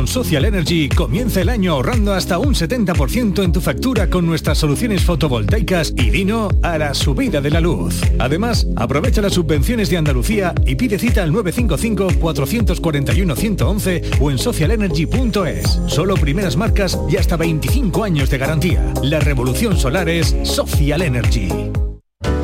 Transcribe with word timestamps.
Con 0.00 0.08
Social 0.08 0.46
Energy 0.46 0.88
comienza 0.88 1.42
el 1.42 1.50
año 1.50 1.72
ahorrando 1.72 2.14
hasta 2.14 2.38
un 2.38 2.54
70% 2.54 3.44
en 3.44 3.52
tu 3.52 3.60
factura 3.60 4.08
con 4.08 4.24
nuestras 4.24 4.56
soluciones 4.56 5.04
fotovoltaicas 5.04 5.92
y 5.94 6.08
vino 6.08 6.48
a 6.62 6.78
la 6.78 6.94
subida 6.94 7.42
de 7.42 7.50
la 7.50 7.60
luz. 7.60 8.00
Además, 8.18 8.66
aprovecha 8.76 9.20
las 9.20 9.34
subvenciones 9.34 9.90
de 9.90 9.98
Andalucía 9.98 10.54
y 10.64 10.76
pide 10.76 10.98
cita 10.98 11.22
al 11.22 11.32
955-441-111 11.32 14.22
o 14.22 14.30
en 14.30 14.38
socialenergy.es. 14.38 15.80
Solo 15.86 16.14
primeras 16.14 16.56
marcas 16.56 16.98
y 17.10 17.18
hasta 17.18 17.36
25 17.36 18.02
años 18.02 18.30
de 18.30 18.38
garantía. 18.38 18.94
La 19.02 19.20
revolución 19.20 19.76
solar 19.76 20.08
es 20.08 20.34
Social 20.44 21.02
Energy. 21.02 21.50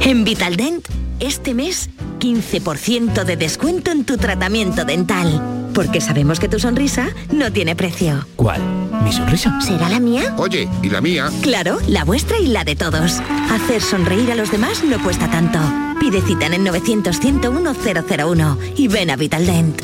En 0.03 0.25
Vitaldent, 0.25 0.87
este 1.21 1.55
mes, 1.55 1.89
15% 2.21 3.25
de 3.25 3.37
descuento 3.39 3.93
en 3.93 4.05
tu 4.05 4.19
tratamiento 4.19 4.85
dental. 4.85 5.66
Porque 5.77 6.01
sabemos 6.01 6.41
que 6.41 6.49
tu 6.49 6.59
sonrisa 6.59 7.09
no 7.31 7.53
tiene 7.53 7.77
precio. 7.77 8.27
¿Cuál? 8.35 8.63
¿Mi 9.05 9.13
sonrisa? 9.13 9.61
¿Será 9.61 9.91
la 9.91 10.01
mía? 10.01 10.35
Oye, 10.39 10.67
¿y 10.83 10.89
la 10.89 11.03
mía? 11.03 11.31
Claro, 11.43 11.79
la 11.87 12.03
vuestra 12.03 12.39
y 12.39 12.47
la 12.47 12.65
de 12.65 12.75
todos. 12.75 13.21
Hacer 13.51 13.83
sonreír 13.83 14.33
a 14.33 14.37
los 14.37 14.51
demás 14.51 14.83
no 14.83 14.99
cuesta 15.03 15.31
tanto. 15.31 15.59
Pide 16.01 16.23
cita 16.23 16.47
en 16.47 16.55
el 16.55 16.65
900 16.65 17.21
101 17.21 17.75
001 17.75 18.59
y 18.75 18.89
ven 18.89 19.11
a 19.11 19.17
Vitaldent. 19.17 19.83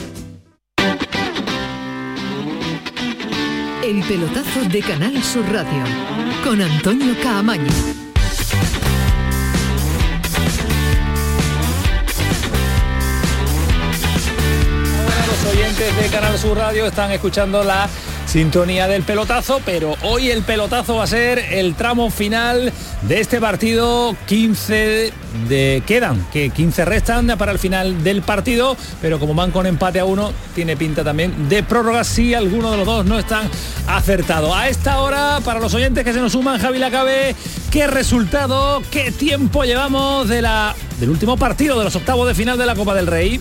El 3.84 4.02
pelotazo 4.08 4.64
de 4.70 4.80
Canal 4.80 5.22
Sur 5.22 5.44
Radio 5.52 5.84
con 6.42 6.62
Antonio 6.62 7.14
Caamaño. 7.22 8.01
De 15.82 16.08
Canal 16.12 16.38
Sur 16.38 16.58
Radio 16.58 16.86
están 16.86 17.10
escuchando 17.10 17.64
la 17.64 17.88
sintonía 18.26 18.86
del 18.86 19.02
pelotazo, 19.02 19.60
pero 19.64 19.96
hoy 20.02 20.30
el 20.30 20.42
pelotazo 20.42 20.94
va 20.94 21.04
a 21.04 21.06
ser 21.08 21.40
el 21.40 21.74
tramo 21.74 22.08
final 22.08 22.72
de 23.02 23.20
este 23.20 23.40
partido. 23.40 24.14
15 24.26 25.12
de 25.48 25.82
quedan, 25.84 26.24
que 26.32 26.50
15 26.50 26.84
restan 26.84 27.26
para 27.36 27.50
el 27.50 27.58
final 27.58 28.04
del 28.04 28.22
partido, 28.22 28.76
pero 29.00 29.18
como 29.18 29.34
van 29.34 29.50
con 29.50 29.66
empate 29.66 29.98
a 29.98 30.04
uno, 30.04 30.32
tiene 30.54 30.76
pinta 30.76 31.02
también 31.02 31.48
de 31.48 31.64
prórroga 31.64 32.04
si 32.04 32.32
alguno 32.32 32.70
de 32.70 32.76
los 32.76 32.86
dos 32.86 33.04
no 33.04 33.18
están 33.18 33.50
acertado. 33.88 34.54
A 34.54 34.68
esta 34.68 35.00
hora, 35.00 35.40
para 35.44 35.58
los 35.58 35.74
oyentes 35.74 36.04
que 36.04 36.12
se 36.12 36.20
nos 36.20 36.30
suman, 36.30 36.60
Javi 36.60 36.78
Lacabe, 36.78 37.34
¿qué 37.72 37.88
resultado, 37.88 38.82
qué 38.92 39.10
tiempo 39.10 39.64
llevamos 39.64 40.28
de 40.28 40.42
la, 40.42 40.76
del 41.00 41.10
último 41.10 41.36
partido 41.36 41.76
de 41.76 41.84
los 41.84 41.96
octavos 41.96 42.28
de 42.28 42.36
final 42.36 42.56
de 42.56 42.66
la 42.66 42.76
Copa 42.76 42.94
del 42.94 43.08
Rey? 43.08 43.40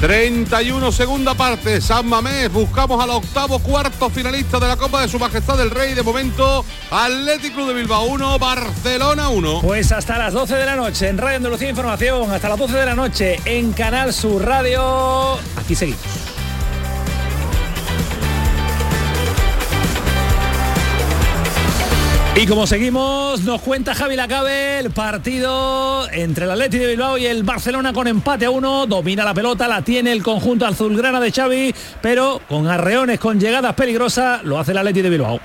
31 0.00 0.92
segunda 0.92 1.34
parte, 1.34 1.80
San 1.80 2.06
Mamés, 2.06 2.52
buscamos 2.52 3.02
al 3.02 3.10
octavo 3.10 3.58
cuarto 3.58 4.08
finalista 4.08 4.60
de 4.60 4.68
la 4.68 4.76
Copa 4.76 5.02
de 5.02 5.08
Su 5.08 5.18
Majestad 5.18 5.58
del 5.58 5.70
Rey, 5.70 5.94
de 5.94 6.02
momento 6.04 6.64
Atlético 6.90 7.66
de 7.66 7.74
Bilbao 7.74 8.04
1, 8.04 8.38
Barcelona 8.38 9.28
1. 9.28 9.60
Pues 9.62 9.90
hasta 9.90 10.16
las 10.16 10.32
12 10.32 10.54
de 10.54 10.66
la 10.66 10.76
noche 10.76 11.08
en 11.08 11.18
Radio 11.18 11.38
Andalucía 11.38 11.70
Información, 11.70 12.30
hasta 12.30 12.48
las 12.48 12.58
12 12.58 12.76
de 12.76 12.86
la 12.86 12.94
noche 12.94 13.40
en 13.44 13.72
Canal 13.72 14.12
Sur 14.12 14.44
Radio, 14.44 15.34
aquí 15.56 15.74
seguimos. 15.74 16.27
Y 22.40 22.46
como 22.46 22.68
seguimos, 22.68 23.40
nos 23.42 23.60
cuenta 23.62 23.96
Javi 23.96 24.14
Lacabe 24.14 24.78
el 24.78 24.92
partido 24.92 26.08
entre 26.12 26.44
el 26.44 26.52
Atleti 26.52 26.78
de 26.78 26.86
Bilbao 26.86 27.18
y 27.18 27.26
el 27.26 27.42
Barcelona 27.42 27.92
con 27.92 28.06
empate 28.06 28.44
a 28.44 28.50
uno. 28.50 28.86
Domina 28.86 29.24
la 29.24 29.34
pelota, 29.34 29.66
la 29.66 29.82
tiene 29.82 30.12
el 30.12 30.22
conjunto 30.22 30.64
azulgrana 30.64 31.18
de 31.18 31.32
Xavi, 31.32 31.74
pero 32.00 32.40
con 32.48 32.68
arreones, 32.68 33.18
con 33.18 33.40
llegadas 33.40 33.74
peligrosas, 33.74 34.44
lo 34.44 34.56
hace 34.56 34.70
el 34.70 34.78
Atleti 34.78 35.02
de 35.02 35.10
Bilbao. 35.10 35.40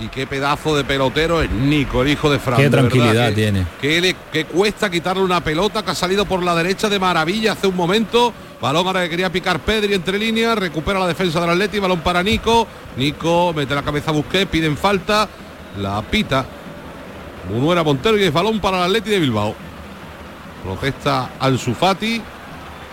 Y 0.00 0.08
qué 0.08 0.26
pedazo 0.26 0.76
de 0.76 0.82
pelotero 0.82 1.42
es 1.42 1.50
Nico, 1.50 2.02
el 2.02 2.08
hijo 2.08 2.28
de 2.28 2.40
Fran. 2.40 2.56
Qué 2.58 2.70
tranquilidad 2.70 3.28
que- 3.28 3.34
tiene. 3.34 3.66
Que, 3.80 4.00
le, 4.00 4.16
que 4.32 4.46
cuesta 4.46 4.90
quitarle 4.90 5.22
una 5.22 5.44
pelota 5.44 5.84
que 5.84 5.92
ha 5.92 5.94
salido 5.94 6.24
por 6.24 6.42
la 6.42 6.56
derecha 6.56 6.88
de 6.88 6.98
maravilla 6.98 7.52
hace 7.52 7.68
un 7.68 7.76
momento. 7.76 8.32
Balón 8.60 8.84
ahora 8.86 9.04
que 9.04 9.10
quería 9.10 9.30
picar 9.30 9.60
Pedri 9.60 9.94
entre 9.94 10.18
líneas, 10.18 10.58
recupera 10.58 10.98
la 10.98 11.06
defensa 11.06 11.40
del 11.40 11.50
Atleti, 11.50 11.78
balón 11.78 12.00
para 12.00 12.20
Nico. 12.24 12.66
Nico 12.96 13.52
mete 13.54 13.76
la 13.76 13.82
cabeza 13.82 14.10
a 14.10 14.14
Busquets, 14.14 14.50
piden 14.50 14.76
falta, 14.76 15.28
la 15.78 16.02
pita. 16.02 16.44
Munuera 17.50 17.82
Montero 17.82 18.18
y 18.18 18.24
es 18.24 18.32
balón 18.32 18.60
para 18.60 18.78
el 18.78 18.84
Atleti 18.84 19.10
de 19.10 19.20
Bilbao. 19.20 19.54
Protesta 20.64 21.30
Ansu 21.38 21.74
Fati. 21.74 22.20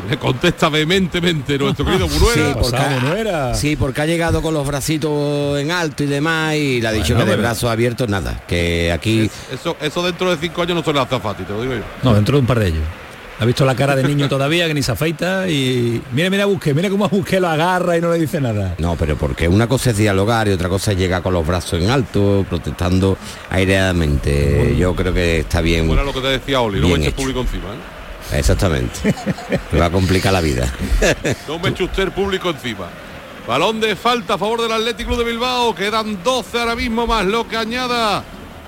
Le 0.09 0.17
contesta 0.17 0.69
vehementemente 0.69 1.57
nuestro 1.57 1.85
querido 1.85 2.07
Munuera. 2.09 2.43
Sí, 2.43 2.53
porque, 2.59 2.77
ha, 2.77 3.53
sí, 3.53 3.75
porque 3.75 4.01
ha 4.01 4.05
llegado 4.05 4.41
con 4.41 4.53
los 4.53 4.65
bracitos 4.65 5.59
en 5.59 5.71
alto 5.71 6.03
y 6.03 6.07
demás 6.07 6.55
y 6.55 6.81
le 6.81 6.87
ha 6.87 6.91
dicho 6.91 7.13
Bueno, 7.13 7.25
que 7.25 7.31
de 7.31 7.37
brazos 7.37 7.69
abiertos 7.69 8.09
nada, 8.09 8.43
que 8.47 8.91
aquí 8.91 9.29
Eso, 9.51 9.77
eso 9.79 10.03
dentro 10.03 10.29
de 10.31 10.37
cinco 10.37 10.61
años 10.63 10.75
no 10.75 10.83
se 10.83 10.91
le 10.93 10.99
hace 10.99 11.15
a 11.15 11.19
Fati, 11.19 11.43
te 11.43 11.53
lo 11.53 11.61
digo 11.61 11.75
yo. 11.75 11.83
No, 12.01 12.13
dentro 12.15 12.35
de 12.35 12.41
un 12.41 12.47
par 12.47 12.59
de 12.59 12.67
ellos. 12.69 12.83
Ha 13.43 13.45
visto 13.45 13.65
la 13.65 13.75
cara 13.75 13.93
de 13.93 14.03
niño 14.03 14.29
todavía 14.29 14.67
que 14.67 14.73
ni 14.73 14.81
se 14.81 14.93
afeita 14.93 15.49
y 15.49 16.01
mira, 16.13 16.29
mira 16.29 16.45
Busqué, 16.45 16.73
mira 16.73 16.89
cómo 16.89 17.09
Busqué 17.09 17.41
lo 17.41 17.49
agarra 17.49 17.97
y 17.97 17.99
no 17.99 18.09
le 18.09 18.17
dice 18.17 18.39
nada. 18.39 18.75
No, 18.77 18.95
pero 18.95 19.17
porque 19.17 19.49
una 19.49 19.67
cosa 19.67 19.89
es 19.89 19.97
dialogar 19.97 20.47
y 20.47 20.51
otra 20.51 20.69
cosa 20.69 20.93
es 20.93 20.97
llegar 20.97 21.21
con 21.21 21.33
los 21.33 21.45
brazos 21.45 21.81
en 21.81 21.89
alto, 21.89 22.45
protestando 22.47 23.17
aireadamente. 23.49 24.73
Yo 24.77 24.95
creo 24.95 25.13
que 25.13 25.39
está 25.39 25.59
bien. 25.59 25.87
Bueno, 25.87 26.05
lo 26.05 26.13
que 26.13 26.21
te 26.21 26.27
decía 26.27 26.61
Oli, 26.61 26.79
no 26.79 26.87
me 26.87 27.11
público 27.11 27.41
encima, 27.41 27.65
¿eh? 27.65 28.37
Exactamente. 28.39 29.13
Me 29.73 29.79
va 29.79 29.87
a 29.87 29.91
complicar 29.91 30.31
la 30.31 30.39
vida. 30.39 30.73
No 31.45 31.59
me 31.59 31.67
eche 31.67 31.83
usted 31.83 32.03
el 32.03 32.11
público 32.13 32.49
encima. 32.49 32.87
Balón 33.45 33.81
de 33.81 33.97
falta 33.97 34.35
a 34.35 34.37
favor 34.37 34.61
del 34.61 34.71
Atlético 34.71 35.15
Club 35.15 35.25
de 35.25 35.31
Bilbao. 35.31 35.75
Quedan 35.75 36.23
12 36.23 36.59
ahora 36.61 36.77
mismo 36.77 37.05
más 37.05 37.25
lo 37.25 37.45
que 37.45 37.57
añada 37.57 38.23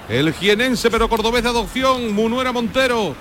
el 0.09 0.33
jienense 0.33 0.91
pero 0.91 1.07
cordobés 1.07 1.43
de 1.43 1.49
adopción, 1.49 2.11
Munuera 2.11 2.51
Montero. 2.51 3.15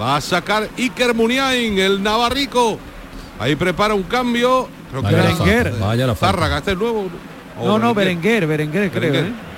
Va 0.00 0.16
a 0.16 0.20
sacar 0.20 0.68
Iker 0.78 1.14
Muniain, 1.14 1.78
el 1.78 2.02
navarrico. 2.02 2.78
Ahí 3.38 3.56
prepara 3.56 3.94
un 3.94 4.04
cambio. 4.04 4.68
Creo 4.90 5.02
que 5.02 5.06
Vaya 5.14 5.18
era 5.18 5.28
la 5.30 5.36
falta, 5.36 5.86
vaya 5.86 6.06
la 6.06 6.14
falta. 6.14 6.36
Zárraga, 6.36 6.58
este 6.58 6.72
es 6.72 6.78
nuevo. 6.78 7.08
O 7.60 7.66
No, 7.66 7.78
no, 7.78 7.94
Berenguer, 7.94 8.46
Berenguer, 8.46 8.90
creo. 8.90 9.12
Berenguer. 9.12 9.32
¿eh? 9.32 9.48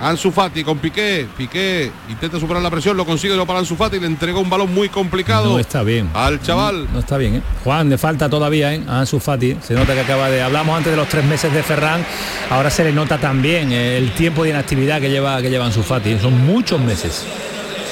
Ansu 0.00 0.32
Fati 0.32 0.64
con 0.64 0.78
Piqué, 0.78 1.28
Piqué 1.36 1.88
intenta 2.08 2.40
superar 2.40 2.60
la 2.60 2.70
presión, 2.70 2.96
lo 2.96 3.06
consigue, 3.06 3.36
lo 3.36 3.46
para 3.46 3.60
Ansu 3.60 3.76
Fati, 3.76 4.00
le 4.00 4.08
entregó 4.08 4.40
un 4.40 4.50
balón 4.50 4.74
muy 4.74 4.88
complicado 4.88 5.50
No 5.50 5.60
está 5.60 5.84
bien. 5.84 6.10
al 6.12 6.42
chaval. 6.42 6.88
No 6.92 6.98
está 6.98 7.16
bien, 7.18 7.36
¿eh? 7.36 7.42
Juan, 7.62 7.88
le 7.88 7.96
falta 7.98 8.28
todavía, 8.28 8.74
¿eh? 8.74 8.82
A 8.88 8.98
Ansu 9.00 9.20
Fati. 9.20 9.58
Se 9.62 9.74
nota 9.74 9.94
que 9.94 10.00
acaba 10.00 10.28
de... 10.28 10.42
Hablamos 10.42 10.76
antes 10.76 10.90
de 10.90 10.96
los 10.96 11.06
tres 11.08 11.24
meses 11.24 11.52
de 11.52 11.62
Ferran. 11.62 12.04
Ahora 12.50 12.68
se 12.70 12.82
le 12.82 12.92
nota 12.92 13.18
también 13.18 13.70
eh, 13.70 13.96
el 13.96 14.10
tiempo 14.10 14.42
de 14.42 14.50
inactividad 14.50 15.00
que 15.00 15.08
lleva, 15.08 15.40
que 15.40 15.50
lleva 15.50 15.66
Ansu 15.66 15.84
Fati. 15.84 16.18
Son 16.18 16.36
muchos 16.46 16.80
meses. 16.80 17.24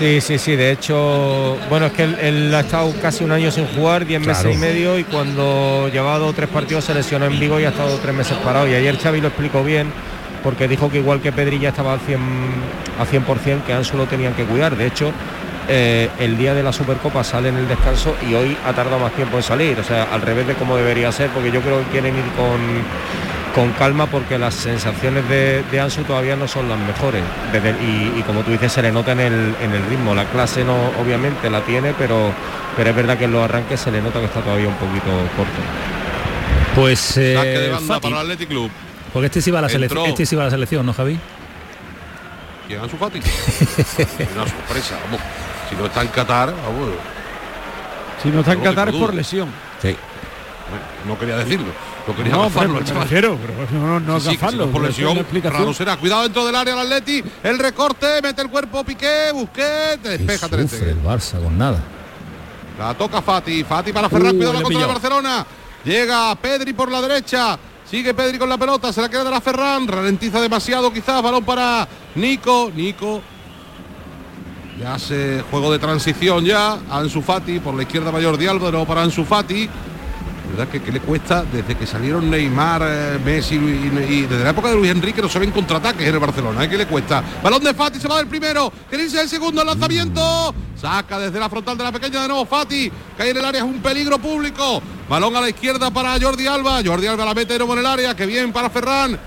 Sí, 0.01 0.21
sí, 0.23 0.39
sí. 0.39 0.57
De 0.57 0.73
hecho, 0.73 1.59
bueno, 1.69 1.87
es 1.87 1.93
que 1.93 2.05
él, 2.05 2.17
él 2.21 2.55
ha 2.55 2.61
estado 2.61 2.93
casi 3.03 3.23
un 3.23 3.33
año 3.33 3.51
sin 3.51 3.67
jugar, 3.67 4.07
10 4.07 4.23
Claro. 4.23 4.39
meses 4.39 4.57
y 4.57 4.59
medio, 4.59 4.99
y 4.99 5.05
cuando 5.05 5.89
llevaba 5.93 6.19
dos 6.19 6.31
o 6.31 6.33
tres 6.33 6.49
partidos 6.49 6.85
se 6.85 6.95
lesionó 6.95 7.27
en 7.27 7.39
Vigo 7.39 7.61
y 7.61 7.65
ha 7.65 7.69
estado 7.69 7.99
tres 7.99 8.15
meses 8.15 8.37
parado. 8.39 8.67
Y 8.67 8.75
ayer 8.75 8.97
Xavi 8.99 9.21
lo 9.21 9.29
explicó 9.29 9.63
bien, 9.63 9.93
porque 10.43 10.67
dijo 10.69 10.91
que 10.91 10.97
igual 10.99 11.21
que 11.21 11.33
Pedri 11.33 11.59
ya 11.59 11.69
estaba 11.69 11.93
al 11.93 12.01
100, 12.01 12.19
al 12.99 13.07
100% 13.07 13.63
que 13.67 13.75
Ansu 13.75 13.99
lo 13.99 14.07
tenían 14.07 14.33
que 14.33 14.45
cuidar. 14.45 14.75
De 14.75 14.87
hecho, 14.87 15.13
eh, 15.69 16.09
el 16.19 16.39
día 16.39 16.55
de 16.55 16.63
la 16.63 16.73
Supercopa 16.73 17.23
sale 17.23 17.51
en 17.51 17.57
el 17.59 17.69
descanso 17.69 18.17
y 18.27 18.33
hoy 18.33 18.57
ha 18.67 18.73
tardado 18.73 18.99
más 19.01 19.13
tiempo 19.13 19.37
en 19.37 19.43
salir. 19.43 19.79
O 19.79 19.85
sea, 19.85 20.05
al 20.05 20.23
revés 20.23 20.47
de 20.47 20.55
como 20.55 20.79
debería 20.79 21.13
ser, 21.13 21.29
porque 21.29 21.53
yo 21.53 21.61
creo 21.61 21.79
que 21.85 21.91
quieren 21.91 22.17
ir 22.17 22.25
con, 22.39 22.59
con 23.55 23.73
calma 23.73 24.07
porque 24.07 24.39
las 24.39 24.55
sensaciones 24.55 25.29
de, 25.29 25.63
de 25.71 25.81
Ansu 25.81 26.03
todavía 26.05 26.37
no 26.37 26.47
son 26.47 26.69
las 26.69 26.79
mejores. 26.79 27.23
Desde- 27.53 27.71
y, 27.83 28.15
y 28.19 28.23
como 28.23 28.43
tú 28.43 28.51
dices, 28.53 28.73
se 28.73 28.81
le 28.83 28.93
nota 28.93 29.13
en 29.13 29.21
el, 29.21 29.55
en 29.61 29.73
el 29.73 29.85
ritmo. 29.87 30.15
La 30.15 30.25
clase 30.27 30.65
no, 30.65 30.77
obviamente 31.01 31.51
la 31.51 31.61
tiene, 31.63 31.93
pero, 31.99 32.33
pero 32.77 32.91
es 32.91 32.97
verdad 32.97 33.19
que 33.19 33.25
en 33.25 33.33
los 33.33 33.43
arranques 33.45 33.81
se 33.81 33.91
le 33.91 34.01
nota 34.01 34.21
que 34.21 34.27
está 34.27 34.41
todavía 34.41 34.69
un 34.69 34.75
poquito 34.77 35.11
corto. 35.37 35.61
Pues... 36.75 37.17
eh, 37.17 37.35
Saque 37.37 37.49
de 37.49 37.71
banda 37.71 37.95
Fati. 37.95 38.09
para 38.09 38.21
el 38.23 38.31
Athletic 38.31 38.49
Club. 38.49 38.71
Porque 39.13 39.27
este 39.27 39.43
sí 39.43 39.51
va 39.51 39.59
a 39.59 39.63
la 39.63 39.69
selección. 39.69 40.07
Este 40.07 40.25
sí 40.27 40.37
va 40.37 40.43
a 40.43 40.45
la 40.47 40.51
selección, 40.53 40.87
¿no, 40.87 40.93
Javi? 40.93 41.19
¿Quién 42.69 42.81
Ansu 42.81 42.97
Fati? 42.97 43.19
Una 44.35 44.47
sorpresa, 44.47 44.97
vamos. 45.05 45.21
Si 45.69 45.75
no 45.77 45.87
está 45.87 46.03
en 46.03 46.09
Qatar, 46.09 46.49
vamos. 46.55 46.91
Si 48.23 48.29
no 48.29 48.41
está 48.41 48.53
en 48.53 48.59
que 48.61 48.65
Qatar 48.69 48.89
es 48.91 48.95
por 48.95 49.13
lesión. 49.15 49.49
Sí. 49.83 49.97
Bueno, 50.71 50.85
no 51.07 51.19
quería 51.19 51.37
decirlo. 51.37 51.67
No 52.07 52.17
quería 52.17 52.33
No, 52.33 52.43
agafarlo, 52.45 52.75
pero 52.75 52.81
me 52.85 52.87
chaval. 52.89 53.03
refiero, 53.05 53.39
pero 53.41 53.81
no, 53.81 54.01
no 54.01 54.21
Sí, 54.21 54.31
sí, 54.31 54.57
no 54.57 54.65
es 54.65 54.71
por 54.71 54.83
lesión, 54.83 55.27
raro 55.45 55.75
será. 55.75 55.97
Cuidado 55.97 56.23
dentro 56.23 56.47
del 56.47 56.55
área 56.57 56.75
el 56.75 56.81
Atleti. 56.81 57.23
El 57.43 57.59
recorte, 57.59 58.07
mete 58.23 58.43
el 58.43 58.49
cuerpo 58.51 58.83
Piqué, 58.85 59.31
Busquets, 59.33 60.03
despeja 60.03 60.49
Sufre 60.49 60.91
el 60.91 61.03
Barça 61.03 61.43
con 61.43 61.57
nada. 61.59 61.79
La 62.79 62.95
toca 62.95 63.21
Fati. 63.21 63.63
Fati 63.65 63.93
para 63.93 64.09
Ferran, 64.09 64.35
Uh, 64.35 64.39
cuidado 64.39 64.53
la 64.55 64.63
contra 64.63 64.81
de. 64.81 64.87
Barcelona. 64.87 65.47
Llega 65.85 66.35
Pedri 66.37 66.73
por 66.73 66.91
la 66.91 67.01
derecha. 67.03 67.59
Sigue 67.91 68.15
Pedri 68.15 68.39
con 68.39 68.49
la 68.49 68.57
pelota, 68.57 68.93
se 68.93 69.01
la 69.03 69.09
queda 69.09 69.25
de 69.25 69.31
la 69.31 69.41
Ferran. 69.41 69.87
Ralentiza 69.89 70.41
demasiado 70.41 70.93
quizás. 70.93 71.21
Balón 71.23 71.45
para 71.45 71.87
Nico. 72.15 72.71
Nico. 72.75 73.21
Ya 74.79 74.95
hace 74.95 75.45
juego 75.51 75.71
de 75.73 75.79
transición 75.79 76.45
ya. 76.45 76.79
Ansu 76.91 77.21
Fati 77.21 77.59
por 77.61 77.75
la 77.75 77.83
izquierda 77.83 78.11
mayor 78.11 78.39
de 78.39 78.49
Álvaro 78.49 78.85
para 78.87 79.03
Ansu 79.03 79.25
Fati. 79.25 79.69
¿Verdad? 80.51 80.69
Que, 80.69 80.83
que 80.83 80.93
le 80.93 81.01
cuesta 81.01 81.45
desde 81.45 81.77
que 81.77 81.87
salieron 81.87 82.31
Neymar, 82.31 82.83
eh, 82.85 83.19
Messi 83.25 83.57
y, 83.57 84.23
desde 84.23 84.45
la 84.45 84.51
época 84.51 84.69
de 84.69 84.77
Luis 84.77 84.91
Enrique 84.91 85.23
no 85.23 85.29
se 85.29 85.39
ven 85.39 85.51
contraataques 85.51 86.07
en 86.07 86.15
el 86.15 86.21
Barcelona. 86.21 86.65
¿eh? 86.65 86.69
¿Qué 86.69 86.77
le 86.77 86.87
cuesta? 86.87 87.23
Balón 87.43 87.63
de 87.63 87.75
Fati, 87.75 88.01
se 88.01 88.09
va 88.09 88.19
del 88.19 88.27
primero. 88.27 88.73
Quiere 88.89 89.05
irse 89.05 89.21
el 89.21 89.29
segundo, 89.29 89.61
el 89.63 89.67
lanzamiento. 89.67 90.55
Saca 90.81 91.19
desde 91.19 91.39
la 91.39 91.49
frontal 91.49 91.77
de 91.77 91.85
la 91.85 91.93
pequeña 91.93 92.23
de 92.23 92.29
nuevo 92.29 92.47
Fati. 92.47 92.91
Cae 93.17 93.31
en 93.31 93.37
el 93.37 93.45
área, 93.45 93.61
es 93.61 93.67
un 93.67 93.81
peligro 93.81 94.19
público. 94.19 94.83
Balón 95.09 95.37
a 95.37 95.41
la 95.41 95.49
izquierda 95.49 95.91
para 95.91 96.19
Jordi 96.21 96.47
Alba. 96.47 96.81
Jordi 96.85 97.07
Alba 97.07 97.25
la 97.25 97.35
mete 97.35 97.55
de 97.55 97.59
nuevo 97.59 97.75
en 97.75 97.81
el 97.81 97.87
área. 97.87 98.15
Que 98.15 98.27
bien 98.27 98.53
para 98.53 98.71
Ferran. 98.71 99.19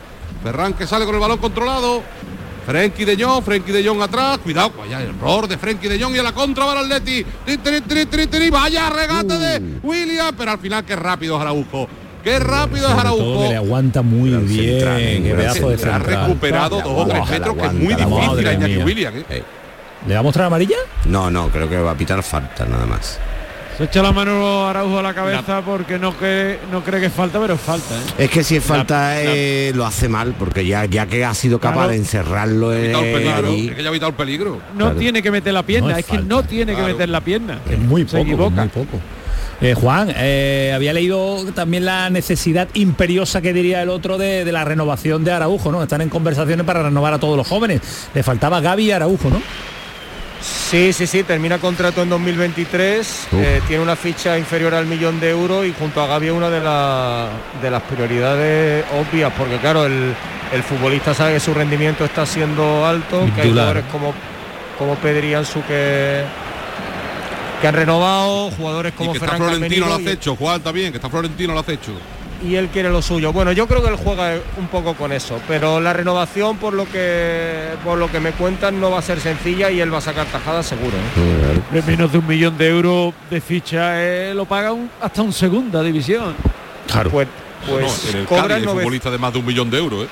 Ferran 0.44 0.74
que 0.74 0.88
sale 0.88 1.06
con 1.06 1.16
el 1.16 1.22
balón 1.22 1.38
controlado. 1.38 2.04
Frenkie 2.66 3.06
de 3.06 3.22
Jong, 3.24 3.44
Frenkie 3.44 3.72
de 3.74 3.86
Jong 3.88 4.02
atrás, 4.02 4.38
cuidado, 4.40 4.72
vaya 4.78 5.02
error 5.02 5.48
de 5.48 5.58
Frenkie 5.58 5.90
de 5.90 6.02
Jong 6.02 6.16
y 6.16 6.20
a 6.20 6.24
la 6.24 6.32
contra 6.32 6.66
va 6.66 6.74
el 6.74 6.80
Atleti. 6.92 7.24
Tri, 7.46 7.58
tri, 7.58 7.82
tri, 7.82 8.06
tri, 8.06 8.28
tri, 8.28 8.50
vaya 8.50 8.90
regate 8.90 9.38
de 9.38 9.62
William, 9.84 10.34
pero 10.38 10.52
al 10.52 10.60
final 10.60 10.86
qué 10.86 10.96
rápido 10.96 11.36
es 11.36 11.42
Araujo. 11.42 11.88
Qué 12.24 12.40
rápido 12.40 12.88
es 12.88 12.94
Araujo. 12.94 13.42
que 13.44 13.50
le 13.50 13.56
aguanta 13.58 14.02
muy 14.02 14.32
Gran 14.32 14.48
bien. 14.48 14.70
central, 14.80 14.98
qué 14.98 15.20
gran 15.20 15.38
pedazo 15.38 15.70
de 15.70 15.78
Se 15.78 15.90
ha 15.90 15.94
central. 15.98 16.22
recuperado 16.28 16.82
dos 16.82 16.86
o 16.88 17.06
tres 17.06 17.30
metros, 17.30 17.56
que 17.58 17.66
es 17.66 17.74
muy 17.74 17.94
difícil 17.96 18.48
a 18.48 18.54
Iñaki. 18.54 18.78
William. 18.78 19.18
¿eh? 19.18 19.26
Eh, 19.30 19.44
¿Le 20.08 20.14
va 20.14 20.20
a 20.22 20.24
mostrar 20.24 20.46
amarilla? 20.48 20.78
No, 21.06 21.30
no, 21.30 21.50
creo 21.50 21.70
que 21.70 21.78
va 21.80 21.92
a 21.92 21.96
pitar 21.96 22.24
falta 22.24 22.66
nada 22.66 22.86
más. 22.86 23.20
Se 23.78 23.86
echa 23.86 24.04
la 24.04 24.12
mano 24.12 24.68
Araujo 24.68 25.00
a 25.00 25.02
la 25.02 25.14
cabeza 25.16 25.62
porque 25.66 25.98
no, 25.98 26.16
que, 26.18 26.60
no 26.72 26.84
cree 26.84 27.00
que 27.00 27.08
es 27.08 27.14
falta, 27.14 27.40
pero 27.40 27.56
es 27.56 27.60
falta. 27.62 27.96
¿eh? 27.96 28.26
Es 28.26 28.30
que 28.30 28.44
si 28.44 28.56
es 28.58 28.64
falta 28.64 29.20
eh, 29.22 29.72
lo 29.74 29.84
hace 29.86 30.08
mal, 30.08 30.36
porque 30.38 30.66
ya, 30.66 30.86
ya 30.86 31.08
que 31.08 31.26
ha 31.26 31.34
sido 31.34 31.60
capaz 31.60 31.74
Claro. 31.74 31.90
de 31.90 31.96
encerrarlo 31.98 32.70
Ha 32.70 32.78
evitado 32.78 33.04
el 33.04 33.46
eh, 33.46 33.66
es 33.70 33.76
que 33.76 33.82
ya 33.82 33.88
ha 33.90 33.92
evitado 33.92 34.10
el 34.12 34.16
peligro. 34.16 34.60
No 34.76 34.86
Claro. 34.86 35.00
tiene 35.00 35.24
que 35.24 35.32
meter 35.32 35.54
la 35.54 35.64
pierna, 35.64 35.90
No 35.90 35.94
es 35.98 36.00
es, 36.00 36.06
que 36.06 36.18
no 36.20 36.44
tiene 36.44 36.74
claro. 36.74 36.88
que 36.88 36.94
meter 36.94 37.10
la 37.10 37.22
pierna. 37.22 37.60
Es 37.68 37.80
muy 37.80 38.02
Se 38.04 38.18
poco, 38.18 38.22
equivoca. 38.22 38.62
muy 38.62 38.70
poco. 38.70 39.00
Eh, 39.62 39.74
Juan, 39.76 40.14
eh, 40.18 40.72
había 40.76 40.94
leído 40.94 41.46
también 41.56 41.86
la 41.86 42.10
necesidad 42.10 42.68
imperiosa 42.74 43.42
que 43.42 43.54
diría 43.54 43.82
el 43.82 43.90
otro 43.90 44.18
de, 44.18 44.44
de 44.46 44.52
la 44.52 44.66
renovación 44.66 45.24
de 45.24 45.32
Araujo, 45.32 45.72
¿no? 45.72 45.82
Están 45.82 46.02
en 46.02 46.10
conversaciones 46.10 46.66
para 46.66 46.84
renovar 46.84 47.14
a 47.14 47.20
todos 47.20 47.38
los 47.38 47.48
jóvenes. 47.48 47.82
Le 48.14 48.24
faltaba 48.24 48.60
Gaby 48.60 48.86
y 48.86 48.92
Araujo, 48.92 49.30
¿no? 49.30 49.42
Sí, 50.74 50.92
sí, 50.92 51.06
sí, 51.06 51.22
termina 51.22 51.60
contrato 51.60 52.02
en 52.02 52.10
2023, 52.10 53.28
Uf. 53.32 53.40
eh, 53.40 53.62
tiene 53.68 53.84
una 53.84 53.96
ficha 53.96 54.40
inferior 54.40 54.74
al 54.74 54.88
millón 54.88 55.20
de 55.20 55.30
euros 55.30 55.68
y 55.68 55.72
junto 55.78 56.02
a 56.02 56.08
Gaby 56.08 56.26
es 56.28 56.34
una 56.34 56.50
de, 56.50 56.62
la- 56.62 57.30
de 57.62 57.70
las 57.70 57.84
prioridades 57.84 58.84
obvias, 58.92 59.32
porque 59.38 59.58
claro, 59.58 59.86
el, 59.86 60.16
el 60.52 60.64
futbolista 60.64 61.14
sabe 61.14 61.34
que 61.36 61.40
su 61.40 61.54
rendimiento 61.54 62.04
está 62.04 62.26
siendo 62.26 62.88
alto, 62.88 63.24
que 63.36 63.42
hay 63.42 63.50
jugadores 63.52 63.84
como, 63.92 64.16
como 64.80 64.96
Pedri 64.96 65.28
y 65.28 65.34
Ansu 65.36 65.62
que, 65.68 66.24
que 67.62 67.68
han 67.68 67.76
renovado, 67.76 68.50
jugadores 68.50 68.94
Y 68.94 68.98
como 68.98 69.12
que 69.12 69.18
está 69.20 69.28
Ferran 69.30 69.48
Florentino 69.52 69.86
Campbell 69.86 70.06
y- 70.06 70.08
acecho, 70.10 70.36
Juan 70.36 70.62
también, 70.62 70.92
que 70.92 70.98
está 70.98 71.08
Florentino 71.08 71.54
al 71.54 71.60
acecho. 71.60 71.92
Y 72.46 72.56
él 72.56 72.68
quiere 72.70 72.90
lo 72.90 73.02
suyo. 73.02 73.32
Bueno, 73.34 73.52
yo 73.52 73.68
creo 73.68 73.82
que 73.82 73.90
él 73.90 73.96
juega 73.96 74.36
un 74.58 74.68
poco 74.68 74.94
con 74.96 75.12
eso, 75.12 75.40
pero 75.48 75.80
la 75.80 75.94
renovación 75.94 76.58
por 76.58 76.74
lo 76.74 76.86
que 76.92 77.70
por 77.84 77.98
lo 77.98 78.12
que 78.12 78.20
me 78.20 78.32
cuentan 78.32 78.80
no 78.82 78.92
va 78.92 79.00
a 79.00 79.02
ser 79.02 79.20
sencilla 79.20 79.72
y 79.72 79.80
él 79.82 79.94
va 79.94 79.98
a 80.00 80.02
sacar 80.02 80.26
tajada 80.28 80.62
seguro. 80.64 80.96
¿eh? 80.98 81.62
De 81.72 81.82
menos 81.84 82.12
de 82.12 82.18
un 82.18 82.28
millón 82.28 82.58
de 82.58 82.68
euros 82.70 83.14
de 83.30 83.40
ficha 83.42 84.04
eh, 84.04 84.34
lo 84.36 84.46
paga 84.46 84.72
un- 84.74 84.90
hasta 85.02 85.22
un 85.22 85.32
segunda 85.34 85.82
división. 85.82 86.36
Claro. 86.92 87.10
Pues, 87.10 87.28
No, 87.68 87.74
pues 87.80 88.10
en 88.14 88.20
el 88.22 88.26
cobran 88.26 88.48
Cádiz 88.50 88.66
nove- 88.66 88.74
futbolista 88.82 89.10
de 89.10 89.18
más 89.18 89.32
de 89.34 89.40
un 89.40 89.46
millón 89.46 89.70
de 89.72 89.78
euros. 89.78 90.06
¿eh? 90.06 90.08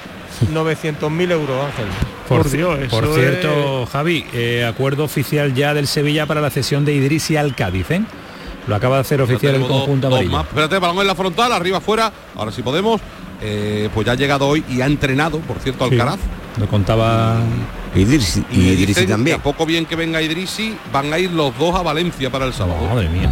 900.000 0.53 1.31
euros, 1.31 1.65
Ángel. 1.65 1.85
Por 2.27 2.45
ci- 2.45 2.51
Dios, 2.51 2.79
por 2.89 3.13
cierto, 3.13 3.85
Javi, 3.91 4.25
eh, 4.33 4.65
acuerdo 4.65 5.03
oficial 5.03 5.53
ya 5.53 5.73
del 5.73 5.85
Sevilla 5.87 6.25
para 6.25 6.39
la 6.41 6.49
cesión 6.49 6.85
de 6.85 6.93
Idrisi 6.93 7.35
al 7.35 7.53
Cádiz, 7.55 7.91
¿eh? 7.91 8.01
Lo 8.71 8.77
acaba 8.77 8.95
de 8.95 9.01
hacer 9.01 9.21
oficial 9.21 9.55
el 9.55 9.61
dos- 9.61 9.69
conjunto 9.69 10.07
dos 10.09 10.15
amarillo. 10.17 10.37
más. 10.37 10.45
Espérate, 10.47 10.79
balón 10.79 10.99
en 11.01 11.07
la 11.07 11.15
frontal, 11.15 11.51
arriba 11.51 11.79
afuera. 11.79 12.09
Ahora 12.37 12.51
sí 12.53 12.61
podemos. 12.61 13.01
Eh, 13.41 13.89
pues 13.93 14.05
ya 14.05 14.13
ha 14.13 14.15
llegado 14.15 14.47
hoy 14.47 14.63
y 14.69 14.79
ha 14.79 14.85
entrenado, 14.85 15.39
por 15.39 15.57
cierto, 15.59 15.87
Sí, 15.89 15.93
Alcaraz. 15.95 16.19
Lo 16.57 16.67
contaba 16.67 17.37
Idrisi, 17.95 18.45
y 18.51 18.59
Idrisi 18.69 18.85
dicen 18.85 19.05
que 19.07 19.11
también. 19.11 19.39
a 19.39 19.43
poco 19.43 19.65
bien 19.65 19.85
que 19.85 19.95
venga 19.97 20.21
Idrisi, 20.21 20.77
van 20.93 21.11
a 21.11 21.19
ir 21.19 21.31
los 21.31 21.57
dos 21.57 21.75
a 21.75 21.81
Valencia 21.81 22.29
para 22.29 22.45
el 22.45 22.53
sábado. 22.53 22.77
Madre 22.87 23.09
mía. 23.09 23.29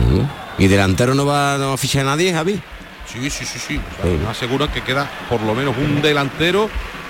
¿Y 0.57 0.68
delantero 0.68 1.13
no 1.15 1.25
va, 1.25 1.57
no 1.57 1.68
va 1.69 1.74
a 1.75 1.77
fichar 1.77 2.01
a 2.01 2.09
nadie, 2.09 2.33
Javi? 2.33 2.59
Sí, 3.06 3.30
sí, 3.30 3.45
sí, 3.45 3.59
sí. 3.59 3.77
O 3.77 4.01
sea, 4.01 4.12
Sí. 4.12 4.18
me 4.24 4.30
aseguran 4.30 4.68
que 4.74 4.81
queda 4.81 5.09
por 5.30 5.41
lo 5.41 5.56
menos 5.56 5.75
un 5.77 6.01
delantero 6.01 6.69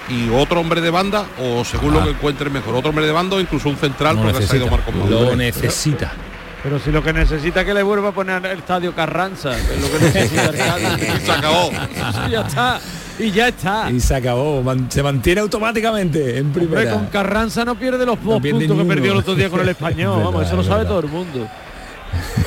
y 0.10 0.30
otro 0.30 0.60
hombre 0.60 0.82
de 0.82 0.90
banda, 0.92 1.26
o 1.42 1.64
según 1.66 1.94
lo 1.94 2.02
Ah. 2.02 2.04
que 2.04 2.10
encuentre 2.12 2.50
mejor, 2.52 2.76
otro 2.76 2.90
hombre 2.90 3.06
de 3.08 3.12
banda 3.12 3.38
o 3.38 3.40
incluso 3.40 3.70
un 3.70 3.78
central, 3.78 4.18
Lo 4.18 4.22
porque 4.24 4.38
ha 4.38 4.40
necesita. 4.42 4.66
salido 4.70 4.78
Marco. 4.94 5.10
Lo 5.10 5.36
necesita. 5.36 6.12
Pero 6.64 6.78
si 6.80 6.92
lo 6.92 7.02
que 7.02 7.14
necesita 7.14 7.62
es 7.62 7.66
que 7.68 7.74
le 7.74 7.84
vuelva 7.84 8.10
a 8.10 8.12
poner 8.12 8.46
el 8.46 8.58
estadio 8.60 8.94
Carranza, 8.94 9.52
que 9.56 9.76
es 9.76 9.82
lo 9.82 9.92
que 9.98 10.06
necesita 10.06 10.46
el 10.46 10.58
Cádiz. 10.58 11.10
Y 11.22 11.26
se 11.26 11.32
acabó. 11.32 11.70
Sí, 11.72 12.32
ya 12.32 12.42
está. 12.42 12.80
Y 13.20 13.32
ya 13.32 13.48
está. 13.48 13.92
Y 13.92 14.00
se 14.00 14.16
acabó. 14.16 14.62
Man- 14.62 14.88
se 14.92 15.02
mantiene 15.04 15.42
automáticamente 15.42 16.38
en 16.38 16.48
Hombre, 16.48 16.66
primera. 16.68 16.92
con 16.94 17.06
Carranza 17.08 17.64
no 17.66 17.76
pierde 17.76 18.06
los 18.06 18.22
dos 18.24 18.42
pierde 18.42 18.60
puntos 18.68 18.78
que 18.78 18.86
perdió 18.86 19.12
el 19.14 19.18
otro 19.20 19.36
día 19.36 19.50
con 19.50 19.62
el 19.62 19.70
español. 19.70 20.20
Es 20.20 20.26
Vamos, 20.26 20.48
eso 20.48 20.56
lo 20.58 20.64
sabe 20.64 20.84
verdad. 20.84 20.90
todo 20.90 21.00
el 21.00 21.08
mundo. 21.08 21.48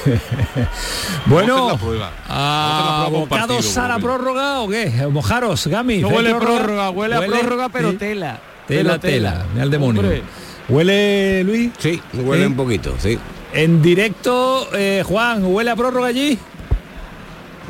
Bueno, 1.26 1.68
a 1.68 1.72
la 1.72 1.78
prueba. 1.78 2.10
Vamos 2.28 2.34
a 2.34 2.68
hacer 2.68 2.82
la 2.82 2.98
prueba 2.98 3.10
con 3.10 3.16
¿abocados 3.16 3.66
partido, 3.66 3.82
a 3.82 3.88
la 3.88 3.94
Rubén. 3.94 4.02
prórroga 4.02 4.60
o 4.60 4.68
qué? 4.68 5.06
Mojaros, 5.10 5.66
Gami. 5.68 5.98
No 5.98 6.08
¿hay 6.08 6.14
huele 6.16 6.34
prórroga, 6.34 6.90
huele, 6.90 7.14
a 7.16 7.20
prórroga, 7.22 7.68
pero 7.68 7.90
Sí. 7.92 7.96
tela. 7.96 8.40
Tela, 8.66 8.90
Pero 8.92 9.00
tela, 9.00 9.46
mira 9.52 9.64
el 9.64 9.70
demonio. 9.70 10.02
Hombre, 10.02 10.22
¿Huele, 10.68 11.42
Luis? 11.44 11.70
Sí, 11.78 12.00
huele 12.14 12.44
¿Eh? 12.44 12.46
un 12.46 12.54
poquito, 12.56 12.94
sí. 12.98 13.18
En 13.52 13.82
directo, 13.82 14.68
eh, 14.72 15.02
Juan, 15.06 15.44
¿huele 15.44 15.70
a 15.70 15.76
prórroga 15.76 16.08
allí? 16.08 16.38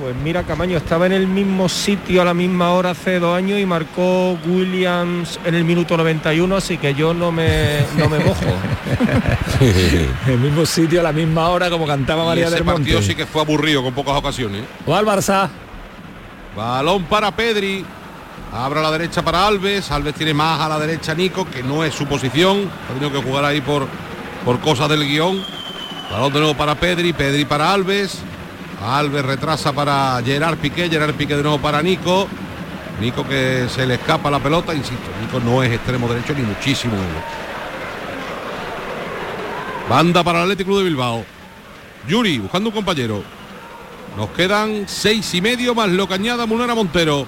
Pues 0.00 0.16
mira, 0.16 0.42
Camaño 0.44 0.78
estaba 0.78 1.06
en 1.06 1.12
el 1.12 1.26
mismo 1.26 1.68
sitio 1.68 2.22
a 2.22 2.24
la 2.24 2.34
misma 2.34 2.72
hora 2.72 2.90
hace 2.90 3.18
dos 3.18 3.36
años 3.36 3.58
y 3.60 3.66
marcó 3.66 4.38
Williams 4.46 5.38
en 5.44 5.54
el 5.54 5.64
minuto 5.64 5.96
91, 5.96 6.56
así 6.56 6.78
que 6.78 6.94
yo 6.94 7.12
no 7.12 7.30
me, 7.30 7.80
no 7.96 8.08
me 8.08 8.18
mojo. 8.18 8.40
En 10.26 10.32
el 10.32 10.38
mismo 10.38 10.66
sitio, 10.66 11.00
a 11.00 11.02
la 11.04 11.12
misma 11.12 11.48
hora, 11.48 11.70
como 11.70 11.86
cantaba 11.86 12.24
Y 12.24 12.26
María 12.26 12.46
ese 12.46 12.56
del 12.56 12.64
partido 12.64 13.00
sí 13.00 13.14
que 13.14 13.26
fue 13.26 13.42
aburrido 13.42 13.82
con 13.82 13.94
pocas 13.94 14.16
ocasiones. 14.16 14.64
O 14.86 14.94
al 14.94 15.04
Barça. 15.06 15.48
Balón 16.56 17.04
para 17.04 17.30
Pedri. 17.30 17.84
Abra 18.52 18.80
a 18.80 18.82
la 18.82 18.90
derecha 18.90 19.22
para 19.22 19.46
Alves. 19.46 19.90
Alves 19.90 20.14
tiene 20.14 20.34
más 20.34 20.60
a 20.60 20.68
la 20.68 20.78
derecha 20.78 21.14
Nico, 21.14 21.48
que 21.48 21.62
no 21.62 21.84
es 21.84 21.94
su 21.94 22.06
posición. 22.06 22.68
Ha 22.90 22.94
tenido 22.94 23.12
que 23.12 23.26
jugar 23.26 23.44
ahí 23.44 23.60
por, 23.60 23.86
por 24.44 24.58
cosas 24.60 24.88
del 24.88 25.06
guion. 25.06 25.42
Balón 26.12 26.30
de 26.30 26.40
nuevo 26.40 26.54
para 26.54 26.74
Pedri. 26.74 27.14
Pedri 27.14 27.46
para 27.46 27.72
Alves. 27.72 28.18
Alves 28.84 29.24
retrasa 29.24 29.72
para 29.72 30.20
Gerard 30.22 30.58
Piqué. 30.58 30.90
Gerard 30.90 31.14
Piqué 31.14 31.36
de 31.36 31.42
nuevo 31.42 31.58
para 31.58 31.82
Nico. 31.82 32.28
Nico 33.00 33.26
que 33.26 33.66
se 33.70 33.86
le 33.86 33.94
escapa 33.94 34.30
la 34.30 34.38
pelota. 34.38 34.74
Insisto, 34.74 35.08
Nico 35.22 35.40
no 35.40 35.62
es 35.62 35.72
extremo 35.72 36.06
derecho 36.08 36.34
ni 36.34 36.42
muchísimo 36.42 36.92
menos. 36.92 37.22
Banda 39.88 40.22
para 40.22 40.40
el 40.40 40.44
Atlético 40.44 40.76
de 40.76 40.84
Bilbao. 40.84 41.24
Yuri 42.06 42.38
buscando 42.40 42.68
un 42.68 42.74
compañero. 42.74 43.22
Nos 44.14 44.28
quedan 44.30 44.84
seis 44.86 45.32
y 45.34 45.40
medio 45.40 45.74
más 45.74 45.88
lo 45.88 46.06
que 46.06 46.14
añada 46.14 46.44
Munera 46.44 46.74
Montero. 46.74 47.26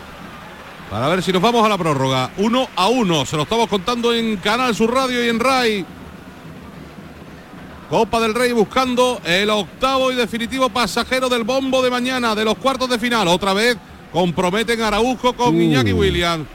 Para 0.90 1.08
ver 1.08 1.22
si 1.22 1.32
nos 1.32 1.40
vamos 1.40 1.64
a 1.64 1.70
la 1.70 1.78
prórroga. 1.78 2.32
Uno 2.36 2.68
a 2.76 2.88
uno. 2.88 3.24
Se 3.24 3.36
lo 3.36 3.44
estamos 3.44 3.66
contando 3.68 4.12
en 4.12 4.36
Canal 4.36 4.74
Sur 4.74 4.92
Radio 4.92 5.24
y 5.24 5.30
en 5.30 5.40
RAI. 5.40 5.86
Copa 7.90 8.18
del 8.20 8.34
Rey 8.34 8.52
buscando 8.52 9.20
el 9.24 9.50
octavo 9.50 10.10
y 10.10 10.14
definitivo 10.14 10.68
pasajero 10.70 11.28
del 11.28 11.44
bombo 11.44 11.82
de 11.82 11.90
mañana 11.90 12.34
de 12.34 12.44
los 12.44 12.56
cuartos 12.56 12.88
de 12.88 12.98
final. 12.98 13.28
Otra 13.28 13.52
vez 13.52 13.76
comprometen 14.12 14.80
a 14.82 14.88
Araujo 14.88 15.34
con 15.34 15.54
Uh. 15.56 15.60
Iñaki 15.60 15.92
Williams. 15.92 16.46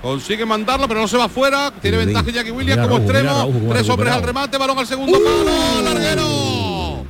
Consigue 0.00 0.46
mandarla, 0.46 0.86
pero 0.86 1.00
no 1.00 1.08
se 1.08 1.16
va 1.16 1.28
fuera. 1.28 1.72
Tiene 1.82 1.96
ventaja 1.98 2.30
Iñaki 2.30 2.50
Williams 2.52 2.78
mira 2.78 2.88
como 2.88 2.96
Araujo, 2.96 3.08
mira 3.12 3.20
extremo. 3.20 3.36
Araujo, 3.58 3.72
Tres 3.74 3.88
hombres 3.90 4.12
al 4.12 4.22
remate. 4.22 4.56
Balón 4.58 4.78
al 4.78 4.86
segundo 4.86 5.18
palo. 5.18 5.82
Larguero. 5.82 7.04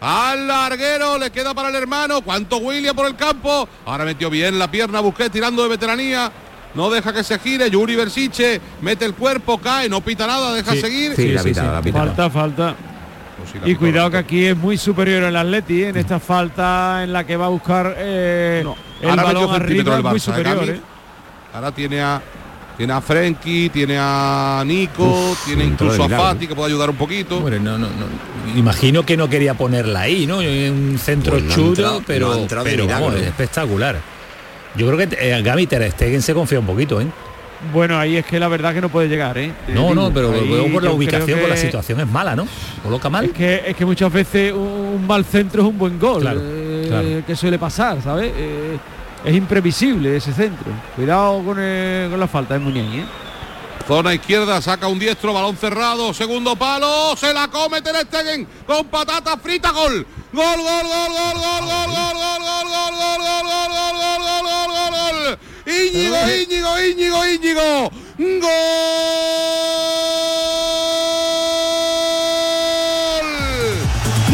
Al 0.00 0.46
larguero 0.46 1.18
le 1.18 1.30
queda 1.30 1.52
para 1.54 1.70
el 1.70 1.74
hermano. 1.74 2.22
¿Cuánto 2.22 2.58
William 2.58 2.94
por 2.94 3.06
el 3.06 3.16
campo? 3.16 3.68
Ahora 3.84 4.04
metió 4.04 4.30
bien 4.30 4.58
la 4.58 4.70
pierna 4.70 5.00
Busquets 5.00 5.32
tirando 5.32 5.62
de 5.64 5.68
veteranía. 5.68 6.30
No 6.74 6.88
deja 6.88 7.12
que 7.12 7.24
se 7.24 7.36
gire. 7.40 7.68
Yuri 7.68 7.96
Bersiche 7.96 8.60
mete 8.80 9.04
el 9.04 9.14
cuerpo, 9.14 9.58
cae, 9.58 9.88
no 9.88 10.00
pita 10.02 10.26
nada, 10.26 10.52
deja 10.54 10.72
Sí. 10.72 10.80
seguir. 10.80 11.16
Sí, 11.16 11.28
la 11.32 11.42
sí, 11.42 11.48
pitaba, 11.48 11.68
sí. 11.68 11.74
la 11.74 11.82
pitaba. 11.82 12.06
falta, 12.06 12.30
falta. 12.30 12.76
Pues 13.38 13.68
Y 13.68 13.74
cuidado 13.76 14.10
que 14.10 14.16
aquí 14.16 14.44
es 14.46 14.56
muy 14.56 14.76
superior 14.76 15.22
el 15.22 15.36
Atleti 15.36 15.82
¿eh? 15.82 15.88
en 15.88 15.96
esta 15.96 16.18
falta 16.20 17.02
en 17.04 17.12
la 17.12 17.24
que 17.24 17.36
va 17.36 17.46
a 17.46 17.48
buscar 17.48 17.94
eh, 17.98 18.64
el 19.00 19.08
Ahora 19.10 19.22
balón 19.22 19.54
arriba 19.54 19.96
el 19.96 20.02
muy 20.02 20.12
Barça, 20.12 20.18
superior. 20.20 20.68
¿eh? 20.68 20.80
Ahora 21.54 21.72
tiene 21.72 22.00
a 22.00 22.20
tiene 22.76 22.92
a 22.92 23.00
Frenkie, 23.00 23.70
tiene 23.70 23.96
a 23.98 24.62
Nico, 24.64 25.02
Uf, 25.32 25.44
tiene 25.46 25.64
incluso 25.64 26.04
a. 26.04 26.08
Fati 26.08 26.46
que 26.46 26.54
puede 26.54 26.68
ayudar 26.68 26.90
un 26.90 26.96
poquito. 26.96 27.38
Hombre, 27.38 27.58
no, 27.58 27.76
no, 27.76 27.88
no. 27.88 28.56
Imagino 28.56 29.04
que 29.04 29.16
no 29.16 29.28
quería 29.28 29.54
ponerla 29.54 30.02
ahí, 30.02 30.26
¿no? 30.26 30.40
En 30.40 30.72
un 30.92 30.98
centro 30.98 31.32
Pues 31.32 31.48
chulo, 31.52 31.68
entrado- 31.70 32.02
pero, 32.06 32.86
vamos, 32.86 33.14
es 33.16 33.22
espectacular. 33.22 33.96
Yo 34.76 34.86
creo 34.86 35.08
que 35.08 35.16
eh, 35.18 35.42
Gaby 35.42 35.66
Ter 35.66 35.90
Stegen 35.90 36.22
se 36.22 36.34
confía 36.34 36.60
un 36.60 36.66
poquito, 36.66 37.00
¿eh? 37.00 37.08
Bueno, 37.72 37.98
ahí 37.98 38.16
es 38.16 38.24
que 38.24 38.38
la 38.38 38.46
verdad 38.48 38.72
que 38.72 38.80
no 38.80 38.88
puede 38.88 39.08
llegar, 39.08 39.36
¿eh? 39.36 39.52
No, 39.68 39.92
no, 39.94 40.12
pero 40.12 40.32
ahí 40.32 40.46
luego 40.46 40.68
por 40.72 40.82
la 40.84 40.92
ubicación, 40.92 41.40
por 41.40 41.48
la 41.48 41.56
situación 41.56 41.98
es 42.00 42.06
mala, 42.06 42.36
¿no? 42.36 42.46
Coloca 42.84 43.10
mal. 43.10 43.24
Es 43.24 43.32
que, 43.32 43.62
es 43.66 43.76
que 43.76 43.84
muchas 43.84 44.12
veces 44.12 44.52
un 44.52 45.04
mal 45.06 45.24
centro 45.24 45.62
es 45.62 45.68
un 45.68 45.76
buen 45.78 45.98
gol. 45.98 46.20
Claro. 46.20 46.40
Eh, 46.42 46.88
eh, 46.90 47.22
que 47.26 47.34
suele 47.34 47.58
pasar, 47.58 48.00
¿sabes? 48.02 48.32
Eh, 48.36 48.78
es 49.24 49.34
imprevisible 49.34 50.16
ese 50.16 50.32
centro. 50.32 50.70
Cuidado 50.94 51.42
con, 51.44 51.58
el- 51.58 52.08
con 52.10 52.20
la 52.20 52.28
falta 52.28 52.54
de 52.54 52.60
Muniain, 52.60 53.00
¿eh? 53.00 53.04
Zona 53.88 54.12
izquierda, 54.14 54.60
saca 54.62 54.86
un 54.86 54.98
diestro, 54.98 55.32
balón 55.32 55.56
cerrado, 55.56 56.12
segundo 56.14 56.54
palo, 56.56 57.16
se 57.16 57.32
la 57.32 57.48
come 57.48 57.80
Ter 57.82 57.96
Stegen 58.06 58.46
con 58.66 58.86
patata 58.86 59.36
frita, 59.38 59.70
gol. 59.72 60.06
Gol, 60.30 60.44
gol, 60.58 60.64
gol, 60.64 61.08
gol, 61.08 61.34
gol, 61.34 61.62
gol, 61.64 61.88
gol, 61.88 62.18
gol, 62.28 62.42
gol, 62.44 62.68
gol, 62.68 62.68
gol, 62.68 62.68
gol, 62.68 62.98
gol, 62.98 63.08
gol, 63.08 63.28
gol, 63.28 63.42
gol, 63.42 63.72
gol, 63.72 63.94
gol, 63.96 64.17
gol. 64.17 64.17
Íñigo, 65.68 66.16
Íñigo, 66.26 66.80
Íñigo, 66.80 67.26
Íñigo. 67.26 67.90
Gol 68.18 68.48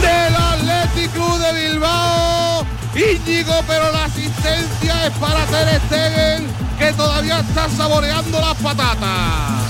del 0.01 0.35
Athletic 0.37 1.11
Club 1.13 1.39
de 1.39 1.53
Bilbao. 1.53 2.65
Íñigo, 2.95 3.55
pero 3.67 3.91
la 3.91 4.05
asistencia 4.05 5.07
es 5.07 5.13
para 5.19 5.45
Ter 5.47 5.81
Stegen, 5.87 6.47
que 6.79 6.93
todavía 6.93 7.41
está 7.41 7.69
saboreando 7.69 8.41
las 8.41 8.55
patatas. 8.55 9.65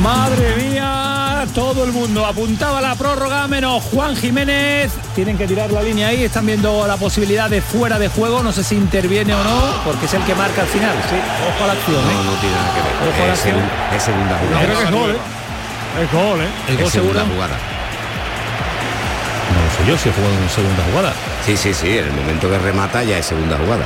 Madre 0.00 0.56
mía, 0.56 1.01
todo 1.46 1.84
el 1.84 1.92
mundo 1.92 2.24
apuntaba 2.26 2.78
a 2.78 2.80
la 2.80 2.94
prórroga 2.94 3.46
menos 3.48 3.82
Juan 3.84 4.16
Jiménez. 4.16 4.92
Tienen 5.14 5.36
que 5.38 5.46
tirar 5.46 5.70
la 5.70 5.82
línea 5.82 6.08
ahí, 6.08 6.24
están 6.24 6.46
viendo 6.46 6.86
la 6.86 6.96
posibilidad 6.96 7.48
de 7.50 7.60
fuera 7.60 7.98
de 7.98 8.08
juego, 8.08 8.42
no 8.42 8.52
sé 8.52 8.62
si 8.64 8.74
interviene 8.76 9.34
o 9.34 9.42
no, 9.44 9.60
porque 9.84 10.06
es 10.06 10.14
el 10.14 10.22
que 10.24 10.34
marca 10.34 10.62
al 10.62 10.68
final. 10.68 10.94
Sí, 11.08 11.16
ojo 11.48 11.64
a 11.64 11.66
la 11.66 11.72
acción. 11.74 11.96
¿eh? 12.00 12.14
No, 12.14 12.24
no 12.24 12.32
tiene 12.40 12.54
nada 12.56 12.74
que 12.74 12.80
ver. 12.80 13.12
Ojo 13.12 13.22
a 13.22 13.26
la 13.26 13.32
Es, 13.32 13.38
acción. 13.38 13.56
segun- 13.56 13.96
es 13.96 14.02
segunda 14.02 14.38
jugada. 14.38 14.64
Creo 14.64 14.78
que 14.78 14.84
es 14.84 14.90
gol, 14.90 15.10
¿eh? 15.10 15.18
Es 16.02 16.12
gol, 16.12 16.40
¿eh? 16.40 16.48
El 16.68 16.76
gol 16.76 16.86
Es 16.86 16.92
segunda 16.92 17.20
seguro. 17.20 17.34
jugada. 17.34 17.56
No 19.52 19.62
lo 19.64 19.70
sé 19.70 19.90
yo 19.90 19.98
si 19.98 20.10
jugó 20.16 20.28
en 20.28 20.48
segunda 20.48 20.82
jugada. 20.90 21.12
Sí, 21.44 21.56
sí, 21.56 21.74
sí. 21.74 21.98
En 21.98 22.04
el 22.06 22.12
momento 22.12 22.48
que 22.48 22.58
remata 22.58 23.02
ya 23.04 23.18
es 23.18 23.26
segunda 23.26 23.58
jugada. 23.58 23.84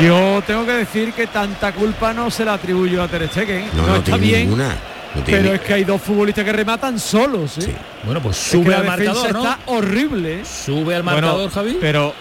Yo 0.00 0.42
tengo 0.46 0.64
que 0.64 0.72
decir 0.72 1.12
que 1.12 1.26
tanta 1.26 1.72
culpa 1.72 2.12
no 2.12 2.30
se 2.30 2.44
la 2.44 2.54
atribuyo 2.54 3.02
a 3.02 3.08
Ter 3.08 3.28
Stegen. 3.28 3.68
No, 3.74 3.82
No, 3.82 3.88
no, 3.88 3.94
está 3.96 4.04
tiene 4.12 4.18
bien, 4.26 4.40
ninguna. 4.44 4.74
No 5.14 5.22
tiene 5.22 5.40
pero 5.42 5.54
es 5.54 5.60
que 5.60 5.74
hay 5.74 5.84
dos 5.84 6.00
futbolistas 6.00 6.44
que 6.44 6.52
rematan 6.52 6.98
solos, 6.98 7.58
¿eh? 7.58 7.62
Sí. 7.62 7.72
Bueno, 8.04 8.20
pues 8.22 8.36
Es 8.38 8.44
que 8.44 8.50
sube 8.58 8.70
la 8.70 8.78
al 8.78 8.86
marcador, 8.86 9.32
¿no? 9.32 9.38
está 9.40 9.58
horrible. 9.66 10.40
¿eh? 10.40 10.44
Sube 10.44 10.94
al 10.94 11.02
Bueno, 11.02 11.20
marcador, 11.20 11.50
Javi. 11.50 11.76
Pero 11.80 12.14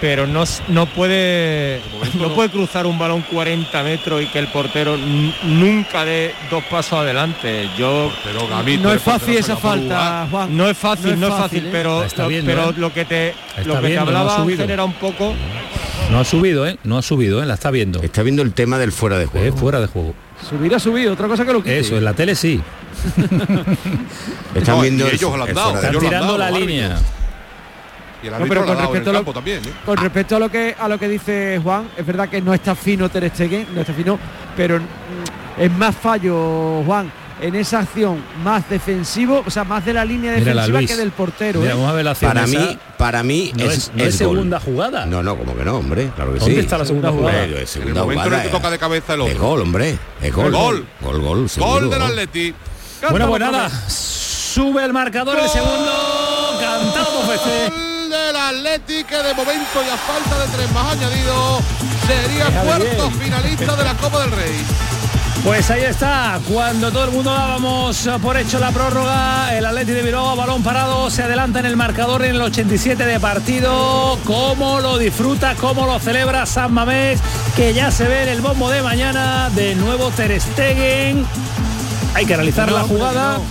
pero 0.00 0.26
no, 0.26 0.44
no 0.68 0.86
puede 0.86 1.80
no 2.14 2.28
no. 2.28 2.34
puede 2.34 2.50
cruzar 2.50 2.86
un 2.86 2.98
balón 2.98 3.22
40 3.22 3.82
metros 3.82 4.22
y 4.22 4.26
que 4.26 4.38
el 4.38 4.46
portero 4.48 4.96
nunca 4.96 6.04
dé 6.04 6.34
dos 6.50 6.62
pasos 6.64 7.00
adelante. 7.00 7.68
Yo 7.76 8.10
Pero 8.24 8.46
Gamito, 8.48 8.82
No 8.84 8.92
es 8.94 9.02
fácil 9.02 9.36
esa 9.36 9.56
falta, 9.56 10.26
no 10.50 10.68
es 10.68 10.78
fácil, 10.78 11.18
no 11.18 11.28
es 11.28 11.34
fácil, 11.34 11.66
¿eh? 11.66 11.68
pero 11.72 12.04
lo, 12.16 12.28
viendo, 12.28 12.50
pero 12.50 12.70
¿eh? 12.70 12.74
lo 12.76 12.92
que 12.92 13.04
te 13.04 13.34
lo 13.64 13.74
que 13.74 13.80
te 13.80 13.86
viendo, 13.88 14.10
no 14.12 14.18
hablaba. 14.18 14.42
Ángel 14.42 14.70
era 14.70 14.84
un 14.84 14.94
poco 14.94 15.34
No 16.10 16.20
ha 16.20 16.24
subido, 16.24 16.66
¿eh? 16.66 16.78
No 16.84 16.98
ha 16.98 17.02
subido, 17.02 17.42
¿eh? 17.42 17.46
La 17.46 17.54
está 17.54 17.70
viendo. 17.70 18.00
Está 18.02 18.22
viendo 18.22 18.42
el 18.42 18.52
tema 18.52 18.78
del 18.78 18.92
fuera 18.92 19.18
de 19.18 19.24
Es 19.24 19.30
juego. 19.30 19.56
fuera 19.56 19.80
de 19.80 19.86
juego. 19.88 20.14
Subir 20.46 20.74
a 20.74 20.78
subir, 20.78 21.08
otra 21.08 21.26
cosa 21.28 21.44
que 21.44 21.52
lo 21.52 21.58
quite. 21.60 21.78
Eso, 21.80 21.96
en 21.98 22.04
la 22.04 22.12
tele 22.14 22.34
sí. 22.34 22.60
Están 24.54 24.76
No, 24.76 24.82
viendo 24.82 25.06
ellos 25.08 25.36
la 25.38 25.44
han 25.44 25.48
el 25.50 25.54
dado, 25.54 25.70
fuera 25.70 25.80
de 25.80 25.86
Están 25.86 25.90
ellos 25.90 26.02
tirando 26.04 26.26
dado, 26.26 26.38
la 26.38 26.50
línea. 26.50 26.98
Y 28.22 28.26
el 28.26 28.34
árbitro 28.34 28.48
pero 28.48 28.60
la 28.60 28.66
con 28.66 28.76
ha 28.76 28.80
respecto 28.86 29.10
a 29.10 29.12
lo- 29.12 29.32
también, 29.32 29.58
¿eh? 29.64 29.72
Con 29.84 29.96
respecto 29.96 30.36
a 30.36 30.38
lo 30.40 30.48
que 30.50 30.74
a 30.78 30.88
lo 30.88 30.98
que 30.98 31.08
dice 31.08 31.60
Juan, 31.62 31.88
es 31.96 32.04
verdad 32.06 32.28
que 32.28 32.40
no 32.40 32.52
está 32.54 32.74
fino 32.74 33.08
Ter 33.08 33.28
Stegen, 33.30 33.66
no 33.74 33.80
está 33.80 33.92
fino, 33.92 34.18
pero 34.56 34.80
es 35.56 35.70
más 35.72 35.94
fallo, 35.96 36.82
Juan, 36.84 37.10
en 37.40 37.54
esa 37.54 37.80
acción 37.80 38.22
más 38.42 38.68
defensivo, 38.68 39.42
o 39.46 39.50
sea, 39.50 39.64
más 39.64 39.84
de 39.84 39.92
la 39.92 40.04
línea 40.04 40.32
Mírala, 40.32 40.62
defensiva 40.62 40.78
Luis. 40.78 40.90
que 40.90 40.96
del 40.96 41.10
portero. 41.12 41.60
Mira, 41.60 41.72
¿eh? 41.72 41.74
vamos 41.74 41.90
a 41.90 41.92
ver 41.94 42.04
la 42.04 42.10
acción 42.12 42.30
Para 42.32 42.44
esa. 42.44 42.58
mí, 42.58 42.78
para 42.96 43.22
mí 43.22 43.52
no 43.56 43.64
es, 43.70 43.90
no 43.94 44.02
es 44.04 44.18
gol. 44.18 44.28
segunda 44.30 44.60
jugada. 44.60 45.06
No, 45.06 45.22
no, 45.22 45.36
como 45.36 45.56
que 45.56 45.64
no, 45.64 45.76
hombre. 45.76 46.10
Claro 46.16 46.32
que 46.34 46.38
¿Dónde 46.40 46.54
sí. 46.54 46.60
está 46.60 46.78
la 46.78 46.84
segunda 46.84 47.10
jugada? 47.10 47.42
Hombre, 47.44 47.62
es 47.62 47.76
En 47.76 47.82
el 47.82 47.94
momento 47.94 48.12
en 48.12 48.18
el 48.18 48.24
jugada. 48.24 48.42
que 48.42 48.48
toca 48.48 48.70
de 48.70 48.78
cabeza 48.78 49.14
el 49.14 49.20
Es 49.22 49.34
otro. 49.36 49.48
gol, 49.48 49.60
hombre. 49.62 49.98
Es 50.20 50.32
gol. 50.34 50.52
Gol. 50.52 50.86
Gol, 51.00 51.20
gol. 51.20 51.48
seguro, 51.48 51.72
Gol 51.72 51.90
del 51.90 51.98
gol. 52.00 52.08
Atleti. 52.10 52.54
Bueno, 53.10 53.28
pues 53.28 53.40
nada, 53.40 53.70
sube 53.88 54.84
el 54.84 54.92
marcador 54.92 55.38
el 55.38 55.48
segundo, 55.48 56.58
cantado 56.60 57.32
FC. 57.32 57.70
Gol 57.70 58.10
del 58.10 58.36
Atleti 58.36 59.04
que 59.04 59.16
de 59.16 59.34
momento 59.34 59.82
y 59.86 59.88
a 59.88 59.96
falta 59.96 60.44
de 60.44 60.56
tres 60.56 60.72
más 60.72 60.92
añadido 60.96 61.60
sería 62.06 62.46
cuarto 62.62 63.10
finalista 63.12 63.76
de 63.76 63.84
la 63.84 63.94
Copa 63.94 64.22
del 64.22 64.30
Rey. 64.32 64.54
Pues 65.44 65.70
ahí 65.70 65.82
está, 65.82 66.38
cuando 66.52 66.90
todo 66.92 67.04
el 67.04 67.10
mundo 67.10 67.30
dábamos 67.32 68.06
por 68.20 68.36
hecho 68.36 68.58
la 68.58 68.70
prórroga, 68.70 69.56
el 69.56 69.64
Atleti 69.64 69.92
de 69.92 70.02
Bilbao, 70.02 70.36
balón 70.36 70.62
parado, 70.62 71.08
se 71.10 71.22
adelanta 71.22 71.60
en 71.60 71.66
el 71.66 71.76
marcador 71.76 72.22
en 72.24 72.34
el 72.34 72.42
87 72.42 73.02
de 73.06 73.18
partido. 73.18 74.18
Cómo 74.24 74.80
lo 74.80 74.98
disfruta, 74.98 75.54
cómo 75.54 75.86
lo 75.86 75.98
celebra 76.00 76.44
San 76.44 76.74
Mamés, 76.74 77.18
que 77.56 77.72
ya 77.72 77.90
se 77.90 78.04
ve 78.04 78.24
en 78.24 78.28
el 78.28 78.40
bombo 78.42 78.68
de 78.68 78.82
mañana. 78.82 79.48
De 79.54 79.74
nuevo 79.74 80.10
Ter 80.10 80.38
Stegen. 80.38 81.24
Hay 82.14 82.26
que 82.26 82.36
realizar 82.36 82.68
No, 82.70 82.76
la 82.76 82.82
jugada. 82.82 83.34
no. 83.38 83.42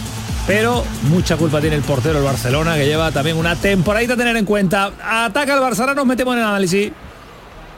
Pero 0.45 0.85
mucha 1.09 1.35
culpa 1.35 1.59
tiene 1.59 1.75
el 1.77 1.81
portero 1.81 2.15
del 2.15 2.23
Barcelona, 2.23 2.75
que 2.75 2.85
lleva 2.85 3.11
también 3.11 3.37
una 3.37 3.55
temporadita 3.55 4.13
a 4.13 4.17
tener 4.17 4.37
en 4.37 4.45
cuenta. 4.45 4.91
Ataca 5.03 5.53
el 5.55 5.59
Barcelona, 5.61 5.95
nos 5.95 6.05
metemos 6.05 6.35
en 6.35 6.41
el 6.41 6.45
análisis. 6.47 6.91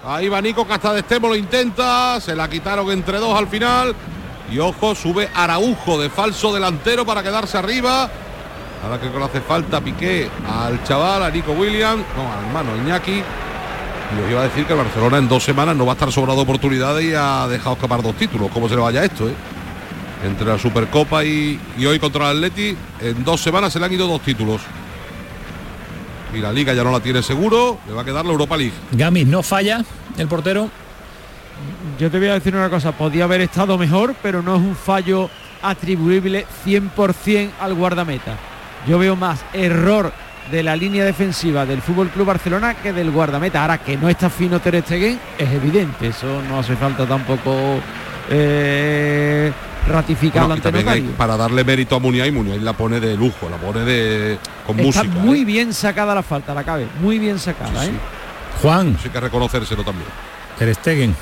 Ahí 0.05 0.29
va 0.29 0.41
Nico 0.41 0.65
que 0.65 0.73
hasta 0.73 0.93
de 0.93 1.01
Estemo 1.01 1.27
lo 1.27 1.35
intenta, 1.35 2.19
se 2.21 2.35
la 2.35 2.49
quitaron 2.49 2.89
entre 2.91 3.19
dos 3.19 3.37
al 3.37 3.47
final. 3.47 3.93
Y 4.51 4.57
ojo, 4.59 4.95
sube 4.95 5.29
Araujo 5.35 5.99
de 6.01 6.09
falso 6.09 6.53
delantero 6.53 7.05
para 7.05 7.21
quedarse 7.21 7.57
arriba. 7.57 8.09
Ahora 8.83 8.99
que 8.99 9.09
le 9.09 9.23
hace 9.23 9.41
falta 9.41 9.81
Piqué 9.81 10.29
al 10.47 10.83
chaval, 10.83 11.23
a 11.23 11.29
Nico 11.29 11.51
Williams, 11.51 12.03
no, 12.15 12.31
al 12.31 12.45
hermano 12.45 12.83
Iñaki. 12.83 13.11
Y 13.11 14.23
os 14.23 14.31
iba 14.31 14.41
a 14.41 14.43
decir 14.45 14.65
que 14.65 14.73
el 14.73 14.79
Barcelona 14.79 15.17
en 15.17 15.27
dos 15.27 15.43
semanas 15.43 15.75
no 15.75 15.85
va 15.85 15.91
a 15.91 15.95
estar 15.95 16.11
sobrado 16.11 16.37
de 16.37 16.43
oportunidades 16.43 17.03
y 17.03 17.13
ha 17.13 17.47
dejado 17.47 17.75
escapar 17.75 18.01
dos 18.01 18.15
títulos. 18.15 18.49
¿Cómo 18.51 18.67
se 18.67 18.75
le 18.75 18.81
vaya 18.81 19.03
esto, 19.03 19.27
eh? 19.27 19.33
Entre 20.25 20.47
la 20.47 20.57
Supercopa 20.57 21.23
y, 21.23 21.59
y 21.77 21.85
hoy 21.85 21.99
contra 21.99 22.31
el 22.31 22.37
Atleti, 22.37 22.75
en 23.01 23.23
dos 23.23 23.41
semanas 23.41 23.71
se 23.71 23.79
le 23.79 23.85
han 23.85 23.93
ido 23.93 24.07
dos 24.07 24.21
títulos. 24.21 24.61
Y 26.33 26.39
la 26.39 26.51
Liga 26.51 26.73
ya 26.73 26.83
no 26.83 26.91
la 26.91 26.99
tiene 26.99 27.23
seguro, 27.23 27.79
le 27.87 27.93
va 27.93 28.01
a 28.01 28.05
quedar 28.05 28.25
la 28.25 28.31
Europa 28.31 28.55
League. 28.55 28.73
Gamis 28.91 29.27
no 29.27 29.41
falla, 29.41 29.83
el 30.17 30.27
portero. 30.27 30.69
Yo 31.99 32.09
te 32.09 32.19
voy 32.19 32.27
a 32.27 32.33
decir 32.33 32.55
una 32.55 32.69
cosa, 32.69 32.91
podía 32.91 33.25
haber 33.25 33.41
estado 33.41 33.77
mejor, 33.77 34.15
pero 34.21 34.41
no 34.41 34.55
es 34.55 34.61
un 34.61 34.75
fallo 34.75 35.29
atribuible 35.61 36.45
100% 36.65 37.49
al 37.59 37.73
guardameta. 37.73 38.37
Yo 38.87 38.97
veo 38.97 39.15
más 39.15 39.43
error 39.53 40.13
de 40.51 40.63
la 40.63 40.75
línea 40.75 41.05
defensiva 41.05 41.65
del 41.65 41.81
Fútbol 41.81 42.09
Club 42.09 42.27
Barcelona 42.27 42.75
que 42.75 42.93
del 42.93 43.11
guardameta. 43.11 43.61
Ahora 43.61 43.77
que 43.79 43.97
no 43.97 44.09
está 44.09 44.29
fino 44.29 44.59
Ter 44.59 44.81
Stegen 44.81 45.19
es 45.37 45.51
evidente, 45.51 46.07
eso 46.07 46.41
no 46.47 46.59
hace 46.59 46.75
falta 46.75 47.05
tampoco 47.05 47.79
eh, 48.29 49.51
ante 49.87 50.67
hay- 50.69 50.83
notario. 50.83 51.11
para 51.17 51.37
darle 51.37 51.63
mérito 51.63 51.95
a 51.95 51.99
Muniain, 51.99 52.33
Muniain 52.33 52.63
la 52.63 52.73
pone 52.73 52.99
de 52.99 53.15
lujo, 53.15 53.49
la 53.49 53.57
pone 53.57 53.79
de 53.81 54.37
con 54.65 54.79
Está 54.79 55.03
música. 55.03 55.19
muy 55.21 55.41
¿eh? 55.41 55.45
bien 55.45 55.73
sacada 55.73 56.13
la 56.15 56.23
falta, 56.23 56.53
la 56.53 56.63
cabe, 56.63 56.87
muy 57.01 57.17
bien 57.19 57.39
sacada, 57.39 57.81
Sí, 57.83 57.87
¿eh? 57.87 57.91
sí. 57.91 58.61
Juan, 58.61 58.89
Eso 58.95 59.01
hay 59.05 59.09
que 59.11 59.19
reconocérselo 59.19 59.83
también. 59.83 60.07
Ter 60.57 60.73
Stegen. 60.75 61.15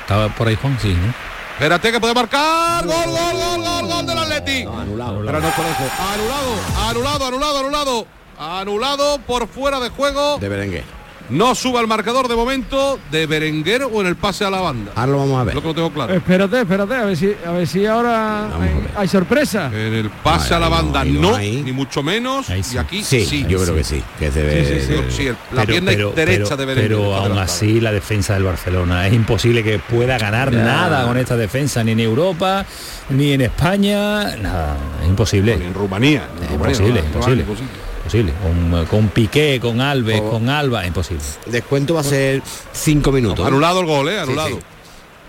Estaba 0.00 0.28
por 0.30 0.48
ahí 0.48 0.56
Juan, 0.60 0.76
sí, 0.80 0.94
¿no? 0.94 1.12
Espérate 1.52 1.92
que 1.92 2.00
puede 2.00 2.14
marcar. 2.14 2.84
Gol, 2.86 2.94
gol, 2.94 3.04
gol, 3.06 3.62
gol, 3.62 3.88
gol 3.88 4.06
del 4.06 4.18
Atleti. 4.18 4.62
anulado. 4.62 5.22
Pero 5.26 5.40
no 5.40 5.50
conoce. 5.50 5.84
Anulado, 6.14 6.88
anulado, 6.88 7.26
anulado, 7.26 7.58
anulado. 7.58 8.06
Anulado 8.38 9.18
por 9.26 9.48
fuera 9.48 9.80
de 9.80 9.88
juego. 9.90 10.38
De 10.38 10.48
Berenguer. 10.48 10.84
No 11.30 11.54
sube 11.54 11.78
al 11.78 11.86
marcador 11.86 12.26
de 12.28 12.34
momento 12.36 12.98
de 13.10 13.26
Berenguer 13.26 13.82
o 13.82 14.00
en 14.00 14.06
el 14.06 14.16
pase 14.16 14.44
a 14.44 14.50
la 14.50 14.60
banda. 14.60 14.92
Ahora 14.94 15.12
lo 15.12 15.18
vamos 15.18 15.40
a 15.40 15.44
ver. 15.44 15.54
lo 15.54 15.60
que 15.60 15.68
no 15.68 15.74
tengo 15.74 15.90
claro. 15.92 16.14
Espérate, 16.14 16.60
espérate, 16.60 16.94
a 16.94 17.04
ver 17.04 17.16
si, 17.16 17.34
a 17.46 17.50
ver 17.50 17.66
si 17.66 17.84
ahora 17.86 18.46
hay, 18.46 18.60
ver. 18.60 18.72
hay 18.96 19.08
sorpresa. 19.08 19.66
En 19.66 19.94
el 19.94 20.08
pase 20.10 20.54
a 20.54 20.58
la 20.58 20.68
no, 20.70 20.74
banda 20.76 21.04
no 21.04 21.20
no, 21.20 21.34
hay. 21.36 21.62
ni 21.62 21.72
mucho 21.72 22.02
menos. 22.02 22.46
Sí. 22.46 22.54
Y 22.74 22.78
aquí 22.78 23.02
Sí, 23.04 23.24
sí. 23.26 23.44
yo 23.48 23.62
creo 23.62 23.74
que 23.74 23.84
sí. 23.84 24.02
Que 24.18 24.30
se 24.30 24.42
ve. 24.42 24.64
Sí, 24.64 24.86
sí, 24.86 24.94
sí. 25.10 25.16
Sí, 25.16 25.26
el- 25.26 25.36
la 25.52 25.66
pierna 25.66 25.92
derecha 26.14 26.56
de 26.56 26.64
Berenguer. 26.64 26.88
pero 26.98 27.14
aún 27.14 27.38
así 27.38 27.80
la 27.80 27.92
defensa 27.92 28.34
del 28.34 28.44
Barcelona 28.44 29.06
es 29.06 29.12
imposible 29.12 29.62
que 29.62 29.78
pueda 29.78 30.16
ganar 30.18 30.52
nada 30.52 31.06
con 31.06 31.16
esta 31.18 31.36
defensa 31.36 31.84
ni 31.84 31.92
en 31.92 32.00
Europa 32.00 32.64
ni 33.10 33.32
en 33.32 33.40
España 33.42 34.36
nada 34.36 34.76
es 35.02 35.08
imposible 35.08 35.56
Ni 35.56 35.66
en 35.66 35.74
Rumanía. 35.74 36.28
en 36.38 36.44
Es 36.44 36.50
Rumanía, 36.50 36.76
imposible, 36.76 36.88
no, 36.88 37.00
no, 37.00 37.06
imposible. 37.14 37.42
imposible. 37.42 37.87
Imposible 38.08 38.32
con, 38.42 38.86
con 38.86 39.08
Piqué 39.08 39.58
con 39.60 39.80
Alves 39.80 40.20
O- 40.20 40.30
con 40.30 40.48
Alba 40.48 40.86
imposible 40.86 41.22
Descuento 41.46 41.94
va 41.94 42.00
a 42.00 42.04
ser 42.04 42.42
cinco 42.72 43.12
minutos. 43.12 43.46
Anulado 43.46 43.80
el 43.80 43.86
gol, 43.86 44.08
eh, 44.08 44.18
anulado. 44.20 44.48
sí. 44.48 44.58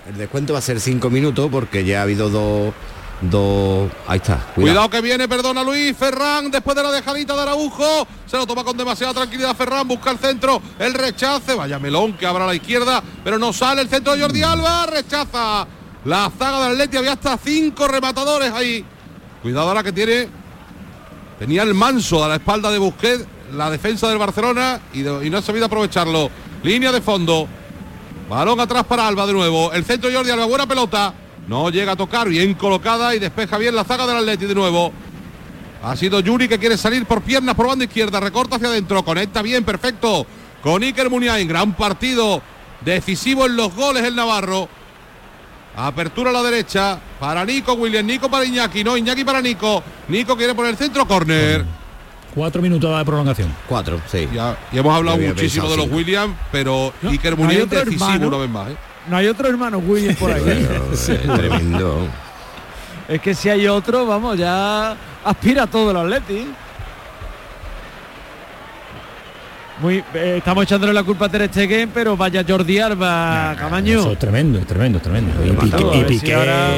El 0.09 0.17
descuento 0.17 0.53
va 0.53 0.59
a 0.59 0.61
ser 0.61 0.79
cinco 0.79 1.09
minutos 1.09 1.49
porque 1.51 1.83
ya 1.85 1.99
ha 1.99 2.03
habido 2.03 2.29
dos. 2.29 2.73
Dos. 3.21 3.91
Ahí 4.07 4.15
está. 4.17 4.37
Cuidado. 4.55 4.55
Cuidado. 4.55 4.89
que 4.89 5.01
viene, 5.01 5.27
perdona 5.27 5.61
Luis, 5.61 5.95
Ferran, 5.97 6.49
después 6.49 6.75
de 6.75 6.83
la 6.83 6.91
dejadita 6.91 7.35
de 7.35 7.41
Araujo, 7.41 8.07
se 8.25 8.37
lo 8.37 8.47
toma 8.47 8.63
con 8.63 8.77
demasiada 8.77 9.13
tranquilidad 9.13 9.55
Ferran, 9.57 9.85
busca 9.87 10.09
el 10.11 10.17
centro, 10.19 10.61
el 10.79 10.93
rechace, 10.93 11.53
vaya 11.53 11.77
melón 11.79 12.13
que 12.13 12.25
abra 12.25 12.45
a 12.45 12.47
la 12.47 12.55
izquierda, 12.55 13.03
pero 13.23 13.37
no 13.37 13.51
sale 13.51 13.81
el 13.81 13.89
centro 13.89 14.15
de 14.15 14.21
Jordi 14.21 14.41
Alba, 14.41 14.85
rechaza 14.85 15.67
la 16.05 16.31
zaga 16.39 16.63
del 16.63 16.71
Atleti, 16.73 16.95
había 16.95 17.11
hasta 17.13 17.37
cinco 17.37 17.89
rematadores 17.89 18.53
ahí. 18.53 18.85
Cuidado 19.41 19.67
ahora 19.67 19.83
que 19.83 19.91
tiene, 19.91 20.29
tenía 21.39 21.63
el 21.63 21.73
manso 21.73 22.23
a 22.23 22.27
la 22.27 22.35
espalda 22.35 22.69
de 22.69 22.77
Busquets, 22.77 23.25
la 23.53 23.71
defensa 23.71 24.07
del 24.09 24.17
Barcelona 24.17 24.79
y, 24.93 24.99
no 24.99 25.37
ha 25.37 25.41
sabido 25.41 25.65
aprovecharlo. 25.65 26.29
Línea 26.61 26.91
de 26.91 27.01
fondo. 27.01 27.47
Balón 28.29 28.59
atrás 28.59 28.83
para 28.83 29.07
Alba 29.07 29.25
de 29.25 29.33
nuevo. 29.33 29.71
El 29.71 29.85
centro 29.85 30.11
Jordi 30.13 30.29
Alba, 30.29 30.45
buena 30.45 30.67
pelota. 30.67 31.13
No 31.47 31.69
llega 31.71 31.93
a 31.93 31.95
tocar, 31.95 32.29
bien 32.29 32.53
colocada 32.53 33.15
y 33.15 33.19
despeja 33.19 33.57
bien 33.57 33.73
la 33.73 33.83
zaga 33.83 34.05
del 34.05 34.17
Atleti 34.17 34.45
de 34.45 34.53
nuevo. 34.53 34.91
Ha 35.81 35.95
sido 35.95 36.19
Yuri 36.19 36.47
que 36.47 36.59
quiere 36.59 36.77
salir 36.77 37.05
por 37.05 37.21
piernas 37.21 37.55
por 37.55 37.67
banda 37.67 37.85
izquierda, 37.85 38.19
recorta 38.19 38.57
hacia 38.57 38.67
adentro, 38.67 39.03
conecta 39.03 39.41
bien, 39.41 39.63
perfecto. 39.63 40.27
Con 40.61 40.83
Iker 40.83 41.09
Muniain, 41.09 41.47
gran 41.47 41.73
partido, 41.73 42.41
decisivo 42.81 43.45
en 43.45 43.55
los 43.55 43.73
goles 43.73 44.03
el 44.03 44.15
Navarro. 44.15 44.67
Apertura 45.75 46.29
a 46.31 46.33
la 46.33 46.43
derecha 46.43 46.99
para 47.19 47.45
Nico 47.45 47.73
Williams, 47.73 48.05
Nico 48.05 48.29
para 48.29 48.43
Iñaki, 48.45 48.83
no, 48.83 48.97
Iñaki 48.97 49.23
para 49.23 49.41
Nico. 49.41 49.81
Nico 50.07 50.35
quiere 50.35 50.53
poner 50.53 50.71
el 50.71 50.77
centro, 50.77 51.05
córner. 51.05 51.63
Cuatro 52.35 52.61
minutos 52.61 52.97
de 52.97 53.05
prolongación. 53.05 53.53
Cuatro, 53.67 53.99
sí. 54.07 54.27
Ya, 54.33 54.57
ya 54.71 54.79
hemos 54.81 54.95
hablado 54.95 55.17
muchísimo 55.17 55.69
de 55.69 55.77
los. 55.77 55.89
Williams, 55.89 56.35
pero 56.51 56.93
No, 57.01 57.09
Iker 57.11 57.31
no 57.37 57.43
Muniain 57.43 57.63
otro 57.63 57.79
decisivo 57.79 58.05
hermano. 58.05 58.27
una 58.27 58.37
vez 58.37 58.49
más. 58.49 58.69
¿eh? 58.69 58.75
No 59.09 59.17
hay 59.17 59.27
otro 59.27 59.47
hermano 59.47 59.77
Williams 59.79 60.17
por 60.17 60.31
ahí. 60.31 60.43
Pero, 60.45 61.35
tremendo. 61.37 62.07
es 63.07 63.21
que 63.21 63.33
si 63.33 63.49
hay 63.49 63.67
otro, 63.67 64.05
vamos, 64.05 64.37
ya 64.37 64.95
aspira 65.23 65.65
todo 65.65 65.91
el 65.91 65.97
Atleti. 65.97 66.47
Muy, 69.81 70.03
eh, 70.13 70.35
estamos 70.37 70.63
echándole 70.65 70.91
la 70.93 71.03
culpa 71.03 71.25
a 71.25 71.29
Ter 71.29 71.47
Stegen, 71.47 71.89
pero 71.93 72.17
vaya 72.17 72.43
Jordi 72.47 72.79
Alba, 72.79 73.55
Camaño. 73.57 73.99
Eso 73.99 74.11
es 74.11 74.19
tremendo, 74.19 74.59
es 74.59 74.67
tremendo, 74.67 74.97
es 74.97 75.03
tremendo. 75.03 75.31
Y 75.45 75.51
matado, 75.51 75.93
y 76.09 76.19
si 76.19 76.31
ahora- 76.33 76.75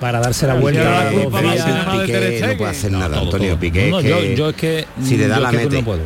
para 0.00 0.20
darse 0.20 0.46
la 0.46 0.54
si 0.54 0.60
vuelta. 0.60 0.82
la 0.84 1.10
días. 1.10 1.66
Piqué 2.06 2.46
no 2.46 2.56
puede 2.56 2.70
hacer 2.70 2.92
No, 2.92 2.98
nada, 2.98 3.14
todo, 3.16 3.24
Antonio 3.24 3.48
todo. 3.50 3.60
Piqué. 3.60 3.90
No, 3.90 4.00
yo, 4.00 4.20
que 4.20 4.36
yo 4.36 4.48
es 4.50 4.56
que 4.56 4.86
si 5.02 5.16
le 5.16 5.28
da 5.28 5.40
la 5.40 5.52
mete. 5.52 5.76
no 5.78 5.84
puedo. 5.84 6.00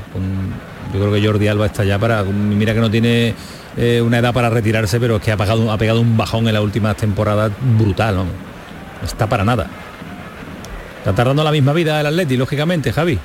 Yo 0.92 1.00
creo 1.00 1.12
que 1.12 1.26
Jordi 1.26 1.48
Alba 1.48 1.66
está 1.66 1.84
ya 1.84 1.98
para 1.98 2.22
mira 2.24 2.74
que 2.74 2.80
no 2.80 2.90
tiene 2.90 3.34
eh, 3.76 4.00
una 4.00 4.18
edad 4.18 4.32
para 4.32 4.50
retirarse, 4.50 4.98
pero 4.98 5.16
es 5.16 5.22
que 5.22 5.30
ha 5.32 5.36
pegado, 5.36 5.70
ha 5.70 5.78
pegado 5.78 6.00
un 6.00 6.16
bajón 6.16 6.48
en 6.48 6.54
las 6.54 6.62
últimas 6.62 6.96
temporadas 6.96 7.52
brutal, 7.76 8.16
¿no? 8.16 8.24
No 8.24 8.30
está 9.06 9.26
para 9.28 9.44
nada. 9.44 9.66
Está 10.98 11.12
tardando 11.14 11.44
la 11.44 11.52
misma 11.52 11.72
vida 11.72 12.00
el 12.00 12.06
Atleti, 12.06 12.36
lógicamente, 12.36 12.92
Javi. 12.92 13.18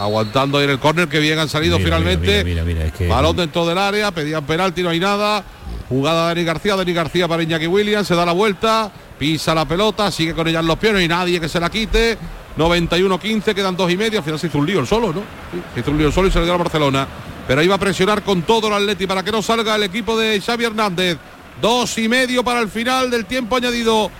Aguantando 0.00 0.58
ahí 0.58 0.64
en 0.64 0.70
el 0.70 0.78
córner 0.78 1.08
que 1.08 1.18
bien 1.20 1.38
han 1.38 1.48
salido 1.48 1.78
Mira, 1.78 1.98
finalmente. 1.98 2.42
mira, 2.44 2.64
mira, 2.64 2.84
es 2.86 2.92
que- 2.92 3.06
Balón 3.06 3.36
dentro 3.36 3.66
del 3.66 3.76
área, 3.78 4.10
pedían 4.10 4.44
penalti, 4.46 4.82
no 4.82 4.88
hay 4.88 4.98
nada. 5.00 5.44
Jugada 5.88 6.22
de 6.22 6.34
Dani 6.34 6.44
García, 6.44 6.76
Dani 6.76 6.92
García 6.92 7.28
para 7.28 7.42
Iñaki 7.42 7.66
Williams, 7.66 8.06
se 8.08 8.14
da 8.14 8.24
la 8.24 8.32
vuelta, 8.32 8.90
pisa 9.18 9.54
la 9.54 9.66
pelota, 9.66 10.10
sigue 10.10 10.34
con 10.34 10.48
ella 10.48 10.60
en 10.60 10.66
los 10.66 10.78
pies, 10.78 10.92
no 10.92 10.98
hay 10.98 11.08
nadie 11.08 11.38
que 11.40 11.48
se 11.48 11.60
la 11.60 11.68
quite. 11.68 12.16
91-15, 12.56 13.54
quedan 13.54 13.76
dos 13.76 13.90
y 13.90 13.96
medio, 13.96 14.18
al 14.20 14.24
final 14.24 14.38
se 14.40 14.46
hizo 14.46 14.58
un 14.58 14.66
lío 14.66 14.80
el 14.80 14.86
solo, 14.86 15.08
¿no? 15.12 15.20
Sí, 15.52 15.60
se 15.74 15.80
hizo 15.80 15.90
un 15.90 15.98
lío 15.98 16.06
el 16.08 16.12
solo 16.12 16.28
y 16.28 16.30
se 16.30 16.38
le 16.38 16.44
dio 16.46 16.54
a 16.54 16.58
Barcelona. 16.58 17.06
Pero 17.46 17.62
iba 17.62 17.74
a 17.74 17.78
presionar 17.78 18.22
con 18.22 18.42
todo 18.42 18.68
el 18.68 18.74
Atleti 18.74 19.06
para 19.06 19.22
que 19.22 19.32
no 19.32 19.42
salga 19.42 19.74
el 19.76 19.82
equipo 19.82 20.16
de 20.18 20.40
Xavi 20.40 20.64
Hernández. 20.64 21.18
Dos 21.60 21.98
y 21.98 22.08
medio 22.08 22.42
para 22.44 22.60
el 22.60 22.68
final 22.68 23.10
del 23.10 23.26
tiempo 23.26 23.56
añadido. 23.56 24.10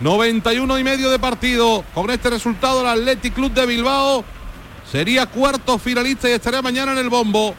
91 0.00 0.78
y 0.78 0.84
medio 0.84 1.10
de 1.10 1.18
partido. 1.18 1.84
Con 1.94 2.10
este 2.10 2.30
resultado 2.30 2.82
el 2.82 2.86
Athletic 2.88 3.34
Club 3.34 3.52
de 3.52 3.64
Bilbao 3.66 4.24
sería 4.94 5.26
cuarto 5.26 5.76
finalista 5.76 6.28
y 6.28 6.34
estaría 6.34 6.62
mañana 6.62 6.92
en 6.92 6.98
el 6.98 7.08
bombo. 7.08 7.52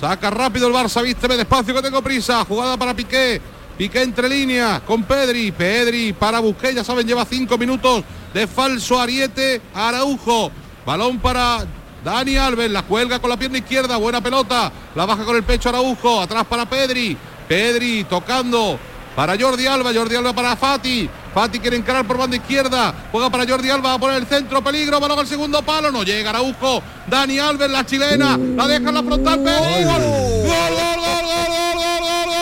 Saca 0.00 0.30
rápido 0.30 0.68
el 0.68 0.72
Barça, 0.72 1.02
vísteme 1.02 1.36
despacio 1.36 1.74
que 1.74 1.82
tengo 1.82 2.00
prisa. 2.00 2.44
Jugada 2.44 2.76
para 2.76 2.94
Piqué. 2.94 3.40
Piqué 3.76 4.02
entre 4.02 4.28
líneas 4.28 4.82
con 4.82 5.02
Pedri. 5.02 5.50
Pedri 5.50 6.12
para 6.12 6.38
Busquets, 6.38 6.76
ya 6.76 6.84
saben, 6.84 7.08
lleva 7.08 7.24
cinco 7.24 7.58
minutos 7.58 8.04
de 8.32 8.46
falso 8.46 9.00
ariete. 9.00 9.60
Araujo. 9.74 10.52
Balón 10.86 11.18
para 11.18 11.66
Dani 12.04 12.36
Alves. 12.36 12.70
La 12.70 12.82
cuelga 12.82 13.18
con 13.18 13.28
la 13.28 13.36
pierna 13.36 13.58
izquierda. 13.58 13.96
Buena 13.96 14.20
pelota. 14.20 14.70
La 14.94 15.06
baja 15.06 15.24
con 15.24 15.34
el 15.34 15.42
pecho 15.42 15.70
Araujo. 15.70 16.20
Atrás 16.20 16.44
para 16.48 16.66
Pedri. 16.66 17.16
Pedri 17.48 18.04
tocando 18.04 18.78
para 19.16 19.36
Jordi 19.36 19.66
Alba. 19.66 19.92
Jordi 19.92 20.14
Alba 20.14 20.32
para 20.32 20.54
Fati. 20.54 21.10
Fati 21.36 21.60
quiere 21.60 21.76
encarar 21.76 22.06
por 22.06 22.16
banda 22.16 22.34
izquierda. 22.34 22.94
Juega 23.12 23.28
para 23.28 23.46
Jordi 23.46 23.68
Alba. 23.68 23.92
A 23.92 23.98
poner 23.98 24.16
el 24.16 24.26
centro. 24.26 24.64
Peligro. 24.64 24.98
Balón 24.98 25.18
al 25.18 25.26
segundo 25.26 25.60
palo. 25.60 25.92
No 25.92 26.02
llega 26.02 26.30
Araujo. 26.30 26.82
Dani 27.06 27.38
Alves, 27.38 27.68
la 27.68 27.84
chilena. 27.84 28.38
La 28.38 28.66
deja 28.66 28.88
en 28.88 28.94
la 28.94 29.02
frontal. 29.02 29.40
Gol, 29.40 29.44
gol, 29.44 29.84
gol, 29.84 30.00
gol, 30.00 30.46
gol, 30.46 30.96
gol, 30.96 30.96
gol, 30.96 30.96
gol, 30.96 31.28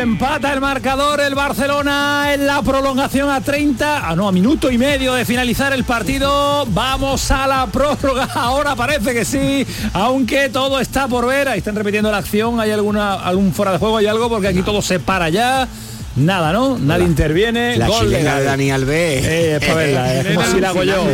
empata 0.00 0.52
el 0.52 0.60
marcador 0.60 1.20
el 1.20 1.34
Barcelona 1.34 2.34
en 2.34 2.46
la 2.46 2.62
prolongación 2.62 3.30
a 3.30 3.40
30, 3.40 4.08
ah 4.08 4.16
no, 4.16 4.26
a 4.28 4.32
minuto 4.32 4.70
y 4.70 4.78
medio 4.78 5.14
de 5.14 5.24
finalizar 5.24 5.72
el 5.72 5.84
partido. 5.84 6.66
Vamos 6.66 7.30
a 7.30 7.46
la 7.46 7.66
prórroga. 7.66 8.24
Ahora 8.34 8.74
parece 8.74 9.14
que 9.14 9.24
sí, 9.24 9.66
aunque 9.92 10.48
todo 10.48 10.80
está 10.80 11.06
por 11.08 11.26
ver. 11.26 11.48
Ahí 11.48 11.58
están 11.58 11.76
repitiendo 11.76 12.10
la 12.10 12.18
acción. 12.18 12.60
¿Hay 12.60 12.70
alguna 12.70 13.14
algún 13.14 13.52
fuera 13.52 13.72
de 13.72 13.78
juego? 13.78 13.98
¿Hay 13.98 14.06
algo? 14.06 14.28
Porque 14.28 14.48
aquí 14.48 14.62
todo 14.62 14.82
se 14.82 14.98
para 14.98 15.28
ya. 15.28 15.68
Nada, 16.16 16.52
¿no? 16.52 16.78
Nadie 16.78 17.04
interviene. 17.04 17.76
La 17.76 17.88
Gol 17.88 18.10
de 18.10 18.22
Dani 18.22 18.70
Alves. 18.70 19.24
Eh, 19.24 19.56
es 19.56 19.60
para 19.60 19.74
verla, 19.74 20.14
es 20.14 20.26
como 20.34 20.46
si 20.46 20.60
la 20.60 20.68
hago 20.68 20.82
yo. 20.84 21.04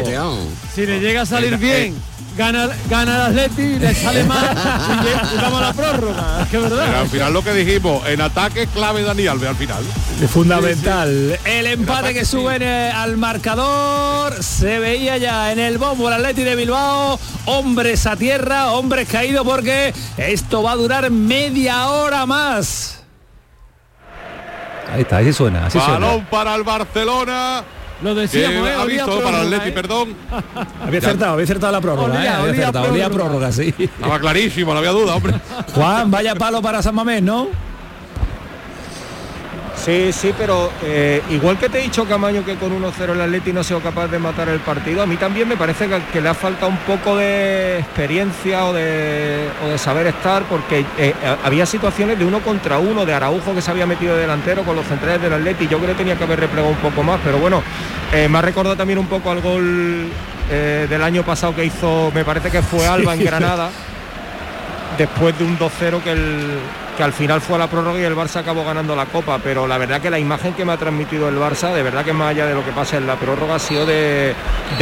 Si 0.74 0.86
le 0.86 1.00
llega 1.00 1.22
a 1.22 1.26
salir 1.26 1.54
Eh, 1.54 1.56
bien, 1.56 1.94
gana, 2.40 2.68
gana 2.88 3.16
el 3.16 3.20
Atleti, 3.20 3.78
le 3.78 3.94
sale 4.02 4.24
mal 4.24 4.56
y 4.56 5.38
a 5.38 5.50
la 5.60 5.72
prórroga. 5.74 6.42
Es 6.42 6.48
que 6.48 6.56
es 6.56 6.62
Pero 6.62 6.76
verdad. 6.76 7.00
al 7.00 7.08
final 7.08 7.32
lo 7.34 7.44
que 7.44 7.52
dijimos, 7.52 8.06
en 8.08 8.20
ataque 8.22 8.66
clave 8.66 9.02
Dani 9.02 9.26
Alves 9.26 9.48
al 9.50 9.56
final. 9.56 9.84
Fundamental. 10.26 11.38
El 11.44 11.66
empate 11.66 12.14
que 12.14 12.24
sube 12.24 12.90
al 12.90 13.18
marcador 13.18 14.42
se 14.42 14.78
veía 14.78 15.18
ya 15.18 15.52
en 15.52 15.58
el 15.58 15.76
bombo 15.76 16.08
el 16.08 16.14
Atleti 16.14 16.42
de 16.42 16.56
Bilbao. 16.56 17.20
Hombres 17.44 18.06
a 18.06 18.16
tierra, 18.16 18.72
hombres 18.72 19.06
caídos 19.06 19.44
porque 19.46 19.92
esto 20.16 20.62
va 20.62 20.72
a 20.72 20.76
durar 20.76 21.10
media 21.10 21.88
hora 21.88 22.24
más. 22.24 23.02
Ahí 24.90 25.02
está, 25.02 25.18
así 25.18 25.32
suena, 25.32 25.66
así 25.66 25.78
Balón 25.78 26.24
para 26.30 26.54
el 26.54 26.62
Barcelona. 26.62 27.62
Lo 28.02 28.14
Que 28.14 28.20
decíamos, 28.22 28.68
¿eh? 28.68 28.72
ha 28.78 28.84
visto 28.84 29.20
para 29.22 29.40
el 29.42 29.46
Atleti, 29.46 29.68
¿eh? 29.68 29.72
perdón. 29.72 30.14
Había 30.86 30.98
acertado, 30.98 31.32
había 31.34 31.44
acertado 31.44 31.72
la 31.72 31.80
prórroga, 31.80 32.04
Olía, 32.14 32.24
¿eh? 32.24 32.28
Había 32.28 32.40
olía 32.50 32.62
acertado, 32.62 32.90
olía 32.92 33.10
prórroga. 33.10 33.30
prórroga, 33.50 33.52
sí. 33.52 33.74
Estaba 33.78 34.18
clarísimo, 34.18 34.72
no 34.72 34.78
había 34.78 34.90
duda, 34.92 35.14
hombre. 35.16 35.34
Juan, 35.74 36.10
vaya 36.10 36.34
palo 36.34 36.62
para 36.62 36.82
San 36.82 36.94
Mamés, 36.94 37.22
¿no? 37.22 37.48
Sí, 39.84 40.12
sí, 40.12 40.34
pero 40.36 40.70
eh, 40.84 41.22
igual 41.30 41.56
que 41.56 41.70
te 41.70 41.78
he 41.78 41.82
dicho, 41.82 42.04
Camaño, 42.04 42.44
que 42.44 42.56
con 42.56 42.70
1-0 42.70 43.12
el 43.12 43.20
Atleti 43.22 43.50
no 43.50 43.60
ha 43.60 43.64
sido 43.64 43.80
capaz 43.80 44.08
de 44.08 44.18
matar 44.18 44.50
el 44.50 44.60
partido, 44.60 45.02
a 45.02 45.06
mí 45.06 45.16
también 45.16 45.48
me 45.48 45.56
parece 45.56 45.88
que, 45.88 46.02
que 46.12 46.20
le 46.20 46.28
ha 46.28 46.34
faltado 46.34 46.68
un 46.70 46.76
poco 46.78 47.16
de 47.16 47.78
experiencia 47.78 48.66
o 48.66 48.74
de, 48.74 49.48
o 49.64 49.70
de 49.70 49.78
saber 49.78 50.06
estar, 50.08 50.42
porque 50.42 50.84
eh, 50.98 51.14
había 51.42 51.64
situaciones 51.64 52.18
de 52.18 52.26
uno 52.26 52.40
contra 52.40 52.78
uno, 52.78 53.06
de 53.06 53.14
Araujo 53.14 53.54
que 53.54 53.62
se 53.62 53.70
había 53.70 53.86
metido 53.86 54.14
de 54.16 54.22
delantero 54.22 54.64
con 54.64 54.76
los 54.76 54.86
centrales 54.86 55.22
del 55.22 55.32
Atleti, 55.32 55.66
yo 55.66 55.78
creo 55.78 55.92
que 55.92 55.98
tenía 55.98 56.16
que 56.16 56.24
haber 56.24 56.40
replegado 56.40 56.68
un 56.68 56.76
poco 56.76 57.02
más, 57.02 57.18
pero 57.24 57.38
bueno, 57.38 57.62
eh, 58.12 58.28
me 58.28 58.36
ha 58.36 58.42
recordado 58.42 58.76
también 58.76 58.98
un 58.98 59.06
poco 59.06 59.30
al 59.30 59.40
gol 59.40 60.08
del 60.50 61.02
año 61.04 61.22
pasado 61.22 61.54
que 61.54 61.64
hizo, 61.64 62.10
me 62.12 62.24
parece 62.24 62.50
que 62.50 62.60
fue 62.60 62.84
Alba 62.84 63.14
en 63.14 63.24
Granada, 63.24 63.70
después 64.98 65.38
de 65.38 65.44
un 65.44 65.56
2-0 65.56 66.02
que, 66.02 66.10
el, 66.10 66.58
que 67.00 67.04
al 67.04 67.14
final 67.14 67.40
fue 67.40 67.56
a 67.56 67.60
la 67.60 67.70
prórroga 67.70 67.98
y 67.98 68.02
el 68.02 68.14
Barça 68.14 68.40
acabó 68.40 68.62
ganando 68.62 68.94
la 68.94 69.06
Copa, 69.06 69.40
pero 69.42 69.66
la 69.66 69.78
verdad 69.78 70.02
que 70.02 70.10
la 70.10 70.18
imagen 70.18 70.52
que 70.52 70.66
me 70.66 70.72
ha 70.72 70.76
transmitido 70.76 71.30
el 71.30 71.36
Barça, 71.38 71.72
de 71.72 71.82
verdad 71.82 72.04
que 72.04 72.12
más 72.12 72.32
allá 72.32 72.44
de 72.44 72.52
lo 72.52 72.62
que 72.62 72.72
pasa 72.72 72.98
en 72.98 73.06
la 73.06 73.16
prórroga, 73.16 73.54
ha 73.54 73.58
sido 73.58 73.86
de, 73.86 74.34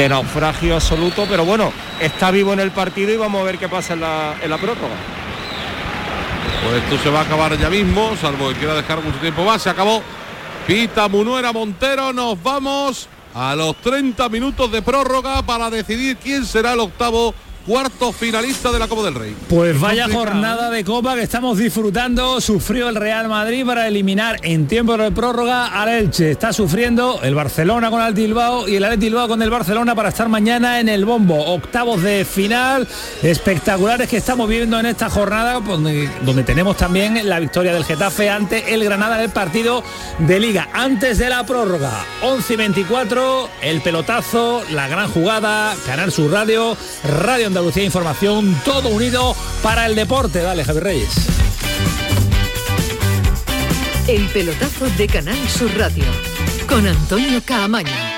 naufragio 0.08 0.74
absoluto, 0.74 1.26
pero 1.30 1.44
bueno, 1.44 1.72
está 2.00 2.32
vivo 2.32 2.52
en 2.52 2.58
el 2.58 2.72
partido 2.72 3.12
y 3.12 3.16
vamos 3.16 3.40
a 3.40 3.44
ver 3.44 3.56
qué 3.56 3.68
pasa 3.68 3.92
en 3.92 4.00
la, 4.00 4.34
en 4.42 4.50
la 4.50 4.58
prórroga. 4.58 4.96
Pues 6.64 6.82
esto 6.82 6.98
se 7.04 7.08
va 7.08 7.20
a 7.20 7.22
acabar 7.22 7.56
ya 7.56 7.70
mismo, 7.70 8.16
salvo 8.20 8.48
que 8.48 8.56
quiera 8.56 8.74
dejar 8.74 9.00
mucho 9.00 9.18
tiempo 9.18 9.44
más. 9.44 9.62
Se 9.62 9.70
acabó. 9.70 10.02
Pita 10.66 11.06
Munuera 11.06 11.52
Montero, 11.52 12.12
nos 12.12 12.42
vamos 12.42 13.08
a 13.32 13.54
los 13.54 13.76
30 13.76 14.28
minutos 14.28 14.72
de 14.72 14.82
prórroga 14.82 15.40
para 15.42 15.70
decidir 15.70 16.16
quién 16.16 16.44
será 16.44 16.72
el 16.72 16.80
octavo 16.80 17.32
cuarto 17.68 18.12
finalista 18.12 18.72
de 18.72 18.78
la 18.78 18.88
Copa 18.88 19.02
del 19.02 19.14
Rey. 19.14 19.36
Pues 19.46 19.78
vaya 19.78 20.04
complicado, 20.04 20.24
jornada 20.24 20.70
de 20.70 20.84
Copa 20.84 21.14
que 21.14 21.22
estamos 21.22 21.58
disfrutando. 21.58 22.40
Sufrió 22.40 22.88
el 22.88 22.94
Real 22.94 23.28
Madrid 23.28 23.64
para 23.66 23.86
eliminar 23.86 24.38
en 24.42 24.66
tiempo 24.66 24.96
de 24.96 25.10
prórroga 25.12 25.66
al 25.66 25.90
Elche. 25.90 26.30
Está 26.30 26.54
sufriendo 26.54 27.20
el 27.22 27.34
Barcelona 27.34 27.90
con 27.90 28.00
el 28.00 28.14
Bilbao 28.14 28.66
y 28.66 28.76
el 28.76 28.84
Athletic 28.84 29.10
Bilbao 29.10 29.28
con 29.28 29.42
el 29.42 29.50
Barcelona 29.50 29.94
para 29.94 30.08
estar 30.08 30.30
mañana 30.30 30.80
en 30.80 30.88
el 30.88 31.04
bombo. 31.04 31.44
Octavos 31.44 32.02
de 32.02 32.24
final 32.24 32.88
espectaculares 33.22 34.08
que 34.08 34.16
estamos 34.16 34.48
viendo 34.48 34.80
en 34.80 34.86
esta 34.86 35.10
jornada 35.10 35.60
donde, 35.60 36.10
donde 36.24 36.44
tenemos 36.44 36.74
también 36.78 37.28
la 37.28 37.38
victoria 37.38 37.74
del 37.74 37.84
Getafe 37.84 38.30
ante 38.30 38.72
el 38.72 38.82
Granada 38.82 39.18
en 39.18 39.24
el 39.24 39.30
partido 39.30 39.84
de 40.20 40.40
Liga. 40.40 40.70
Antes 40.72 41.18
de 41.18 41.28
la 41.28 41.44
prórroga, 41.44 41.92
11 42.22 42.54
y 42.54 42.56
24, 42.56 43.50
el 43.60 43.82
pelotazo, 43.82 44.62
la 44.70 44.88
gran 44.88 45.10
jugada, 45.10 45.76
Canal 45.84 46.10
Sur 46.10 46.30
Radio, 46.30 46.74
Radio 47.04 47.48
Andalucía. 47.48 47.57
Andalucía 47.58 47.82
Información, 47.82 48.56
todo 48.64 48.88
unido 48.88 49.34
para 49.64 49.86
el 49.86 49.96
deporte. 49.96 50.42
Dale, 50.42 50.62
Javier 50.62 50.84
Reyes. 50.84 51.10
El 54.06 54.28
pelotazo 54.28 54.88
de 54.90 55.08
Canal 55.08 55.48
Sur 55.48 55.76
Radio 55.76 56.04
con 56.68 56.86
Antonio 56.86 57.42
Caamaño. 57.44 58.17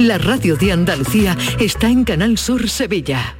La 0.00 0.16
radio 0.16 0.56
de 0.56 0.72
Andalucía 0.72 1.36
está 1.58 1.88
en 1.88 2.04
Canal 2.04 2.38
Sur 2.38 2.70
Sevilla. 2.70 3.36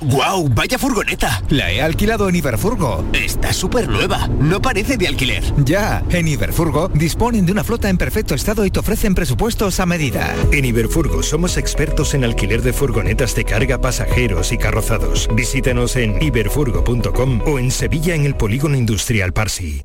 ¡Guau! 0.00 0.48
¡Vaya 0.48 0.78
furgoneta! 0.78 1.42
La 1.50 1.70
he 1.70 1.82
alquilado 1.82 2.26
en 2.30 2.36
Iberfurgo. 2.36 3.04
Está 3.12 3.52
súper 3.52 3.86
nueva. 3.86 4.28
No 4.40 4.62
parece 4.62 4.96
de 4.96 5.06
alquiler. 5.06 5.44
Ya, 5.62 6.02
en 6.08 6.26
Iberfurgo 6.26 6.88
disponen 6.88 7.44
de 7.44 7.52
una 7.52 7.64
flota 7.64 7.90
en 7.90 7.98
perfecto 7.98 8.34
estado 8.34 8.64
y 8.64 8.70
te 8.70 8.80
ofrecen 8.80 9.14
presupuestos 9.14 9.78
a 9.78 9.84
medida. 9.84 10.34
En 10.52 10.64
Iberfurgo 10.64 11.22
somos 11.22 11.58
expertos 11.58 12.14
en 12.14 12.24
alquiler 12.24 12.62
de 12.62 12.72
furgonetas 12.72 13.34
de 13.34 13.44
carga, 13.44 13.82
pasajeros 13.82 14.52
y 14.52 14.56
carrozados. 14.56 15.28
Visítanos 15.34 15.96
en 15.96 16.22
iberfurgo.com 16.22 17.42
o 17.44 17.58
en 17.58 17.70
Sevilla 17.70 18.14
en 18.14 18.24
el 18.24 18.36
Polígono 18.36 18.78
Industrial 18.78 19.34
Parsi. 19.34 19.84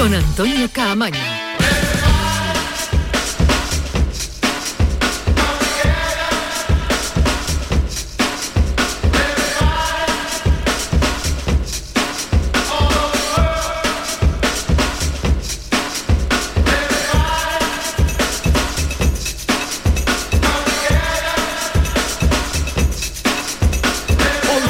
con 0.00 0.14
Antonio 0.14 0.66
Caamaño. 0.72 1.18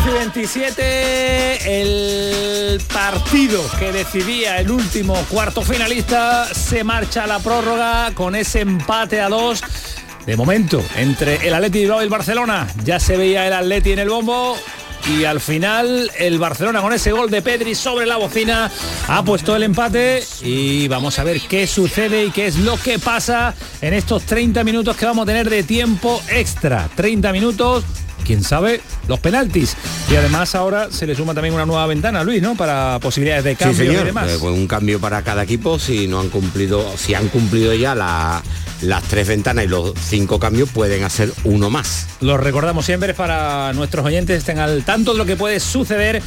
y 0.07 0.13
27, 0.13 1.83
el 1.83 2.10
partido 3.11 3.61
que 3.77 3.91
decidía 3.91 4.61
el 4.61 4.71
último 4.71 5.17
cuarto 5.29 5.63
finalista 5.63 6.47
se 6.55 6.85
marcha 6.85 7.25
a 7.25 7.27
la 7.27 7.41
prórroga 7.41 8.13
con 8.15 8.37
ese 8.37 8.61
empate 8.61 9.21
a 9.21 9.29
dos. 9.29 9.65
De 10.27 10.37
momento, 10.37 10.81
entre 10.95 11.45
el 11.49 11.53
Atleti 11.53 11.81
y 11.81 11.85
el 11.87 12.09
Barcelona, 12.09 12.69
ya 12.85 13.01
se 13.01 13.17
veía 13.17 13.49
el 13.49 13.53
Atleti 13.53 13.91
en 13.91 13.99
el 13.99 14.09
bombo 14.09 14.57
y 15.09 15.25
al 15.25 15.41
final 15.41 16.09
el 16.21 16.39
Barcelona 16.39 16.81
con 16.83 16.93
ese 16.93 17.11
gol 17.11 17.31
de 17.31 17.43
Pedri 17.43 17.75
sobre 17.75 18.07
la 18.07 18.17
bocina 18.17 18.71
ha 19.09 19.25
puesto 19.25 19.57
el 19.57 19.65
empate 19.65 20.23
y 20.43 20.87
vamos 20.87 21.19
a 21.19 21.25
ver 21.25 21.41
qué 21.41 21.67
sucede 21.67 22.27
y 22.27 22.31
qué 22.31 22.47
es 22.47 22.59
lo 22.59 22.77
que 22.77 23.01
pasa 23.01 23.55
en 23.81 23.93
estos 23.93 24.23
30 24.23 24.63
minutos 24.63 24.97
que 24.97 25.07
vamos 25.07 25.25
a 25.25 25.27
tener 25.27 25.51
de 25.51 25.65
tiempo 25.65 26.23
extra. 26.31 26.89
30 26.95 27.33
minutos 27.33 27.85
quién 28.21 28.43
sabe, 28.45 28.81
los 29.09 29.19
penaltis. 29.21 29.77
Y 30.11 30.17
además 30.17 30.55
ahora 30.55 30.89
se 30.91 31.07
le 31.07 31.15
suma 31.15 31.35
también 31.35 31.55
una 31.55 31.67
nueva 31.67 31.87
ventana, 31.87 32.23
Luis, 32.25 32.43
¿no? 32.43 32.55
Para 32.55 32.99
posibilidades 33.01 33.45
de 33.45 33.57
cambio 33.57 33.79
sí, 33.79 33.87
señor. 33.87 34.03
y 34.03 34.07
demás. 34.07 34.31
Eh, 34.31 34.37
pues 34.41 34.55
un 34.55 34.67
cambio 34.67 35.01
para 35.01 35.23
cada 35.23 35.43
equipo 35.43 35.79
si 35.79 36.07
no 36.07 36.21
han 36.21 36.29
cumplido, 36.31 36.85
si 36.97 37.15
han 37.15 37.29
cumplido 37.29 37.75
ya 37.75 37.95
la- 37.95 38.43
las 38.83 39.03
tres 39.05 39.29
ventanas 39.29 39.67
y 39.67 39.69
los 39.69 39.93
cinco 40.01 40.39
cambios 40.39 40.71
pueden 40.71 41.05
hacer 41.05 41.31
uno 41.45 41.69
más. 41.69 42.07
Lo 42.21 42.39
recordamos 42.39 42.87
siempre 42.87 43.13
para 43.13 43.73
nuestros 43.75 44.07
oyentes 44.07 44.39
estén 44.39 44.59
al 44.59 44.85
tanto 44.85 45.13
de 45.13 45.19
lo 45.19 45.27
que 45.27 45.37
puede 45.37 45.61
suceder 45.61 46.23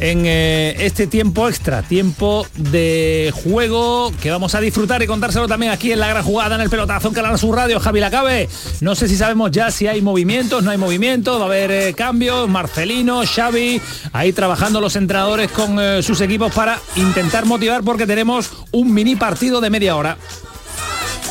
en 0.00 0.24
eh, 0.26 0.76
este 0.78 1.06
tiempo 1.06 1.48
extra, 1.48 1.82
tiempo 1.82 2.46
de 2.54 3.32
juego 3.44 4.12
que 4.22 4.30
vamos 4.30 4.54
a 4.54 4.60
disfrutar 4.60 5.02
y 5.02 5.06
contárselo 5.06 5.48
también 5.48 5.72
aquí 5.72 5.92
en 5.92 5.98
la 5.98 6.08
gran 6.08 6.22
jugada 6.22 6.54
en 6.54 6.60
el 6.60 6.70
pelotazo 6.70 7.08
en 7.08 7.14
Canal 7.14 7.38
Sur 7.38 7.56
Radio, 7.56 7.80
Javi 7.80 8.00
Lacabe. 8.00 8.48
No 8.80 8.94
sé 8.94 9.08
si 9.08 9.16
sabemos 9.16 9.50
ya 9.50 9.70
si 9.70 9.86
hay 9.86 10.00
movimientos, 10.00 10.62
no 10.62 10.70
hay 10.70 10.78
movimientos, 10.78 11.38
va 11.38 11.44
a 11.44 11.46
haber 11.46 11.70
eh, 11.70 11.94
cambios, 11.94 12.48
Marcelino, 12.48 13.22
Xavi, 13.26 13.80
ahí 14.12 14.32
trabajando 14.32 14.80
los 14.80 14.94
entrenadores 14.96 15.50
con 15.50 15.78
eh, 15.80 16.02
sus 16.02 16.20
equipos 16.20 16.52
para 16.52 16.78
intentar 16.96 17.44
motivar 17.44 17.82
porque 17.82 18.06
tenemos 18.06 18.50
un 18.72 18.94
mini 18.94 19.16
partido 19.16 19.60
de 19.60 19.70
media 19.70 19.96
hora. 19.96 20.16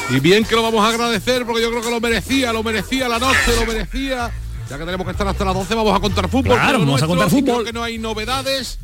Y 0.09 0.19
bien 0.19 0.45
que 0.45 0.55
lo 0.55 0.63
vamos 0.63 0.85
a 0.85 0.89
agradecer 0.89 1.45
porque 1.45 1.61
yo 1.61 1.69
creo 1.69 1.81
que 1.81 1.91
lo 1.91 1.99
merecía, 1.99 2.53
lo 2.53 2.63
merecía 2.63 3.09
la 3.09 3.19
noche, 3.19 3.55
lo 3.59 3.65
merecía. 3.65 4.31
Ya 4.69 4.77
que 4.77 4.85
tenemos 4.85 5.05
que 5.05 5.11
estar 5.11 5.27
hasta 5.27 5.45
las 5.45 5.53
12 5.53 5.75
vamos 5.75 5.95
a 5.95 5.99
contar 5.99 6.29
fútbol. 6.29 6.55
Claro, 6.55 6.79
vamos 6.79 7.01
a 7.01 7.07
contar 7.07 7.31
nuestro, 7.31 7.39
y 7.39 7.43
creo 7.43 7.55
fútbol. 7.55 7.65
que 7.65 7.73
no 7.73 7.83
hay 7.83 7.97
novedades. 7.97 8.79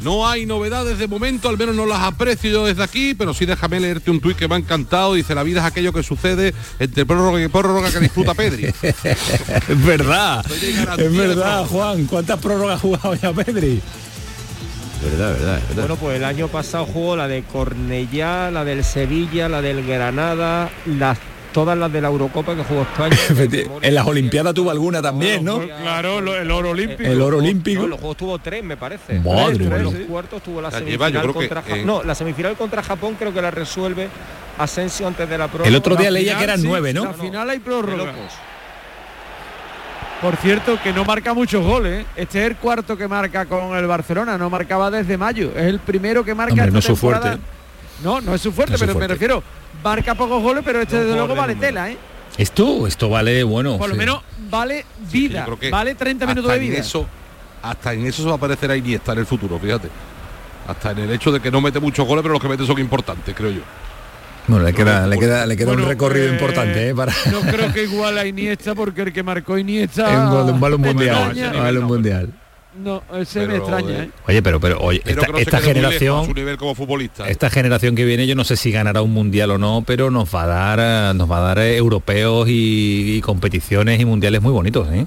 No 0.00 0.26
hay 0.26 0.46
novedades 0.46 0.98
de 0.98 1.06
momento, 1.06 1.50
al 1.50 1.58
menos 1.58 1.76
no 1.76 1.84
las 1.84 2.00
aprecio 2.00 2.50
yo 2.50 2.64
desde 2.64 2.82
aquí, 2.82 3.12
pero 3.12 3.34
sí 3.34 3.44
déjame 3.44 3.78
leerte 3.80 4.10
un 4.10 4.18
tuit 4.18 4.34
que 4.34 4.48
me 4.48 4.54
ha 4.54 4.58
encantado. 4.58 5.12
Dice, 5.12 5.34
la 5.34 5.42
vida 5.42 5.60
es 5.60 5.66
aquello 5.66 5.92
que 5.92 6.02
sucede 6.02 6.54
entre 6.78 7.04
prórroga 7.04 7.42
y 7.42 7.48
prórroga 7.48 7.92
que 7.92 8.00
disfruta 8.00 8.32
Pedri. 8.32 8.64
es 8.82 9.84
verdad, 9.84 10.44
es 10.50 11.14
verdad, 11.14 11.66
Juan. 11.66 12.06
¿Cuántas 12.06 12.38
prórrogas 12.40 12.78
ha 12.78 12.80
jugado 12.80 13.14
ya 13.14 13.32
Pedri? 13.34 13.82
Verdad, 15.02 15.32
verdad, 15.32 15.60
verdad. 15.68 15.74
Bueno, 15.74 15.96
pues 15.96 16.16
el 16.16 16.24
año 16.24 16.48
pasado 16.48 16.86
jugó 16.86 17.16
la 17.16 17.28
de 17.28 17.42
Cornellá, 17.42 18.50
la 18.50 18.64
del 18.64 18.84
Sevilla, 18.84 19.50
la 19.50 19.60
del 19.60 19.86
Granada, 19.86 20.70
las 20.86 21.18
todas 21.52 21.76
las 21.76 21.92
de 21.92 22.00
la 22.00 22.08
Eurocopa 22.08 22.54
que 22.54 22.62
jugó 22.64 22.82
España. 22.82 23.16
en 23.82 23.94
las 23.94 24.06
Olimpiadas 24.06 24.54
tuvo 24.54 24.70
alguna 24.70 25.02
también, 25.02 25.44
¿no? 25.44 25.60
Claro, 25.60 26.20
lo- 26.20 26.36
el 26.36 26.50
oro 26.50 26.70
olímpico. 26.70 27.10
El 27.10 27.20
oro 27.20 27.38
olímpico. 27.38 27.82
No, 27.82 27.88
los 27.88 27.98
juegos 28.00 28.16
tuvo 28.16 28.38
tres, 28.38 28.62
me 28.64 28.76
parece. 28.76 29.18
Madre 29.20 29.56
Tres, 29.56 29.68
tres, 29.68 29.68
mía. 29.68 29.78
los 29.82 29.94
cuartos 30.08 30.42
tuvo 30.42 30.60
la 30.60 30.70
La 30.70 30.78
semifinal 30.78 31.12
lleva, 31.12 31.32
contra 31.32 31.62
Ja- 31.62 31.76
eh, 31.76 31.84
No, 31.84 32.02
la 32.02 32.14
semifinal 32.14 32.56
contra 32.56 32.82
Japón 32.82 33.16
creo 33.18 33.32
que 33.34 33.42
la 33.42 33.50
resuelve 33.50 34.08
Asensio 34.58 35.06
antes 35.06 35.28
de 35.28 35.38
la 35.38 35.48
prórroga. 35.48 35.68
El 35.68 35.76
otro 35.76 35.96
día 35.96 36.10
leía 36.10 36.36
que 36.38 36.44
eran 36.44 36.60
sí, 36.60 36.66
nueve, 36.66 36.92
¿no? 36.92 37.04
La 37.04 37.14
final 37.14 37.48
hay 37.50 37.58
prórroga. 37.58 37.96
locos. 37.96 38.32
Por 40.20 40.36
cierto, 40.36 40.78
que 40.82 40.92
no 40.92 41.04
marca 41.04 41.32
muchos 41.32 41.64
goles. 41.64 42.02
¿eh? 42.02 42.06
Este 42.14 42.40
es 42.40 42.50
el 42.50 42.56
cuarto 42.56 42.94
que 42.96 43.08
marca 43.08 43.46
con 43.46 43.74
el 43.74 43.86
Barcelona. 43.86 44.36
No 44.36 44.50
marcaba 44.50 44.90
desde 44.90 45.16
mayo. 45.16 45.50
Es 45.56 45.64
el 45.64 45.78
primero 45.80 46.22
que 46.22 46.34
marca 46.34 46.52
Hombre, 46.52 46.70
no 46.72 46.78
es 46.78 46.84
su 46.84 46.92
temporada 46.92 47.22
fuerte. 47.22 47.44
No, 48.04 48.20
no 48.20 48.34
es 48.34 48.40
su 48.42 48.52
fuerte, 48.52 48.72
No 48.72 48.74
es 48.76 48.80
su 48.80 48.86
pero 48.86 48.98
me 48.98 49.08
refiero, 49.08 49.42
marca 49.82 50.14
pocos 50.14 50.42
goles, 50.42 50.62
pero 50.64 50.80
este 50.80 50.98
desde 50.98 51.14
luego 51.14 51.34
vale 51.34 51.54
tela, 51.54 51.90
¿eh? 51.90 51.96
Esto, 52.38 52.86
esto 52.86 53.08
vale, 53.08 53.42
bueno. 53.42 53.76
Por 53.78 53.88
lo 53.88 53.94
sí. 53.94 53.98
menos 53.98 54.22
vale 54.50 54.84
vida, 55.10 55.40
Yo 55.40 55.44
creo 55.44 55.58
que 55.58 55.70
vale 55.70 55.94
30 55.94 56.26
minutos 56.26 56.50
de 56.50 56.56
en 56.56 56.62
vida. 56.62 56.78
Eso, 56.78 57.06
hasta 57.62 57.92
en 57.92 58.06
eso 58.06 58.22
se 58.22 58.28
va 58.28 58.36
a 58.36 58.38
parecer 58.38 58.70
a 58.70 58.76
Iniesta 58.76 59.12
en 59.12 59.18
el 59.18 59.26
futuro, 59.26 59.58
fíjate. 59.58 59.88
Hasta 60.66 60.92
en 60.92 60.98
el 61.00 61.10
hecho 61.12 61.32
de 61.32 61.40
que 61.40 61.50
no 61.50 61.60
mete 61.60 61.80
muchos 61.80 62.06
goles, 62.06 62.22
pero 62.22 62.32
los 62.32 62.42
que 62.42 62.48
mete 62.48 62.64
son 62.66 62.78
importantes, 62.78 63.34
creo 63.34 63.50
yo. 63.50 63.62
Bueno, 64.46 64.64
le 64.64 64.72
queda, 64.72 65.06
le 65.06 65.18
queda, 65.18 65.46
le 65.46 65.56
queda 65.56 65.72
un 65.72 65.84
recorrido 65.84 66.26
eh, 66.26 66.32
importante, 66.32 66.88
¿eh? 66.88 66.94
Para 66.94 67.12
No 67.30 67.40
creo 67.40 67.72
que 67.72 67.84
igual 67.90 68.18
a 68.18 68.26
Iniesta, 68.26 68.74
porque 68.74 69.02
el 69.02 69.12
que 69.12 69.22
marcó 69.22 69.58
Iniesta... 69.58 70.28
gol 70.28 70.46
de 70.46 70.52
un 70.52 70.60
balón 70.60 70.80
mundial. 70.80 71.32
un 71.36 71.62
balón 71.62 71.84
mundial. 71.84 72.32
No, 72.72 73.02
ese 73.14 73.40
me 73.40 73.46
Pero, 73.46 73.56
extraña, 73.58 73.90
eh, 73.90 74.02
¿eh? 74.04 74.10
Oye, 74.28 74.42
pero, 74.42 74.60
pero 74.60 74.78
oye, 74.80 75.00
Pero 75.04 75.22
esta, 75.22 75.26
que 75.26 75.32
no 75.32 75.38
se 75.38 75.42
esta 75.42 75.58
quede 75.60 75.66
muy 75.66 75.74
lejos 75.74 75.88
a 75.88 75.98
generación, 75.98 76.26
su 76.26 76.34
nivel 76.34 76.56
como 76.56 76.74
futbolista. 76.76 77.28
esta 77.28 77.50
generación 77.50 77.96
que 77.96 78.04
viene, 78.04 78.26
yo 78.28 78.36
no 78.36 78.44
sé 78.44 78.56
si 78.56 78.70
ganará 78.70 79.02
un 79.02 79.12
mundial 79.12 79.50
o 79.50 79.58
no, 79.58 79.82
pero 79.86 80.10
nos 80.10 80.32
va 80.32 80.44
a 80.44 80.46
dar, 80.46 80.78
eh, 80.80 81.14
nos 81.18 81.28
va 81.30 81.38
a 81.38 81.40
dar 81.40 81.58
eh, 81.58 81.76
europeos 81.76 82.48
y, 82.48 83.16
y 83.16 83.20
competiciones 83.22 83.98
y 84.00 84.04
mundiales 84.04 84.40
muy 84.40 84.52
bonitos, 84.52 84.88
¿eh? 84.92 85.06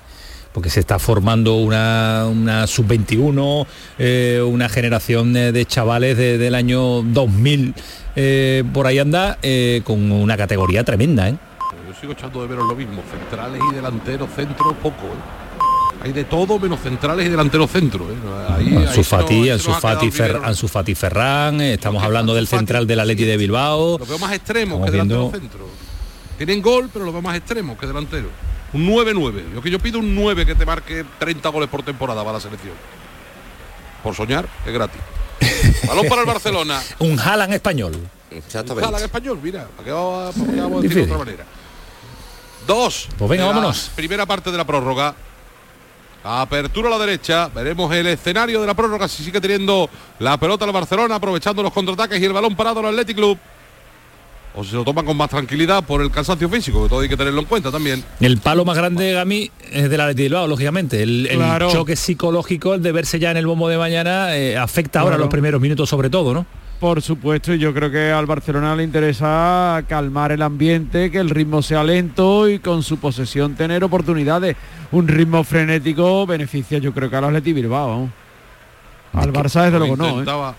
Porque 0.52 0.70
se 0.70 0.82
está 0.82 1.00
formando 1.00 1.56
una, 1.56 2.28
una 2.30 2.68
sub-21, 2.68 3.66
eh, 3.98 4.42
una 4.46 4.68
generación 4.70 5.36
eh, 5.36 5.52
de 5.52 5.66
chavales 5.66 6.16
de- 6.18 6.38
del 6.38 6.54
año 6.56 7.02
2000, 7.02 7.74
eh, 8.16 8.64
por 8.74 8.86
ahí 8.88 9.00
anda, 9.00 9.40
eh, 9.42 9.82
con 9.86 10.12
una 10.12 10.36
categoría 10.38 10.84
tremenda, 10.84 11.30
¿eh? 11.30 11.38
Yo 11.88 11.96
sigo 12.00 12.12
echando 12.14 12.42
de 12.44 12.50
menos 12.50 12.68
lo 12.68 12.76
mismo, 12.76 13.02
centrales 13.10 13.62
y 13.72 13.76
delanteros, 13.76 14.30
centro, 14.36 14.74
poco. 14.84 15.08
Hay 16.04 16.12
de 16.12 16.26
todo 16.26 16.60
menos 16.60 16.82
centrales 16.82 17.26
y 17.26 17.30
delanteros 17.30 17.72
centro. 17.72 18.06
¿eh? 18.12 18.16
Ahí, 18.50 18.68
ahí 18.68 18.76
Ansu 18.76 18.92
se 18.92 18.98
nos- 18.98 19.08
Fati, 19.08 19.34
ahí 19.34 19.44
se 19.46 19.52
Ansu 19.54 19.70
nos 19.70 19.78
ha 19.78 19.82
quedado 19.82 19.96
Fati, 19.96 20.06
el 20.08 20.14
Fer- 20.14 20.28
dinero. 20.28 20.46
Ansu 20.46 20.68
Fati 20.68 20.96
Ferran, 20.96 21.62
eh, 21.62 21.74
estamos 21.76 22.04
hablando 22.04 22.34
del 22.34 22.48
central 22.48 22.86
del 22.86 23.00
Atleti 23.00 23.24
de 23.24 23.38
Bilbao. 23.38 23.98
Lo 23.98 24.06
veo 24.06 24.20
más 24.20 24.34
extremo 24.34 24.76
Estamos 24.76 24.86
que 24.86 24.92
delantero 24.92 25.32
centro. 25.32 25.68
Tienen 26.38 26.62
gol, 26.62 26.90
pero 26.92 27.06
lo 27.06 27.14
veo 27.14 27.22
más 27.22 27.38
extremo 27.38 27.78
que 27.78 27.88
delantero. 27.88 28.28
Un 28.74 28.86
9-9. 28.88 29.44
Yo 29.54 29.62
que 29.62 29.70
yo 29.70 29.80
pido 29.80 30.00
un 30.00 30.14
9 30.14 30.46
que 30.46 30.56
te 30.56 30.66
marque 30.66 31.06
30 31.20 31.48
goles 31.50 31.70
por 31.70 31.84
temporada 31.84 32.22
para 32.22 32.34
la 32.34 32.40
selección. 32.42 32.74
Por 34.04 34.14
soñar, 34.16 34.46
es 34.66 34.74
gratis. 34.74 35.00
Balón 35.88 36.08
para 36.10 36.22
el 36.22 36.28
Barcelona. 36.28 36.82
Un 37.00 37.18
Haaland 37.20 37.54
español. 37.54 37.94
Un 38.32 38.84
Haaland 38.84 39.04
español, 39.06 39.40
mira. 39.42 39.68
¿Para 39.68 39.86
qué 39.86 39.92
vamos 39.92 40.36
a, 40.36 40.40
para 40.40 40.52
qué 40.54 40.60
vamos 40.62 40.80
a 40.80 40.82
decir 40.82 40.98
de 40.98 41.04
otra 41.04 41.18
manera? 41.18 41.46
Dos. 42.68 43.08
Pues 43.18 43.30
venga, 43.30 43.46
vámonos. 43.46 43.92
Primera 43.96 44.26
parte 44.26 44.52
de 44.52 44.58
la 44.58 44.66
prórroga. 44.66 45.16
Apertura 46.24 46.88
a 46.88 46.92
la 46.92 47.00
derecha. 47.00 47.50
Veremos 47.54 47.94
el 47.94 48.08
escenario 48.08 48.62
de 48.62 48.68
la 48.68 48.74
prórroga 48.74 49.08
si 49.08 49.24
sigue 49.24 49.42
teniendo 49.42 49.90
la 50.20 50.38
pelota 50.38 50.66
el 50.66 50.72
Barcelona, 50.72 51.16
aprovechando 51.16 51.62
los 51.62 51.74
contraataques 51.74 52.20
y 52.22 52.26
el 52.26 52.34
balón 52.34 52.56
parado 52.56 52.80
al 52.80 52.88
Athletic 52.88 53.18
Club. 53.18 53.38
O 54.56 54.64
si 54.64 54.70
se 54.70 54.76
lo 54.76 54.84
toman 54.84 55.04
con 55.04 55.18
más 55.18 55.30
tranquilidad 55.32 55.84
por 55.84 56.00
el 56.02 56.12
cansancio 56.12 56.48
físico, 56.48 56.84
que 56.84 56.90
todo 56.90 57.00
hay 57.00 57.10
que 57.10 57.18
tenerlo 57.18 57.40
en 57.42 57.48
cuenta 57.48 57.72
también. 57.72 58.04
El 58.20 58.38
palo 58.38 58.64
más 58.64 58.78
grande 58.78 59.04
de 59.06 59.14
Gami 59.14 59.50
es 59.72 59.90
del 59.90 60.00
Atleti 60.00 60.18
de 60.22 60.24
Bilbao, 60.30 60.48
lógicamente. 60.48 61.02
El, 61.02 61.26
el 61.26 61.38
Claro. 61.38 61.72
choque 61.72 61.96
psicológico, 61.96 62.76
el 62.76 62.84
de 62.84 62.92
verse 62.92 63.18
ya 63.20 63.32
en 63.32 63.38
el 63.38 63.48
bombo 63.48 63.68
de 63.68 63.80
mañana, 63.80 64.38
eh, 64.38 64.56
afecta 64.56 65.00
ahora 65.00 65.14
Claro. 65.16 65.24
los 65.26 65.32
primeros 65.32 65.60
minutos 65.60 65.90
sobre 65.90 66.12
todo, 66.12 66.36
¿no? 66.36 66.46
Por 66.80 67.02
supuesto, 67.02 67.54
y 67.54 67.60
yo 67.60 67.74
creo 67.74 67.90
que 67.90 68.12
al 68.12 68.26
Barcelona 68.26 68.76
le 68.76 68.84
interesa 68.84 69.82
calmar 69.88 70.34
el 70.34 70.42
ambiente, 70.42 71.10
que 71.10 71.18
el 71.20 71.30
ritmo 71.30 71.62
sea 71.62 71.82
lento 71.82 72.50
y 72.50 72.60
con 72.60 72.84
su 72.84 72.98
posesión 72.98 73.56
tener 73.56 73.84
oportunidades. 73.86 74.58
Un 74.92 75.08
ritmo 75.08 75.46
frenético 75.46 76.26
beneficia 76.28 76.80
yo 76.80 76.94
creo 76.94 77.10
que 77.10 77.16
al 77.16 77.24
Atleti 77.24 77.54
Bilbao. 77.54 78.10
Al 79.14 79.32
Barça 79.32 79.62
desde 79.64 79.80
Lo 79.80 79.80
luego 79.80 79.96
no. 79.96 80.06
¿eh? 80.06 80.10
intentaba- 80.12 80.56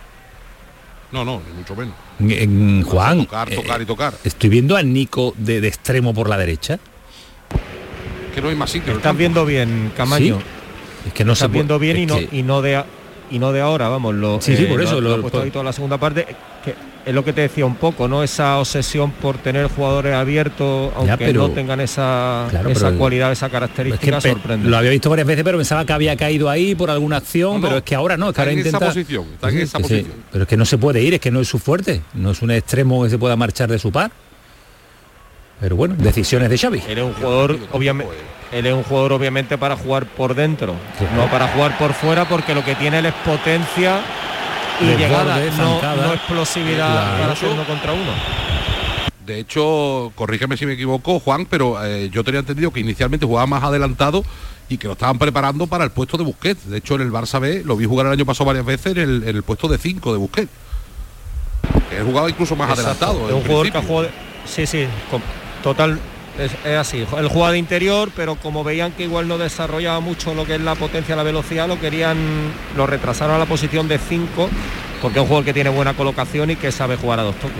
No, 1.12 1.24
no, 1.27 1.42
ni 1.46 1.59
mucho 1.59 1.77
menos. 1.77 1.94
En- 2.18 2.31
en 2.31 2.83
Juan, 2.83 3.18
Tocar, 3.27 3.50
tocar 3.50 3.83
y 3.83 3.85
tocar. 3.85 4.14
estoy 4.24 4.48
viendo 4.48 4.77
a 4.77 4.83
Nico 4.83 5.35
de, 5.37 5.61
de 5.61 5.68
extremo 5.68 6.14
por 6.14 6.29
la 6.31 6.38
derecha. 6.38 6.79
Que 8.35 8.40
no 8.40 8.48
hay 8.48 8.57
más 8.57 8.70
sitio. 8.70 8.94
Estás 8.96 9.16
viendo 9.16 9.44
bien, 9.44 9.92
Camaño. 9.96 10.38
Sí. 10.38 10.44
Es 11.09 11.12
que 11.12 11.24
no 11.24 11.35
se 11.35 11.44
Estás 11.44 11.53
viendo 11.53 11.79
bien 11.79 11.98
y 11.98 12.07
no, 12.07 12.16
que- 12.16 12.29
y 12.33 12.42
no 12.42 12.62
de 12.62 12.77
a- 12.77 12.87
y 13.35 13.38
no 13.38 13.53
de 13.53 13.61
ahora, 13.61 13.88
vamos, 13.88 14.14
lo, 14.14 14.40
Sí, 14.40 14.57
sí, 14.57 14.64
por 14.66 14.81
eso, 14.81 15.01
lo, 15.01 15.11
lo- 15.11 15.14
he 15.16 15.20
puesto 15.20 15.38
por- 15.38 15.44
ahí 15.44 15.51
toda 15.51 15.64
la 15.64 15.73
segunda 15.73 15.99
parte, 15.99 16.25
que 16.64 16.75
es 17.05 17.12
lo 17.14 17.25
que 17.25 17.33
te 17.33 17.42
decía 17.42 17.66
un 17.66 17.75
poco, 17.77 18.07
¿no? 18.09 18.23
Esa 18.23 18.59
obsesión 18.59 19.11
por 19.11 19.37
tener 19.38 19.66
jugadores 19.68 20.14
abiertos, 20.14 20.92
aunque 20.97 21.16
pero- 21.18 21.49
no 21.49 21.51
tengan 21.51 21.81
esa, 21.81 22.47
Claro, 22.49 22.70
esa 22.70 22.87
pero- 22.87 22.99
cualidad, 22.99 23.33
esa 23.33 23.47
Es 23.47 23.53
característica, 23.53 24.18
que 24.20 24.31
sorprende. 24.31 24.68
lo 24.68 24.77
había 24.77 24.90
visto 24.90 25.11
varias 25.11 25.27
veces, 25.27 25.44
pero 25.44 25.59
pensaba 25.59 25.85
que 25.85 25.92
había 25.92 26.16
caído 26.16 26.49
ahí 26.49 26.75
por 26.75 26.90
alguna 26.90 27.16
acción, 27.18 27.55
No, 27.55 27.59
no, 27.59 27.66
pero 27.66 27.77
es 27.79 27.83
que 27.85 27.94
ahora 27.94 28.16
no, 28.16 28.29
es 28.31 28.35
que 28.35 28.40
ahora 28.40 28.53
en 28.53 28.59
esa 28.61 28.68
intenta. 28.68 28.87
posición, 28.87 29.25
está 29.35 29.49
en 29.51 29.59
esa 29.59 29.79
sí, 29.79 29.83
posición. 29.83 30.12
pero 30.33 30.42
es 30.44 30.49
que 30.49 30.57
no 30.57 30.64
se 30.64 30.79
puede 30.79 31.03
ir, 31.03 31.14
es 31.14 31.20
que 31.20 31.31
no 31.31 31.40
es 31.40 31.49
su 31.49 31.59
fuerte, 31.59 32.03
no 32.14 32.31
es 32.31 32.40
un 32.40 32.51
extremo 32.53 33.03
que 33.05 33.11
se 33.11 33.18
pueda 33.18 33.37
marchar 33.37 33.68
de 33.70 33.79
su 33.79 33.90
par. 33.92 34.11
Pero 35.64 35.77
bueno, 35.77 35.94
decisiones 35.96 36.50
de 36.50 36.59
Xavi. 36.59 36.83
Él 36.87 36.98
es 36.98 37.05
un 37.05 37.14
jugador, 37.14 37.59
obviamente, 37.72 38.12
él 38.53 38.66
es 38.66 38.74
un 38.74 38.83
jugador 38.83 39.14
obviamente 39.14 39.57
para 39.57 39.77
jugar 39.79 40.05
por 40.05 40.35
dentro, 40.35 40.74
no 41.16 41.24
para 41.31 41.48
jugar 41.48 41.79
por 41.79 41.94
fuera, 41.94 42.29
porque 42.29 42.55
lo 42.55 42.62
que 42.62 42.74
tiene 42.74 42.98
él 42.98 43.07
es 43.07 43.14
potencia 43.24 44.00
y 44.79 44.85
llegada, 44.85 45.38
no, 45.38 45.53
zancada. 45.81 46.07
no 46.07 46.12
explosividad 46.12 46.92
Claro. 46.92 47.18
para 47.22 47.33
hacer 47.33 47.48
uno 47.48 47.64
contra 47.64 47.92
uno. 47.94 48.11
De 49.24 49.38
hecho, 49.38 50.12
corrígeme 50.14 50.59
si 50.59 50.66
me 50.66 50.74
equivoco, 50.74 51.18
Juan, 51.18 51.46
pero 51.46 51.83
eh, 51.83 52.11
yo 52.12 52.22
tenía 52.24 52.40
entendido 52.40 52.70
que 52.70 52.81
inicialmente 52.81 53.24
jugaba 53.24 53.46
más 53.46 53.64
adelantado 53.64 54.22
y 54.68 54.77
que 54.77 54.87
lo 54.87 54.92
estaban 54.92 55.18
preparando 55.18 55.66
para 55.66 55.85
el 55.85 55.92
puesto 55.92 56.18
de 56.18 56.24
Busquets. 56.24 56.68
De 56.68 56.77
hecho, 56.77 56.96
en 56.96 57.00
el 57.00 57.11
Barça 57.11 57.40
B 57.40 57.62
lo 57.64 57.74
vi 57.74 57.87
jugar 57.87 58.05
el 58.05 58.12
año 58.12 58.27
pasado 58.27 58.44
varias 58.48 58.66
veces 58.66 58.92
en 58.94 58.98
el, 58.98 59.22
en 59.27 59.35
el 59.37 59.42
puesto 59.42 59.66
de 59.66 59.79
5 59.79 60.12
de 60.12 60.18
Busquets. 60.18 60.50
Que 61.88 61.96
él 62.00 62.05
jugaba 62.05 62.29
incluso 62.29 62.55
más 62.55 62.68
Exacto. 62.79 63.07
adelantado. 63.07 63.29
Es 63.31 63.35
un 63.35 63.42
jugador 63.50 63.72
que 63.72 63.79
de- 63.81 64.24
Sí, 64.44 64.66
sí, 64.66 64.87
total. 65.64 65.98
Es, 66.38 66.50
es 66.64 66.77
así. 66.77 66.98
Él 67.18 67.29
juega 67.29 67.53
de 67.53 67.59
interior, 67.59 68.11
pero 68.16 68.35
como 68.37 68.62
veían 68.64 68.90
que 68.92 69.05
igual 69.05 69.27
no 69.29 69.38
desarrollaba 69.38 70.00
mucho 70.00 70.35
lo 70.35 70.44
que 70.44 70.57
es 70.57 70.61
la 70.61 70.74
potencia, 70.74 71.14
la 71.16 71.22
velocidad, 71.22 71.66
lo 71.68 71.79
querían, 71.81 72.16
lo 72.77 72.87
retrasaron 72.87 73.37
a 73.37 73.38
la 73.38 73.46
posición 73.46 73.87
de 73.87 73.98
5, 73.98 74.48
porque 75.00 75.18
es 75.18 75.22
un 75.22 75.27
jugador 75.29 75.44
que 75.44 75.53
tiene 75.55 75.70
buena 75.70 75.94
colocación 75.94 76.50
y 76.50 76.57
que 76.57 76.72
sabe 76.72 76.96
jugar 76.96 77.20
a 77.20 77.22
dos 77.22 77.37
toques. 77.37 77.55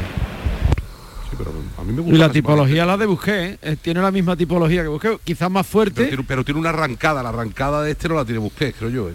Sí, 1.31 1.37
pero 1.39 1.53
a 1.79 1.83
mí 1.85 1.93
me 1.93 2.01
Y 2.01 2.05
gusta 2.05 2.19
la 2.19 2.27
casi 2.27 2.27
más. 2.27 2.33
tipología 2.33 2.85
la 2.85 2.97
de 2.97 3.07
Busquets, 3.07 3.59
¿eh? 3.63 3.77
tiene 3.81 4.03
la 4.03 4.11
misma 4.11 4.37
tipología 4.37 4.83
que 4.83 4.89
Busquets, 4.89 5.21
quizás 5.23 5.51
más 5.51 5.65
Pero 5.67 5.73
fuerte. 5.73 6.07
tiene, 6.07 6.25
pero 6.27 6.45
tiene 6.45 6.59
una 6.59 6.71
arrancada, 6.71 7.23
la 7.23 7.29
arrancada 7.29 7.81
de 7.83 7.93
este 7.93 8.09
no 8.09 8.17
la 8.17 8.25
tiene 8.25 8.41
Busquets, 8.41 8.77
creo 8.77 8.91
yo. 8.91 9.09
eh. 9.09 9.15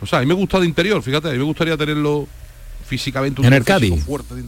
O 0.00 0.06
sea, 0.06 0.18
a 0.18 0.22
mí 0.22 0.26
me 0.26 0.34
gusta 0.34 0.58
de 0.58 0.66
interior, 0.66 1.00
fíjate, 1.02 1.28
a 1.28 1.32
mí 1.32 1.38
me 1.38 1.44
gustaría 1.44 1.76
tenerlo 1.76 2.26
físicamente 2.84 3.40
un 3.40 3.46
En 3.46 3.52
el 3.52 3.64
Cádiz. 3.64 4.04
fuerte. 4.04 4.34
de- 4.34 4.42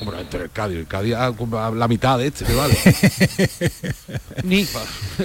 Hombre, 0.00 0.20
entre 0.20 0.44
el 0.44 0.50
Cádiz, 0.50 0.76
el 0.78 0.86
Cádiz 0.86 1.14
a, 1.14 1.26
a 1.26 1.70
la 1.70 1.88
mitad 1.88 2.18
de 2.18 2.28
este, 2.28 2.44
vale. 2.54 2.74
Ni, 4.44 4.66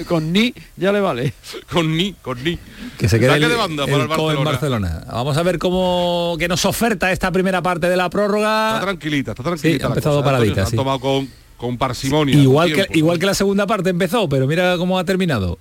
con 0.06 0.32
ni 0.32 0.52
ya 0.76 0.92
le 0.92 1.00
vale. 1.00 1.32
con 1.72 1.96
ni, 1.96 2.12
con 2.14 2.42
ni. 2.44 2.58
Que 2.98 3.08
se 3.08 3.18
quede 3.18 3.34
el, 3.36 3.48
de 3.48 3.54
banda 3.54 3.84
el 3.84 3.90
para 3.90 4.02
el 4.02 4.08
Barcelona. 4.08 4.50
Barcelona. 4.50 5.04
Vamos 5.10 5.36
a 5.36 5.42
ver 5.42 5.58
cómo 5.58 6.36
que 6.38 6.48
nos 6.48 6.64
oferta 6.64 7.10
esta 7.12 7.30
primera 7.30 7.62
parte 7.62 7.88
de 7.88 7.96
la 7.96 8.04
Está 8.06 8.10
prórroga. 8.10 8.78
tranquilita, 8.82 9.32
está 9.32 9.42
tranquilita. 9.42 9.78
Sí, 9.78 9.84
ha 9.84 9.88
empezado 9.88 10.16
cosa, 10.16 10.24
paradita, 10.26 10.66
sí. 10.66 10.72
han 10.72 10.76
tomado 10.76 11.00
con, 11.00 11.28
con 11.56 11.78
parsimonia. 11.78 12.36
Igual 12.36 12.68
que, 12.68 12.74
tiempo. 12.74 12.98
igual 12.98 13.18
que 13.18 13.26
la 13.26 13.34
segunda 13.34 13.66
parte 13.66 13.90
empezó, 13.90 14.28
pero 14.28 14.46
mira 14.46 14.76
cómo 14.76 14.98
ha 14.98 15.04
terminado. 15.04 15.58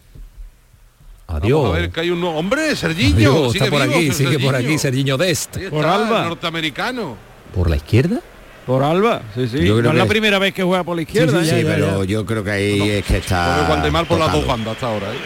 Adiós. 1.28 1.62
Vamos 1.64 1.78
a 1.78 1.80
ver 1.82 1.90
que 1.92 2.00
hay 2.02 2.10
un 2.12 2.20
nuevo- 2.22 2.38
hombre, 2.38 2.76
Serginho, 2.76 3.16
Adiós, 3.32 3.54
sigue 3.54 3.66
está 3.66 3.78
por 3.78 3.88
vivo, 3.88 4.00
aquí, 4.00 4.12
sigue 4.12 4.40
por 4.40 4.56
aquí, 4.56 4.64
Serginho. 4.78 4.80
Serginho 4.80 5.18
Dest. 5.18 5.58
Está, 5.58 5.70
Por 5.72 5.86
Alba. 5.86 6.24
el 6.24 6.30
norteamericano. 6.30 7.16
¿Por 7.54 7.70
la 7.70 7.78
izquierda? 7.78 8.20
Por 8.66 8.84
Alba, 8.84 9.22
sí, 9.36 9.48
sí. 9.48 9.60
Yo 9.66 9.76
creo 9.78 9.84
no 9.84 9.90
es 9.92 9.96
la 9.98 10.04
que- 10.06 10.10
primera 10.10 10.40
vez 10.40 10.54
que 10.54 10.64
juega 10.64 10.84
por 10.84 10.96
la 10.96 11.04
izquierda. 11.04 11.44
Sí, 11.44 11.50
¿eh? 11.52 11.64
pero 11.66 12.04
yo 12.04 12.26
creo 12.26 12.44
que 12.44 12.52
ahí 12.52 12.82
es 12.90 13.06
que 13.06 13.18
está. 13.18 13.58
Pobre 13.58 13.72
Waldemar 13.74 14.06
por 14.08 14.20
las 14.20 14.32
dos 14.32 14.48
bandas 14.48 14.74
hasta 14.74 14.88
ahora. 14.88 15.08
¿eh? 15.14 15.18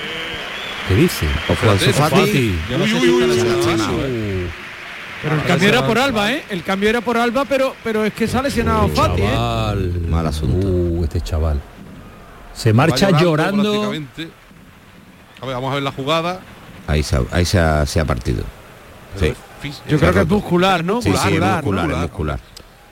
¿Qué 0.89 0.95
dice? 0.95 1.25
O 1.47 1.65
no 1.65 1.71
uy, 2.83 3.27
lesionado. 3.27 3.95
uy, 3.97 4.47
Pero 5.21 5.35
el 5.35 5.43
cambio 5.43 5.69
era 5.69 5.85
por 5.87 5.97
Alba, 5.99 6.31
¿eh? 6.33 6.43
El 6.49 6.63
cambio 6.63 6.89
era 6.89 7.01
por 7.01 7.17
Alba, 7.17 7.45
pero 7.45 7.75
pero 7.83 8.03
es 8.03 8.13
que 8.13 8.27
ha 8.33 8.41
lesionado 8.41 8.87
Fati, 8.89 9.21
¿eh? 9.21 10.09
Mal 10.09 10.25
asunto. 10.27 10.67
Uh, 10.67 11.03
este 11.03 11.21
chaval. 11.21 11.61
Se 12.53 12.73
marcha 12.73 13.11
llorando. 13.11 13.61
prácticamente. 13.71 14.29
A 15.41 15.45
ver, 15.45 15.55
vamos 15.55 15.71
a 15.71 15.75
ver 15.75 15.83
la 15.83 15.91
jugada. 15.91 16.41
Ahí 16.87 17.03
se, 17.03 17.15
ha- 17.15 17.21
ahí 17.31 17.45
se 17.45 17.57
ha, 17.59 17.85
se 17.85 17.99
ha 18.01 18.05
partido. 18.05 18.43
Sí. 19.17 19.33
Yo 19.87 19.97
creo 19.99 20.13
que 20.13 20.21
es 20.21 20.27
muscular, 20.27 20.83
¿no? 20.83 21.01
Sí, 21.01 21.09
sí, 21.09 21.15
es 21.15 21.21
Muscular, 21.23 21.55
muscular, 21.63 21.87
¿no? 21.87 21.95
es 21.95 22.01
muscular. 22.01 22.39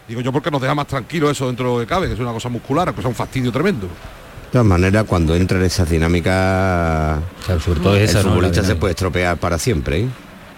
Digo 0.07 0.21
yo 0.21 0.31
porque 0.31 0.49
nos 0.49 0.61
deja 0.61 0.73
más 0.73 0.87
tranquilo 0.87 1.29
eso 1.29 1.47
dentro 1.47 1.65
de 1.69 1.73
lo 1.75 1.79
que 1.81 1.85
cabe, 1.87 2.07
que 2.07 2.13
es 2.13 2.19
una 2.19 2.31
cosa 2.31 2.49
muscular, 2.49 2.93
que 2.93 2.99
es 3.01 3.05
un 3.05 3.15
fastidio 3.15 3.51
tremendo. 3.51 3.87
De 3.87 4.51
todas 4.53 4.65
maneras, 4.67 5.03
cuando 5.05 5.35
entra 5.35 5.57
en 5.57 5.65
esa 5.65 5.83
dinámica, 5.83 7.19
Claro, 7.45 7.59
sobre 7.59 7.79
todo 7.81 7.95
el 7.97 8.03
esa, 8.03 8.23
¿no? 8.23 8.29
futbolista 8.29 8.63
se 8.63 8.75
puede 8.75 8.91
estropear 8.93 9.35
para 9.37 9.57
siempre. 9.57 10.01
¿eh? 10.01 10.07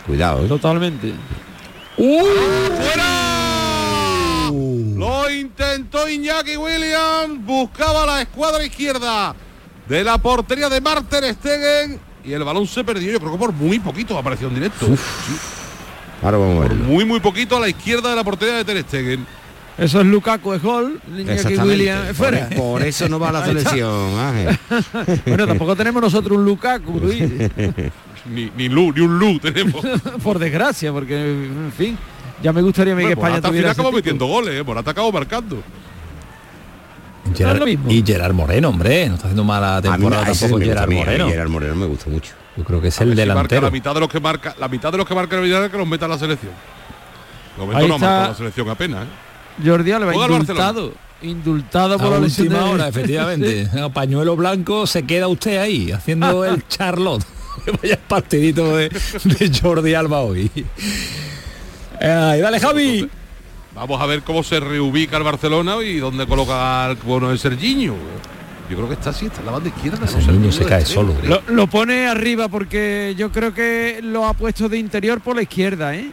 Cuidado. 0.06 0.46
¿eh? 0.46 0.48
Totalmente. 0.48 1.14
Lo 4.96 5.30
intentó 5.32 6.08
Iñaki 6.10 6.58
Williams, 6.58 7.44
buscaba 7.46 8.06
la 8.06 8.22
escuadra 8.22 8.64
izquierda 8.64 9.36
de 9.88 10.04
la 10.04 10.18
portería 10.18 10.70
de 10.70 10.82
Marter 10.82 11.24
Stegen 11.34 12.00
y 12.24 12.34
el 12.34 12.44
balón 12.44 12.68
se 12.68 12.84
perdió. 12.84 13.12
Yo 13.12 13.20
creo 13.20 13.32
que 13.32 13.38
por 13.38 13.52
muy 13.54 13.80
poquito 13.80 14.18
apareció 14.18 14.48
en 14.48 14.56
directo. 14.56 14.86
Sí, 14.86 14.94
Ahora 16.22 16.38
vamos 16.38 16.58
a 16.58 16.62
por 16.68 16.70
verlo. 16.70 16.86
muy 16.86 17.06
muy 17.06 17.20
poquito 17.20 17.58
a 17.58 17.60
la 17.62 17.70
izquierda 17.70 18.10
de 18.10 18.16
la 18.16 18.24
portería 18.24 18.56
de 18.56 18.66
Ter 18.66 18.82
Stegen. 18.84 19.26
Eso 19.80 20.02
es 20.02 20.06
Lukaku, 20.08 20.54
es 20.54 20.62
gol, 20.62 21.00
Exactamente. 21.18 21.64
William 21.64 22.06
es 22.10 22.18
fuera. 22.18 22.50
por 22.50 22.82
eso 22.84 23.08
no 23.10 23.20
va 23.20 23.30
a 23.30 23.32
la 23.34 23.46
selección, 23.46 24.12
bueno, 25.26 25.48
tampoco 25.48 25.76
tenemos 25.76 26.02
nosotros 26.02 26.38
un 26.38 26.46
Lukaku, 26.46 27.00
Luis. 27.00 27.24
Ni, 28.30 28.52
ni 28.58 28.68
Lu, 28.70 28.92
ni 28.92 29.00
un 29.00 29.18
Lu 29.18 29.40
tenemos. 29.40 29.84
Por 30.22 30.38
desgracia, 30.38 30.92
porque, 30.92 31.16
en 31.18 31.72
fin, 31.76 31.98
ya 32.44 32.52
me 32.52 32.62
gustaría 32.62 32.94
a 32.94 32.96
mí 32.96 33.04
que 33.04 33.16
Bueno, 33.16 33.22
España 33.22 33.30
Morata 33.32 33.48
al 33.48 33.52
tuviera 33.52 33.72
acabó 33.72 33.92
metiendo 33.94 34.26
goles, 34.28 34.56
¿eh? 34.60 34.64
Morata 34.64 34.92
acabó 34.92 35.12
marcando. 35.12 35.64
Gerard- 37.36 37.80
y 37.90 38.04
Gerard 38.06 38.34
Moreno, 38.34 38.70
hombre, 38.70 39.08
no 39.08 39.16
está 39.16 39.28
haciendo 39.28 39.44
mala 39.44 39.78
A 39.78 39.82
mí 39.82 39.90
temporada 39.90 40.30
ese 40.32 40.42
tampoco 40.48 40.64
Gerard 40.66 40.84
a 40.84 40.88
mí, 40.88 40.96
a 40.96 41.00
mí 41.00 41.06
Moreno. 41.06 41.30
Gerard 41.30 41.50
Moreno 41.50 41.76
me 41.76 41.86
gusta 41.86 42.10
mucho. 42.10 42.34
Yo 42.58 42.64
creo 42.64 42.82
que 42.82 42.88
es 42.90 43.00
A 43.00 43.04
el 43.04 43.10
ver 43.10 43.18
si 43.18 43.22
delantero. 43.22 43.62
la 43.62 43.72
mitad 43.72 43.94
de 43.94 44.00
los 44.02 44.10
que 44.10 44.20
marca, 44.20 44.56
la 44.60 44.68
mitad 44.68 44.92
de 44.92 44.98
los 44.98 45.08
que 45.08 45.16
marca 45.16 45.36
el 45.38 45.44
Villarreal 45.44 45.72
que 45.72 45.78
los 45.78 45.88
meta 45.88 46.06
en 46.06 46.12
la 46.12 46.18
selección. 46.20 46.52
De 47.56 47.62
momento 47.62 47.78
Ahí 47.82 47.88
no 47.88 47.96
ha 47.96 47.98
marcado 48.00 48.28
la 48.30 48.36
selección 48.36 48.70
apenas, 48.70 49.06
¿eh? 49.06 49.08
Jordi 49.66 49.92
Alba, 49.92 50.14
indultado. 50.16 50.94
Indultado 51.22 51.96
A 51.96 51.98
por 51.98 52.12
la 52.12 52.20
lesión 52.20 52.48
última 52.48 52.64
de- 52.66 52.74
hora, 52.74 52.88
efectivamente. 52.88 53.70
A 53.82 53.90
Pañuelo 53.90 54.36
blanco 54.36 54.88
se 54.88 55.04
queda 55.04 55.28
usted 55.28 55.58
ahí, 55.58 55.92
haciendo 55.92 56.46
el 56.46 56.66
Charlotte. 56.70 57.26
Vaya 57.82 58.00
partidito 58.08 58.78
de, 58.78 58.90
de 58.90 59.52
Jordi 59.62 59.94
Alba 59.94 60.22
hoy. 60.22 60.50
Ay, 62.00 62.40
dale, 62.42 62.60
Javi. 62.60 63.10
Vamos 63.76 64.02
a 64.02 64.06
ver 64.06 64.24
cómo 64.24 64.44
se 64.44 64.60
reubica 64.60 65.18
el 65.18 65.24
Barcelona 65.24 65.76
y 65.84 65.98
dónde 65.98 66.26
coloca 66.26 66.86
al 66.86 66.96
bueno 66.98 67.30
de 67.30 67.38
Serginho. 67.38 67.96
Yo 68.70 68.76
creo 68.76 68.88
que 68.88 68.94
está 68.94 69.10
así, 69.10 69.26
está 69.26 69.40
en 69.40 69.46
la 69.48 69.52
banda 69.54 69.70
izquierda. 69.70 70.08
Serginho 70.08 70.52
se 70.52 70.66
cae 70.66 70.86
solo. 70.86 71.14
Lo, 71.24 71.42
lo 71.50 71.68
pone 71.68 72.08
arriba 72.08 72.48
porque 72.50 73.14
yo 73.18 73.32
creo 73.32 73.54
que 73.54 74.00
lo 74.04 74.26
ha 74.26 74.34
puesto 74.34 74.70
de 74.70 74.78
interior 74.78 75.22
por 75.22 75.36
la 75.36 75.42
izquierda, 75.42 75.96
¿eh? 75.96 76.12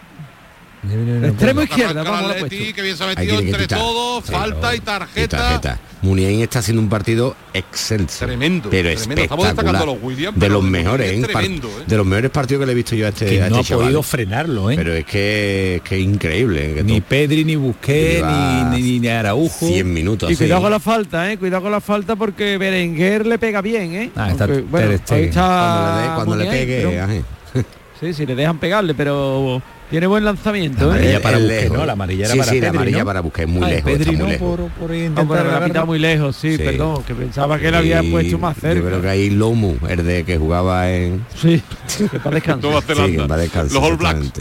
Extremo 1.24 1.62
izquierda, 1.62 2.02
vamos, 2.02 2.34
que 2.48 2.82
bien 2.82 2.96
se 2.96 3.04
ha 3.04 3.06
metido 3.08 3.38
entre 3.40 3.62
quitar. 3.62 3.78
todos, 3.78 4.24
Sí, 4.24 4.32
falta 4.32 4.74
y 4.74 4.78
Y 4.78 4.80
tarjeta. 4.80 5.36
tarjeta. 5.38 5.78
Muniain 6.02 6.40
está 6.42 6.58
haciendo 6.60 6.82
un 6.82 6.88
partido 6.88 7.34
excelso. 7.54 8.26
Tremendo, 8.26 8.68
Pero 8.70 8.94
tremendo. 8.94 9.22
Estamos 9.22 9.44
destacando 9.46 9.78
espectacular. 9.78 9.82
a 9.82 9.86
los 9.86 10.02
Williams, 10.02 10.38
de 10.38 10.48
los 10.48 10.62
de 10.64 10.70
mejores, 10.70 11.12
¿eh? 11.12 11.22
Tremendo, 11.22 11.68
¿eh? 11.68 11.84
de 11.86 11.96
los 11.96 12.06
mejores 12.06 12.30
partidos 12.30 12.60
que 12.60 12.66
le 12.66 12.72
he 12.72 12.74
visto 12.74 12.94
yo 12.94 13.06
a 13.06 13.08
este, 13.08 13.26
Que 13.26 13.42
a 13.42 13.48
no 13.48 13.56
este 13.56 13.60
ha 13.60 13.64
chaval. 13.64 13.84
podido 13.86 14.02
frenarlo, 14.02 14.70
¿eh? 14.70 14.76
Pero 14.76 14.94
es 14.94 15.04
que, 15.06 15.80
que 15.82 15.98
increíble. 15.98 16.70
¿eh? 16.70 16.74
Que 16.76 16.84
Ni 16.84 17.00
Pedri, 17.00 17.44
ni 17.44 17.56
Busquets, 17.56 18.16
Lleva 18.16 18.70
ni, 18.74 18.82
ni, 18.82 19.00
ni 19.00 19.08
Araujo. 19.08 19.66
100 19.66 19.92
minutos. 19.92 20.30
Y 20.30 20.34
así. 20.34 20.44
cuidado 20.44 20.62
con 20.62 20.70
la 20.70 20.80
falta, 20.80 21.32
¿eh? 21.32 21.38
Cuidado 21.38 21.62
con 21.62 21.72
la 21.72 21.80
falta 21.80 22.14
porque 22.14 22.58
Berenguer 22.58 23.26
le 23.26 23.38
pega 23.38 23.60
bien, 23.62 23.94
¿eh? 23.94 24.10
Ah, 24.14 24.30
está 24.30 24.44
Aunque, 24.44 24.60
bueno, 24.62 24.88
ahí 24.90 24.94
está 25.24 26.12
Cuando 26.14 26.36
le, 26.36 26.44
cuando 26.44 26.50
pegue, 26.50 27.24
pero-. 27.52 27.66
Sí, 28.00 28.12
sí, 28.12 28.26
le 28.26 28.34
dejan 28.34 28.58
pegarle, 28.58 28.92
pero 28.94 29.62
tiene 29.90 30.06
buen 30.08 30.24
lanzamiento, 30.24 30.86
La 30.86 30.94
amarilla 30.94 31.16
¿eh? 31.16 31.20
para 31.20 31.38
Busquets, 31.38 31.62
lejos. 31.62 31.78
¿no? 31.78 31.86
La 31.86 31.92
amarilla 31.92 32.24
era 32.24 32.32
sí, 32.32 32.38
para 32.38 32.50
sí, 32.50 32.56
la 32.56 32.66
Pedri, 32.66 32.76
amarilla 32.76 32.98
¿no? 32.98 33.04
para 33.04 33.20
buscar 33.20 33.46
muy 33.46 33.68
lejos. 33.70 33.82
Pedri 33.92 34.00
está 34.02 34.12
muy 34.12 34.18
no, 34.20 34.26
lejos. 34.28 34.56
por, 34.58 34.68
por 34.70 34.94
intentar 34.94 35.24
bueno, 35.26 35.44
la 35.50 35.56
ha 35.56 35.64
pitado 35.64 35.86
muy 35.86 35.98
lejos, 35.98 36.36
sí, 36.36 36.56
Sí. 36.56 36.62
perdón, 36.64 37.02
que 37.04 37.14
pensaba 37.14 37.58
que 37.58 37.70
la 37.70 37.78
había 37.78 38.02
puesto 38.02 38.38
más 38.38 38.56
cerca. 38.56 38.80
Yo 38.80 38.86
creo 38.86 39.02
que 39.02 39.08
ahí 39.08 39.30
Lomu, 39.30 39.76
el 39.88 40.04
de 40.04 40.24
que 40.24 40.38
jugaba 40.38 40.90
en. 40.90 41.24
Sí, 41.36 41.62
que 42.10 42.18
para 42.18 42.34
descansar. 42.36 42.72
Sí, 42.82 42.88
que 42.88 43.74
los 43.74 43.82
All 43.84 43.96
Blacks. 43.96 44.32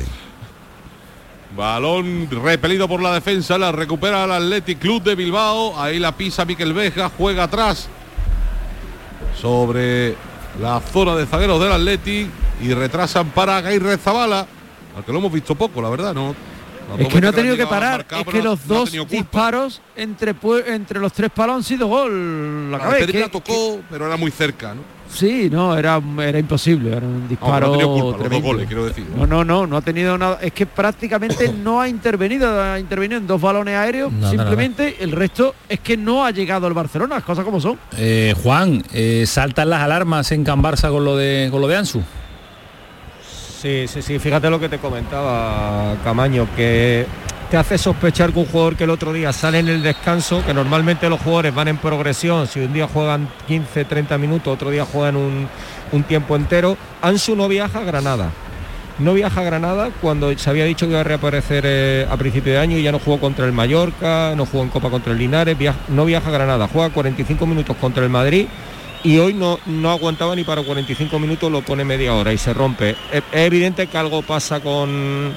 Balón 1.55 2.27
repelido 2.43 2.87
por 2.87 3.01
la 3.01 3.13
defensa, 3.13 3.57
la 3.57 3.71
recupera 3.71 4.25
el 4.25 4.31
Athletic 4.31 4.77
Club 4.79 5.03
de 5.03 5.15
Bilbao. 5.15 5.79
Ahí 5.79 5.99
la 5.99 6.11
pisa 6.11 6.43
Miquel 6.43 6.73
Vega, 6.73 7.09
juega 7.17 7.43
atrás 7.43 7.87
sobre 9.39 10.15
la 10.61 10.81
zona 10.91 11.15
de 11.15 11.25
zagueros 11.25 11.61
del 11.61 11.71
Athletic 11.71 12.27
y 12.61 12.73
retrasan 12.73 13.27
para 13.29 13.61
Gairre 13.61 13.97
Zabala, 13.97 14.47
al 14.95 15.03
que 15.03 15.11
lo 15.11 15.19
hemos 15.19 15.31
visto 15.31 15.55
poco, 15.55 15.81
la 15.81 15.89
verdad, 15.89 16.13
no. 16.13 16.35
Es 16.99 17.07
que 17.07 17.19
no 17.19 17.29
ha 17.29 17.31
tenido 17.31 17.57
que 17.57 17.65
parar, 17.65 17.97
marcar, 17.99 18.19
es 18.19 18.27
que 18.27 18.43
los 18.43 18.65
no 18.67 18.75
dos 18.75 18.91
disparos 19.09 19.81
entre, 19.95 20.35
entre 20.67 20.99
los 20.99 21.11
tres 21.13 21.31
palos 21.31 21.55
han 21.57 21.63
sido 21.63 21.87
gol. 21.87 22.71
La 22.71 22.77
cabeza, 22.77 23.07
que- 23.07 23.29
tocó, 23.29 23.79
pero 23.89 24.05
era 24.05 24.17
muy 24.17 24.29
cerca, 24.29 24.75
¿no? 24.75 24.81
Sí, 25.11 25.49
no, 25.51 25.75
era, 25.77 26.01
era 26.19 26.39
imposible, 26.39 26.89
era 26.91 27.05
un 27.05 27.23
No, 27.23 27.27
disparo 27.27 27.67
no 27.67 27.73
ha 27.73 27.77
tenido 27.77 27.93
culpa, 27.93 28.17
los 28.23 28.29
dos 28.29 28.41
goles, 28.41 28.67
quiero 28.67 28.85
decir. 28.85 29.05
No, 29.15 29.25
no, 29.25 29.43
no, 29.45 29.65
no 29.65 29.77
ha 29.77 29.81
tenido 29.81 30.17
nada. 30.17 30.39
Es 30.41 30.51
que 30.51 30.65
prácticamente 30.65 31.51
no 31.63 31.79
ha 31.81 31.87
intervenido, 31.87 32.61
ha 32.61 32.79
intervenido 32.79 33.19
en 33.19 33.25
dos 33.27 33.39
balones 33.41 33.75
aéreos. 33.75 34.11
Simplemente 34.29 34.97
el 34.99 35.11
resto 35.11 35.55
es 35.69 35.79
que 35.79 35.95
no 35.97 36.25
ha 36.25 36.31
llegado 36.31 36.67
al 36.67 36.73
Barcelona, 36.73 37.15
las 37.15 37.23
cosas 37.23 37.45
como 37.45 37.59
son. 37.61 37.79
Eh, 37.97 38.33
Juan, 38.43 38.83
eh, 38.93 39.23
saltan 39.27 39.69
las 39.69 39.81
alarmas 39.81 40.31
en 40.31 40.43
Can 40.43 40.61
Barça 40.61 40.89
con 40.91 41.03
lo 41.05 41.15
de 41.15 41.47
con 41.51 41.61
lo 41.61 41.67
de 41.67 41.77
Ansu. 41.77 42.01
Sí, 43.65 43.87
sí, 43.87 44.03
sí, 44.03 44.19
fíjate 44.19 44.47
lo 44.51 44.59
que 44.59 44.69
te 44.69 44.77
comentaba 44.77 45.95
Camaño, 46.03 46.47
que 46.55 47.07
te 47.49 47.57
hace 47.57 47.79
sospechar 47.79 48.31
que 48.31 48.37
un 48.37 48.45
jugador 48.45 48.75
que 48.75 48.83
el 48.83 48.91
otro 48.91 49.11
día 49.11 49.33
sale 49.33 49.57
en 49.57 49.67
el 49.67 49.81
descanso, 49.81 50.45
que 50.45 50.53
normalmente 50.53 51.09
los 51.09 51.19
jugadores 51.19 51.55
van 51.55 51.69
en 51.69 51.77
progresión, 51.77 52.45
si 52.45 52.59
un 52.59 52.73
día 52.73 52.87
juegan 52.87 53.27
15, 53.47 53.85
30 53.85 54.19
minutos, 54.19 54.53
otro 54.53 54.69
día 54.69 54.85
juegan 54.85 55.15
un, 55.15 56.03
tiempo 56.03 56.35
entero, 56.35 56.77
Ansu 57.01 57.35
no 57.35 57.47
viaja 57.47 57.79
a 57.79 57.83
Granada. 57.83 58.29
No 58.99 59.15
viaja 59.15 59.41
a 59.41 59.43
Granada 59.43 59.89
cuando 59.99 60.37
se 60.37 60.47
había 60.47 60.65
dicho 60.65 60.85
que 60.85 60.91
iba 60.91 61.01
a 61.01 61.03
reaparecer 61.03 61.63
eh, 61.65 62.07
a 62.07 62.15
principio 62.17 62.53
de 62.53 62.59
año 62.59 62.77
y 62.77 62.83
ya 62.83 62.91
no 62.91 62.99
jugó 62.99 63.19
contra 63.19 63.47
el 63.47 63.51
Mallorca, 63.51 64.35
no 64.37 64.45
jugó 64.45 64.61
en 64.61 64.69
Copa 64.69 64.91
contra 64.91 65.11
el 65.11 65.17
Linares, 65.17 65.57
no 65.87 66.05
viaja 66.05 66.29
a 66.29 66.31
Granada, 66.31 66.69
juega 66.71 66.91
45 66.91 67.47
minutos 67.47 67.75
contra 67.77 68.03
el 68.03 68.11
Madrid 68.11 68.45
y 69.03 69.17
hoy 69.19 69.33
no, 69.33 69.59
no 69.65 69.91
aguantaba 69.91 70.35
ni 70.35 70.43
para 70.43 70.61
45 70.63 71.19
minutos, 71.19 71.51
lo 71.51 71.61
pone 71.61 71.83
media 71.83 72.13
hora 72.13 72.33
y 72.33 72.37
se 72.37 72.53
rompe. 72.53 72.91
Es, 73.11 73.23
es 73.31 73.45
evidente 73.47 73.87
que 73.87 73.97
algo 73.97 74.21
pasa 74.21 74.59
con 74.59 75.33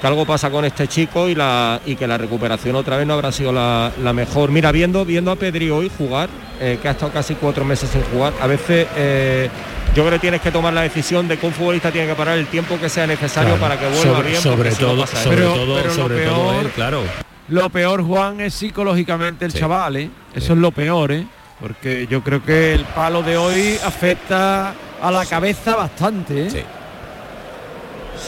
que 0.00 0.06
algo 0.06 0.26
pasa 0.26 0.50
con 0.50 0.64
este 0.66 0.86
chico 0.86 1.28
y, 1.30 1.34
la, 1.34 1.80
y 1.86 1.96
que 1.96 2.06
la 2.06 2.18
recuperación 2.18 2.76
otra 2.76 2.98
vez 2.98 3.06
no 3.06 3.14
habrá 3.14 3.32
sido 3.32 3.52
la, 3.52 3.90
la 4.02 4.12
mejor. 4.12 4.50
Mira, 4.50 4.70
viendo, 4.70 5.04
viendo 5.06 5.30
a 5.30 5.36
Pedri 5.36 5.70
hoy 5.70 5.90
jugar, 5.96 6.28
eh, 6.60 6.78
que 6.82 6.88
ha 6.88 6.90
estado 6.90 7.10
casi 7.12 7.34
cuatro 7.36 7.64
meses 7.64 7.88
sin 7.88 8.02
jugar, 8.02 8.34
a 8.38 8.46
veces 8.46 8.86
eh, 8.96 9.48
yo 9.94 10.02
creo 10.02 10.10
que 10.12 10.18
tienes 10.18 10.42
que 10.42 10.50
tomar 10.50 10.74
la 10.74 10.82
decisión 10.82 11.26
de 11.26 11.38
que 11.38 11.46
un 11.46 11.52
futbolista 11.54 11.90
tiene 11.90 12.08
que 12.08 12.14
parar 12.14 12.36
el 12.36 12.48
tiempo 12.48 12.78
que 12.78 12.90
sea 12.90 13.06
necesario 13.06 13.56
Claro. 13.56 13.60
para 13.62 13.78
que 13.80 13.86
vuelva 13.86 14.02
sobre, 14.16 14.28
bien. 14.30 14.42
sobre 14.42 14.70
no 14.72 14.76
todo, 14.76 15.00
pasa 15.00 15.22
sobre 15.22 15.36
eso. 15.42 15.54
todo, 15.54 15.74
pero 15.76 15.88
lo 15.88 15.94
sobre 15.94 16.24
todo 16.26 16.34
peor- 16.50 16.64
él, 16.66 16.70
claro. 16.72 17.02
Lo 17.48 17.70
peor, 17.70 18.02
Juan, 18.02 18.40
es 18.42 18.52
psicológicamente 18.54 19.44
el 19.46 19.52
Sí. 19.52 19.58
chaval, 19.60 19.96
¿eh? 19.96 20.10
Eso 20.34 20.52
es 20.52 20.58
lo 20.58 20.70
peor, 20.70 21.12
¿eh? 21.12 21.26
Porque 21.64 22.06
yo 22.10 22.22
creo 22.22 22.44
que 22.44 22.74
el 22.74 22.84
palo 22.84 23.22
de 23.22 23.38
hoy 23.38 23.78
afecta 23.82 24.74
a 25.00 25.10
la 25.10 25.24
cabeza 25.24 25.74
bastante, 25.74 26.48
¿eh? 26.48 26.50
Sí. 26.50 26.60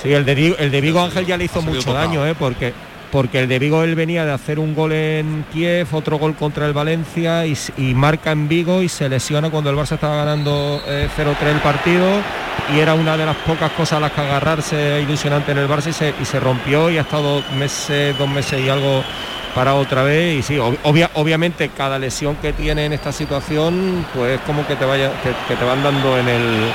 Sí, 0.00 0.12
el 0.14 0.24
de 0.24 0.34
Vigo, 0.34 0.56
el 0.58 0.70
de 0.70 0.80
Vigo 0.80 1.02
Ángel 1.02 1.26
ya 1.26 1.36
le 1.36 1.44
hizo 1.44 1.60
mucho 1.60 1.80
tocado. 1.80 1.98
daño, 1.98 2.26
¿eh? 2.26 2.34
porque, 2.34 2.72
porque 3.12 3.38
el 3.40 3.48
de 3.48 3.58
Vigo 3.58 3.82
él 3.84 3.94
venía 3.94 4.24
de 4.24 4.32
hacer 4.32 4.58
un 4.58 4.74
gol 4.74 4.92
en 4.92 5.44
Kiev, 5.52 5.86
otro 5.92 6.18
gol 6.18 6.34
contra 6.34 6.66
el 6.66 6.72
Valencia 6.72 7.46
y, 7.46 7.56
marca 7.94 8.32
en 8.32 8.48
Vigo 8.48 8.82
y 8.82 8.88
se 8.88 9.08
lesiona 9.08 9.50
cuando 9.50 9.70
el 9.70 9.76
Barça 9.76 9.92
estaba 9.94 10.16
ganando 10.16 10.82
eh, 10.86 11.08
0-3 11.16 11.46
el 11.46 11.60
partido 11.60 12.06
y 12.74 12.80
era 12.80 12.94
una 12.94 13.16
de 13.16 13.24
las 13.26 13.36
pocas 13.36 13.70
cosas 13.72 13.98
a 13.98 14.00
las 14.00 14.12
que 14.12 14.20
agarrarse 14.20 15.00
ilusionante 15.02 15.52
en 15.52 15.58
el 15.58 15.68
Barça 15.68 15.88
y 15.88 15.92
se, 15.92 16.14
y 16.20 16.24
se 16.24 16.40
rompió 16.40 16.90
y 16.90 16.98
ha 16.98 17.02
estado 17.02 17.42
meses, 17.56 18.16
dos 18.18 18.28
meses 18.28 18.60
y 18.60 18.68
algo 18.68 19.02
para 19.54 19.74
otra 19.74 20.02
vez 20.02 20.38
y 20.40 20.42
sí, 20.42 20.56
ob- 20.56 20.76
obvia- 20.82 21.10
obviamente 21.14 21.70
cada 21.70 21.98
lesión 21.98 22.36
que 22.36 22.52
tiene 22.52 22.84
en 22.86 22.92
esta 22.92 23.10
situación 23.12 24.04
pues 24.14 24.34
es 24.34 24.40
como 24.42 24.66
que 24.66 24.76
te 24.76 24.84
van 24.84 25.82
dando 25.82 26.18
en 26.18 26.28
el 26.28 26.72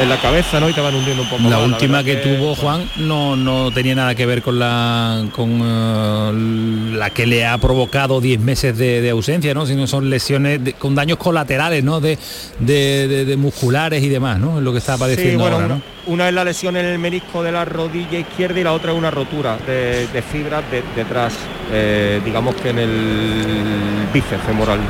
en 0.00 0.08
la 0.10 0.16
cabeza, 0.20 0.60
¿no? 0.60 0.68
Y 0.68 0.74
te 0.74 0.80
van 0.80 0.94
hundiendo 0.94 1.22
un 1.22 1.28
poco 1.28 1.42
La 1.44 1.56
más. 1.58 1.66
última 1.68 2.02
verdad 2.02 2.22
que 2.22 2.28
tuvo 2.36 2.54
Juan 2.54 2.88
no, 2.96 3.34
no 3.34 3.70
tenía 3.70 3.94
nada 3.94 4.14
que 4.14 4.26
ver 4.26 4.42
con 4.42 4.58
la 4.58 5.24
con 5.32 5.60
eh, 5.64 6.96
la 6.98 7.10
que 7.10 7.26
le 7.26 7.46
ha 7.46 7.56
provocado 7.58 8.20
10 8.20 8.40
meses 8.40 8.76
de, 8.76 9.00
de 9.00 9.10
ausencia, 9.10 9.54
¿no? 9.54 9.64
Sino 9.64 9.86
son 9.86 10.10
lesiones 10.10 10.62
de- 10.62 10.72
con 10.74 10.94
daños 10.94 11.16
colaterales, 11.18 11.82
¿no? 11.82 12.00
De, 12.00 12.18
de, 12.60 13.08
de- 13.08 13.24
de 13.24 13.36
musculares 13.36 14.02
y 14.02 14.08
demás, 14.08 14.38
¿no? 14.38 14.58
Es 14.58 14.64
lo 14.64 14.72
que 14.72 14.78
está 14.78 14.98
padeciendo 14.98 15.32
Sí, 15.32 15.36
bueno, 15.36 15.56
ahora, 15.56 15.66
una, 15.66 15.74
¿no? 15.76 15.82
una 16.12 16.28
es 16.28 16.34
la 16.34 16.44
lesión 16.44 16.76
en 16.76 16.84
el 16.86 16.98
menisco 16.98 17.42
de 17.42 17.52
la 17.52 17.64
rodilla 17.64 18.18
izquierda 18.18 18.60
y 18.60 18.64
la 18.64 18.72
otra 18.74 18.92
es 18.92 18.98
una 18.98 19.10
rotura 19.10 19.56
de, 19.66 20.06
de 20.08 20.22
fibras 20.22 20.62
de- 20.70 20.82
detrás, 20.94 21.32
eh, 21.72 22.20
digamos 22.24 22.54
que 22.56 22.68
en 22.70 22.78
el 22.80 24.06
bíceps 24.12 24.42
femoral. 24.44 24.80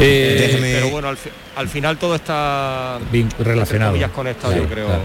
Eh, 0.00 0.36
Déjeme- 0.38 0.72
Pero 0.74 0.90
bueno, 0.90 1.08
al, 1.08 1.16
fi- 1.16 1.30
al 1.56 1.68
final 1.68 1.98
todo 1.98 2.14
está 2.14 2.98
Bien 3.10 3.28
relacionado. 3.40 3.96
conectado, 4.12 4.52
Claro, 4.52 4.62
yo 4.68 4.70
creo. 4.72 4.86
claro. 4.86 5.02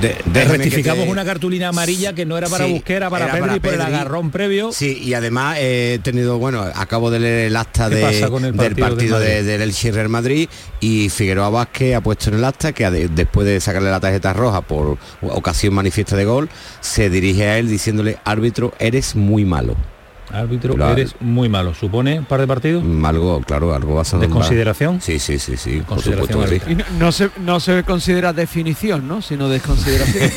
De- 0.00 0.44
rectificamos 0.44 1.04
te- 1.06 1.10
una 1.10 1.24
cartulina 1.24 1.68
amarilla 1.68 2.12
que 2.12 2.26
no 2.26 2.36
era 2.36 2.46
para 2.48 2.66
Sí, 2.66 2.72
Busquets, 2.72 2.96
era 2.96 3.08
para 3.10 3.24
era 3.24 3.34
Pedri 3.34 3.46
para 3.48 3.60
por 3.60 3.72
el 3.72 3.78
Pedri. 3.78 3.94
agarrón 3.94 4.30
previo. 4.30 4.72
Sí, 4.72 4.98
y 5.02 5.14
además 5.14 5.56
he 5.58 6.00
tenido, 6.02 6.38
bueno, 6.38 6.62
acabo 6.74 7.10
de 7.10 7.20
leer 7.20 7.46
el 7.46 7.56
acta 7.56 7.88
¿Qué 7.88 7.94
de- 7.94 8.02
el 8.02 8.10
del 8.20 8.20
partido 8.20 8.50
del 8.62 8.74
partido 8.76 9.18
de- 9.20 9.26
Madrid? 9.36 9.46
del 9.46 9.62
Elche 9.62 9.92
Real 9.92 10.08
Madrid 10.10 10.48
y 10.80 11.08
Figueroa 11.08 11.48
Vázquez 11.48 11.94
ha 11.94 12.02
puesto 12.02 12.28
en 12.28 12.36
el 12.36 12.44
acta 12.44 12.72
que 12.72 12.90
después 12.90 13.46
de 13.46 13.58
sacarle 13.60 13.90
la 13.90 14.00
tarjeta 14.00 14.34
roja 14.34 14.60
por 14.60 14.98
ocasión 15.22 15.72
manifiesta 15.72 16.14
de 16.14 16.26
gol, 16.26 16.50
se 16.82 17.08
dirige 17.08 17.48
a 17.48 17.58
él 17.58 17.68
diciéndole, 17.68 18.18
árbitro, 18.24 18.74
eres 18.78 19.16
muy 19.16 19.46
malo. 19.46 19.76
Árbitro, 20.32 20.74
Claro. 20.74 20.92
eres 20.92 21.14
muy 21.20 21.48
malo. 21.48 21.74
¿Supone 21.74 22.18
un 22.18 22.24
par 22.24 22.40
de 22.40 22.46
partidos? 22.46 22.82
Mm, 22.84 23.04
Algo, 23.04 23.40
claro, 23.42 23.74
algo 23.74 23.94
vas 23.94 24.12
a 24.14 24.18
¿De 24.18 24.26
nombrar. 24.26 24.42
consideración? 24.48 25.00
Sí, 25.00 25.18
sí, 25.18 25.38
sí, 25.38 25.56
sí. 25.56 25.76
Por 25.78 25.96
Consideración 25.96 26.40
supuesto 26.42 26.64
que 26.66 26.66
sí. 26.66 26.72
Y 26.72 26.74
no, 26.76 26.84
no 26.98 27.12
se, 27.12 27.30
no 27.40 27.60
se 27.60 27.82
considera 27.84 28.32
definición, 28.32 29.06
¿no? 29.08 29.22
Sino 29.22 29.48
desconsideración. 29.48 30.30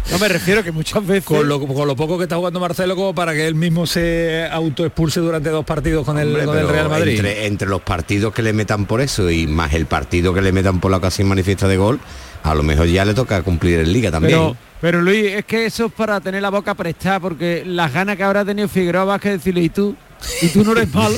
no 0.10 0.18
me 0.18 0.28
refiero 0.28 0.62
que 0.62 0.72
muchas 0.72 1.06
veces... 1.06 1.24
Con 1.24 1.48
lo, 1.48 1.60
con 1.66 1.86
lo 1.86 1.96
poco 1.96 2.16
que 2.18 2.24
está 2.24 2.36
jugando 2.36 2.60
Marcelo 2.60 2.96
como 2.96 3.14
para 3.14 3.32
que 3.32 3.46
él 3.46 3.54
mismo 3.54 3.86
se 3.86 4.46
autoexpulse 4.50 5.20
durante 5.20 5.50
dos 5.50 5.64
partidos 5.64 6.04
con 6.04 6.18
el, 6.18 6.44
con 6.44 6.68
Real 6.68 6.88
Madrid. 6.88 7.16
Entre, 7.16 7.46
entre 7.46 7.68
los 7.68 7.82
partidos 7.82 8.32
que 8.34 8.42
le 8.42 8.52
metan 8.52 8.86
por 8.86 9.00
eso 9.00 9.30
y 9.30 9.46
más 9.46 9.72
el 9.74 9.86
partido 9.86 10.34
que 10.34 10.42
le 10.42 10.52
metan 10.52 10.80
por 10.80 10.90
la 10.90 10.96
ocasión 10.96 11.28
manifiesta 11.28 11.68
de 11.68 11.76
gol, 11.76 12.00
a 12.42 12.54
lo 12.54 12.62
mejor 12.62 12.86
ya 12.86 13.04
le 13.04 13.14
toca 13.14 13.42
cumplir 13.42 13.80
en 13.80 13.92
liga 13.92 14.10
también. 14.10 14.38
Pero, 14.38 14.56
pero 14.82 15.00
Luis, 15.00 15.24
es 15.32 15.44
que 15.46 15.64
eso 15.64 15.86
es 15.86 15.92
para 15.92 16.20
tener 16.20 16.42
la 16.42 16.50
boca 16.50 16.74
prestada, 16.74 17.20
porque 17.20 17.62
las 17.64 17.90
ganas 17.92 18.16
que 18.18 18.24
habrá 18.24 18.44
tenido 18.44 18.68
Figueroa 18.68 19.04
vas 19.04 19.20
que 19.20 19.30
decirle, 19.30 19.62
y 19.62 19.68
tú, 19.70 19.96
y 20.42 20.48
tú 20.48 20.62
no 20.64 20.72
eres 20.72 20.92
malo. 20.94 21.16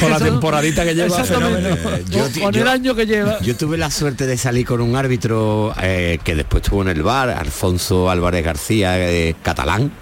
Con 0.00 0.10
la 0.10 0.16
Eso- 0.16 0.24
temporadita 0.24 0.84
que 0.84 0.94
lleva. 0.94 1.20
Eh, 1.22 2.04
yo- 2.08 2.40
con 2.40 2.52
yo- 2.52 2.62
el 2.62 2.68
año 2.68 2.94
que 2.94 3.06
lleva. 3.06 3.38
Yo 3.40 3.56
tuve 3.56 3.76
la 3.78 3.90
suerte 3.90 4.26
de 4.26 4.36
salir 4.36 4.66
con 4.66 4.80
un 4.80 4.96
árbitro 4.96 5.72
eh, 5.82 6.18
que 6.24 6.34
después 6.34 6.62
estuvo 6.64 6.82
en 6.82 6.88
el 6.88 7.02
bar, 7.02 7.30
Alfonso 7.30 8.10
Álvarez 8.10 8.44
García, 8.44 8.98
eh, 8.98 9.34
catalán, 9.42 9.92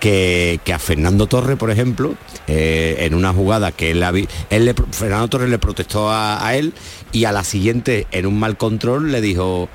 que, 0.00 0.60
que 0.64 0.72
a 0.72 0.78
Fernando 0.78 1.26
Torres, 1.26 1.56
por 1.56 1.70
ejemplo, 1.70 2.14
eh, 2.46 2.96
en 3.00 3.14
una 3.14 3.32
jugada 3.32 3.72
que 3.72 3.90
él, 3.90 4.04
él 4.50 4.64
le 4.64 4.74
Fernando 4.92 5.26
Torres 5.28 5.48
le 5.48 5.58
protestó 5.58 6.10
a, 6.10 6.46
a 6.46 6.54
él 6.54 6.74
y 7.12 7.24
a 7.24 7.32
la 7.32 7.42
siguiente, 7.44 8.06
en 8.12 8.26
un 8.26 8.38
mal 8.38 8.56
control, 8.56 9.10
le 9.10 9.20
dijo, 9.20 9.68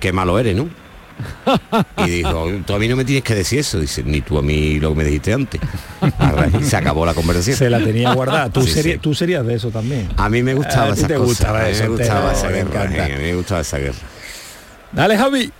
qué 0.00 0.12
malo 0.12 0.38
eres, 0.38 0.56
¿no? 0.56 0.68
Y 2.06 2.10
dijo, 2.10 2.46
tú 2.66 2.74
a 2.74 2.78
mí 2.78 2.88
no 2.88 2.96
me 2.96 3.04
tienes 3.04 3.24
que 3.24 3.34
decir 3.34 3.58
eso. 3.60 3.80
Dice, 3.80 4.02
ni 4.04 4.20
tú 4.20 4.38
a 4.38 4.42
mí 4.42 4.78
lo 4.78 4.90
que 4.90 4.94
me 4.96 5.04
dijiste 5.04 5.32
antes. 5.32 5.60
Y 6.60 6.64
se 6.64 6.76
acabó 6.76 7.04
la 7.06 7.14
conversación. 7.14 7.56
Se 7.56 7.70
la 7.70 7.78
tenía 7.82 8.12
guardada. 8.12 8.50
Tú, 8.50 8.62
Sí, 8.66 8.70
serías, 8.72 8.94
sí. 8.96 9.00
tú 9.00 9.14
serías 9.14 9.46
de 9.46 9.54
eso 9.54 9.70
también. 9.70 10.08
A 10.16 10.28
mí 10.28 10.42
me 10.42 10.54
gustaba 10.54 10.92
ti 10.92 10.98
esa 11.00 11.08
te 11.08 11.14
cosa. 11.14 11.26
gustaba 11.26 11.60
a 11.60 11.64
mí 11.64 11.70
eso, 11.70 11.82
me 11.84 11.88
gustaba 11.90 12.30
te- 12.32 12.36
esa 12.38 12.48
me 12.48 12.54
guerra. 12.54 12.82
A 12.82 13.08
mí 13.08 13.14
me 13.24 13.34
gustaba 13.34 13.60
esa 13.62 13.78
guerra. 13.78 13.98
Dale, 14.92 15.16
Javi. 15.18 15.52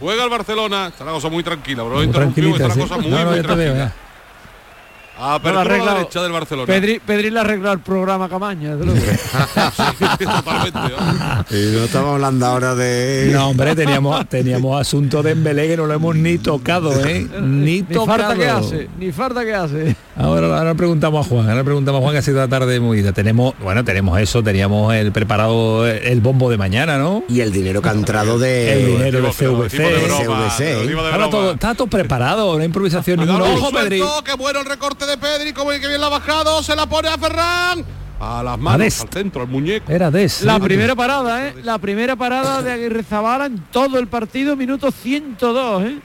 Juega 0.00 0.24
el 0.24 0.30
Barcelona, 0.30 0.88
está 0.88 1.04
la 1.04 1.12
cosa 1.12 1.28
muy 1.28 1.44
tranquila, 1.44 1.84
bro. 1.84 1.96
Muy 1.96 2.08
tranquilita, 2.08 2.56
está 2.56 2.68
la 2.68 2.74
sí. 2.74 2.80
cosa 2.80 2.96
muy, 2.98 3.10
No, 3.10 3.24
no, 3.24 3.30
muy 3.30 3.40
te 3.40 3.92
veo, 5.18 5.40
tranquila. 5.40 5.52
No 5.52 5.52
lo 5.52 5.60
Apertura 5.60 5.60
ha 5.60 5.62
a 5.62 5.84
la 5.84 5.94
derecha 5.98 6.22
del 6.22 6.32
Barcelona. 6.32 6.66
Pedri, 6.66 7.00
Pedri 7.00 7.30
le 7.30 7.38
ha 7.38 7.42
arreglado 7.42 7.74
el 7.74 7.80
programa 7.80 8.28
Camaña. 8.28 8.76
desde 8.76 8.84
luego. 8.86 9.00
Totalmente. 10.18 10.78
¿no? 10.78 11.56
Y 11.56 11.76
no 11.76 11.84
estamos 11.84 12.14
hablando 12.14 12.46
ahora 12.46 12.74
de... 12.74 13.30
No, 13.32 13.48
hombre, 13.48 13.74
teníamos, 13.76 14.28
teníamos 14.28 14.80
asunto 14.80 15.22
de 15.22 15.32
Embelé 15.32 15.68
que 15.68 15.76
no 15.76 15.86
lo 15.86 15.94
hemos 15.94 16.16
ni 16.16 16.38
tocado, 16.38 16.92
¿eh? 17.06 17.26
Ni 17.42 17.80
Ni 17.80 17.82
tocado. 17.82 18.18
falta 18.18 18.34
que 18.36 18.48
hace, 18.48 18.88
ni 18.98 19.12
falta 19.12 19.44
que 19.44 19.54
hace. 19.54 19.96
Ahora, 20.14 20.58
ahora 20.58 20.74
preguntamos 20.74 21.26
a 21.26 21.28
Juan, 21.28 21.48
ahora 21.48 21.64
preguntamos 21.64 21.98
a 21.98 22.02
Juan 22.02 22.12
que 22.12 22.18
ha 22.18 22.22
sido 22.22 22.36
la 22.38 22.48
tarde 22.48 22.78
movida. 22.80 23.12
Tenemos, 23.12 23.54
bueno, 23.60 23.82
tenemos 23.82 24.20
eso, 24.20 24.42
teníamos 24.42 24.94
el 24.94 25.10
preparado 25.10 25.88
el 25.88 26.20
bombo 26.20 26.50
de 26.50 26.58
mañana, 26.58 26.98
¿no? 26.98 27.24
Y 27.28 27.40
el 27.40 27.50
dinero 27.50 27.80
que 27.80 27.88
ha 27.88 27.92
entrado 27.92 28.38
de... 28.38 28.72
El 28.74 28.86
dinero 28.86 29.22
de 29.22 29.30
CVC. 29.30 30.04
broma, 30.04 30.48
CVC, 30.50 30.74
lo 30.74 30.80
decimos 30.80 31.04
de 31.04 31.12
Ahora 31.12 31.30
todo, 31.30 31.52
está 31.52 31.74
todo 31.74 31.86
preparado, 31.86 32.52
no 32.54 32.58
hay 32.58 32.66
improvisación 32.66 33.20
ninguna. 33.20 33.44
Ojo, 33.44 33.70
Pedri. 33.72 34.02
qué 34.24 34.34
bueno 34.34 34.60
el 34.60 34.66
recorte 34.66 35.06
de 35.06 35.16
Pedri, 35.16 35.54
como 35.54 35.70
que 35.70 35.88
bien 35.88 36.00
la 36.00 36.08
ha 36.08 36.10
bajado, 36.10 36.62
se 36.62 36.76
la 36.76 36.86
pone 36.86 37.08
a 37.08 37.16
Ferran. 37.16 37.84
A 38.20 38.42
las 38.42 38.58
manos, 38.58 39.00
al 39.00 39.08
centro, 39.08 39.42
al 39.42 39.48
muñeco. 39.48 39.90
Era 39.90 40.10
Des. 40.10 40.42
La 40.42 40.60
primera 40.60 40.94
parada, 40.94 41.48
¿eh? 41.48 41.54
La 41.64 41.78
primera 41.78 42.16
parada 42.16 42.62
de 42.62 42.70
Aguirre 42.70 43.02
Zabala 43.02 43.46
en 43.46 43.58
todo 43.72 43.98
el 43.98 44.06
partido, 44.06 44.56
minuto 44.56 44.92
102, 44.92 45.82
¿eh? 45.84 45.98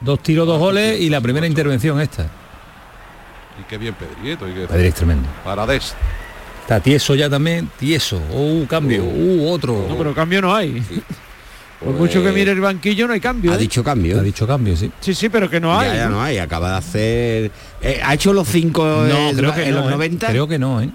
Dos 0.00 0.20
tiros, 0.22 0.46
dos 0.46 0.58
goles 0.58 1.00
y 1.00 1.08
la 1.08 1.20
primera 1.20 1.46
intervención 1.46 2.00
esta. 2.00 2.28
Y 3.60 3.62
qué 3.68 3.78
bien 3.78 3.94
Pedri, 3.94 4.30
¿eh? 4.32 4.38
Hay 4.40 4.52
que- 4.54 4.66
Pedri 4.68 4.86
es 4.88 4.94
tremendo. 4.94 5.28
Para 5.44 5.66
Dest. 5.66 5.94
Está 6.62 6.80
tieso 6.80 7.14
ya 7.14 7.30
también, 7.30 7.68
tieso. 7.78 8.20
Uh, 8.30 8.66
cambio. 8.66 9.02
Uh, 9.04 9.50
otro. 9.50 9.86
No, 9.88 9.96
pero 9.96 10.14
cambio 10.14 10.42
no 10.42 10.54
hay. 10.54 10.82
Por 11.82 11.94
mucho 11.94 12.22
que 12.22 12.30
mire 12.32 12.50
el 12.52 12.60
banquillo 12.60 13.06
no 13.06 13.14
hay 13.14 13.20
cambio. 13.20 13.52
Ha 13.52 13.54
¿eh? 13.54 13.58
dicho 13.58 13.82
cambio. 13.82 14.18
Ha 14.18 14.22
dicho 14.22 14.46
cambio, 14.46 14.76
sí. 14.76 14.90
Sí, 15.00 15.14
sí, 15.14 15.28
pero 15.28 15.48
que 15.48 15.60
no 15.60 15.78
hay. 15.78 15.88
Ya, 15.90 15.94
ya 15.94 16.08
no 16.08 16.22
hay, 16.22 16.38
acaba 16.38 16.72
de 16.72 16.76
hacer... 16.76 17.50
eh, 17.80 18.00
¿Ha 18.04 18.14
hecho 18.14 18.32
los 18.32 18.48
cinco 18.48 18.84
No, 18.84 19.30
eh, 19.30 19.32
creo 19.36 19.54
que 19.54 19.64
en 19.68 19.70
no, 19.74 19.80
los 19.80 19.88
¿eh? 19.88 19.92
90? 19.92 20.26
Creo 20.28 20.48
que 20.48 20.58
no, 20.58 20.80
¿eh? 20.82 20.90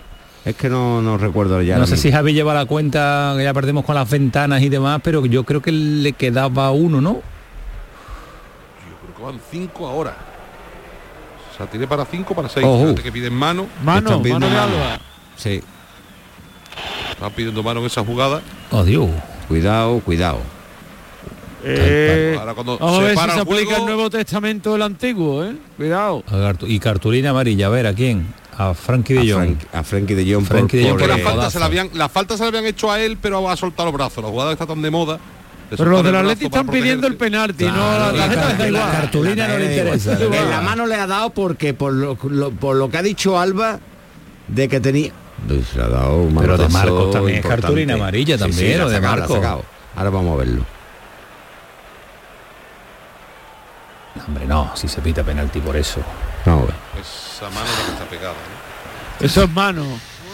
Es 0.45 0.55
que 0.57 0.69
no, 0.69 1.01
no 1.01 1.17
recuerdo 1.17 1.61
ya. 1.61 1.77
no 1.77 1.87
sé 1.87 1.95
si. 1.95 2.11
Javi 2.11 2.33
lleva 2.33 2.53
la 2.53 2.65
cuenta 2.65 3.33
que 3.37 3.43
ya 3.43 3.53
perdemos 3.53 3.85
con 3.85 3.95
las 3.95 4.09
ventanas 4.09 4.61
y 4.61 4.67
demás, 4.69 4.99
pero 5.01 5.25
yo 5.25 5.43
creo 5.45 5.61
que 5.61 5.71
le 5.71 6.11
quedaba 6.13 6.69
uno, 6.71 6.99
¿no? 6.99 7.13
Yo 7.13 7.21
creo 9.01 9.15
que 9.17 9.23
van 9.23 9.41
cinco 9.49 9.87
ahora. 9.87 10.15
O 11.53 11.57
sea, 11.57 11.67
tiene 11.67 11.87
para 11.87 12.05
cinco, 12.05 12.33
para 12.33 12.49
seis. 12.49 12.65
Ojo. 12.65 12.83
Fíjate 12.83 13.03
que 13.03 13.11
piden 13.11 13.33
mano. 13.33 13.67
Mano, 13.83 14.09
Están 14.09 14.23
pidiendo 14.23 14.47
mano 14.49 14.55
de 14.67 14.71
mano. 14.77 14.83
Alba. 14.83 14.99
Sí. 15.35 15.61
Están 17.11 17.31
pidiendo 17.33 17.61
mano 17.63 17.79
en 17.81 17.85
esa 17.85 18.03
jugada. 18.03 18.41
Oh, 18.71 18.83
Dios. 18.83 19.07
Cuidado, 19.47 19.99
cuidado. 19.99 20.39
Eh, 21.65 22.35
Ahora 22.37 22.53
cuando 22.53 22.77
vamos 22.77 22.95
a 22.95 22.99
se 22.99 23.03
ver 23.07 23.17
si 23.17 23.23
se 23.25 23.33
el 23.35 23.39
aplica 23.41 23.61
el 23.61 23.67
juego- 23.67 23.85
Nuevo 23.85 24.09
Testamento 24.09 24.73
del 24.73 24.81
Antiguo, 24.81 25.45
¿eh? 25.45 25.55
Cuidado. 25.77 26.23
A 26.29 26.53
Y 26.67 26.79
cartulina 26.79 27.29
amarilla, 27.29 27.67
a 27.67 27.69
ver, 27.69 27.87
¿a 27.87 27.93
quién? 27.93 28.33
A 28.57 28.73
Frankie 28.73 29.13
de 29.13 29.31
A, 29.31 29.35
Jong. 29.35 29.45
Frank- 29.57 29.67
a 29.75 29.83
Frankie 29.83 30.13
de 30.15 30.33
Jong. 30.33 30.45
Frankie 30.45 30.77
de 30.77 30.89
Jong 30.89 30.97
Que 30.99 31.07
por 31.07 31.17
la 31.17 31.23
falta, 31.23 31.49
se 31.49 31.59
la, 31.59 31.65
habían, 31.65 31.89
la 31.93 32.09
falta 32.09 32.35
se 32.35 32.43
la 32.43 32.49
habían 32.49 32.65
hecho 32.65 32.91
a 32.91 32.99
él, 32.99 33.17
pero 33.21 33.49
ha 33.49 33.55
soltado 33.55 33.85
los 33.85 33.93
brazos. 33.93 34.23
La 34.23 34.29
jugada 34.29 34.51
está 34.51 34.65
tan 34.67 34.81
de 34.81 34.91
moda. 34.91 35.19
Pero 35.69 35.89
los 35.89 36.03
del 36.03 36.13
el 36.15 36.21
Atleti 36.21 36.45
están 36.45 36.67
pidiendo 36.67 37.07
el 37.07 37.15
penalti, 37.15 37.65
no 37.65 37.71
la 37.71 38.11
Claro, 38.11 38.17
tarjeta 38.17 38.41
la- 38.41 38.53
da 38.53 38.57
la 38.59 38.67
igual. 38.67 38.91
cartulina 38.91 39.47
no 39.47 39.57
le 39.57 39.65
interesa. 39.65 40.13
En 40.21 40.49
la 40.51 40.61
mano 40.61 40.85
le 40.85 40.95
ha 40.95 41.07
dado 41.07 41.29
porque 41.31 41.73
por 41.73 41.93
lo, 41.93 42.17
lo- 42.29 42.51
por 42.51 42.75
lo 42.75 42.89
que 42.89 42.97
ha 42.97 43.01
dicho 43.01 43.39
Alba 43.39 43.79
de 44.47 44.67
que 44.67 44.79
tenía 44.79 45.11
pues 45.47 45.75
ha 45.77 45.89
dado 45.89 46.17
un 46.17 46.35
Pero 46.35 46.57
de 46.57 46.69
Marcos 46.69 47.11
también 47.11 47.37
es 47.39 47.43
importante. 47.43 47.61
cartulina 47.63 47.93
amarilla 47.95 48.37
también, 48.37 48.77
la 48.77 48.85
o 48.85 48.87
ha 48.87 48.89
de 48.91 48.95
sacado, 48.97 49.15
la 49.15 49.27
Marcos. 49.27 49.65
Ahora 49.95 50.09
vamos 50.09 50.33
a 50.33 50.37
verlo. 50.37 50.65
Hombre, 54.27 54.45
no, 54.45 54.71
si 54.75 54.87
se 54.87 55.01
pita 55.01 55.23
penalti 55.23 55.59
por 55.59 55.75
eso. 55.75 55.99
Vamos 56.45 56.63
a 56.63 56.65
ver. 56.67 56.75
Esa 57.01 57.49
mano 57.49 57.65
es 57.65 57.79
la 57.79 57.85
que 57.85 57.91
está 57.91 58.05
pegada. 58.05 58.33
¿no? 59.19 59.25
Eso 59.25 59.43
es 59.43 59.49
mano. 59.49 59.85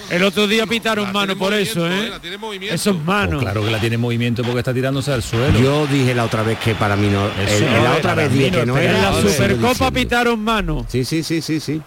El 0.10 0.24
otro 0.24 0.48
día 0.48 0.66
pitaron 0.66 1.06
La 1.06 1.14
mano 1.14 1.36
por 1.38 1.54
eso, 1.54 1.88
¿eh? 1.88 2.10
La 2.10 2.20
tiene 2.20 2.38
movimiento. 2.38 2.76
Eso 2.76 2.92
es 2.92 2.96
mano. 3.04 3.32
Pues 3.38 3.44
claro 3.44 3.64
que 3.64 3.72
la 3.72 3.80
tiene 3.80 3.96
en 3.96 4.02
movimiento 4.02 4.44
porque 4.44 4.60
está 4.60 4.74
tirándose 4.74 5.12
al 5.12 5.22
suelo. 5.24 5.60
Yo 5.60 5.86
dije 5.88 6.16
la 6.16 6.26
otra 6.26 6.44
vez 6.44 6.58
que 6.60 6.74
para 6.76 6.96
mí 6.96 7.08
no. 7.08 7.28
Eso 7.28 7.66
el- 7.66 7.72
no 7.72 7.84
la 7.84 7.94
otra 7.96 8.16
vez 8.16 8.32
mí 8.32 8.38
dije 8.40 8.52
no 8.52 8.60
que 8.60 8.66
no 8.66 8.78
era. 8.78 8.96
En 8.96 9.02
la 9.04 9.14
Supercopa 9.30 9.92
pitaron 9.92 10.40
mano. 10.44 10.86
Sí, 10.90 11.06
sí, 11.06 11.22
sí, 11.24 11.42
sí, 11.42 11.60
sí. 11.60 11.82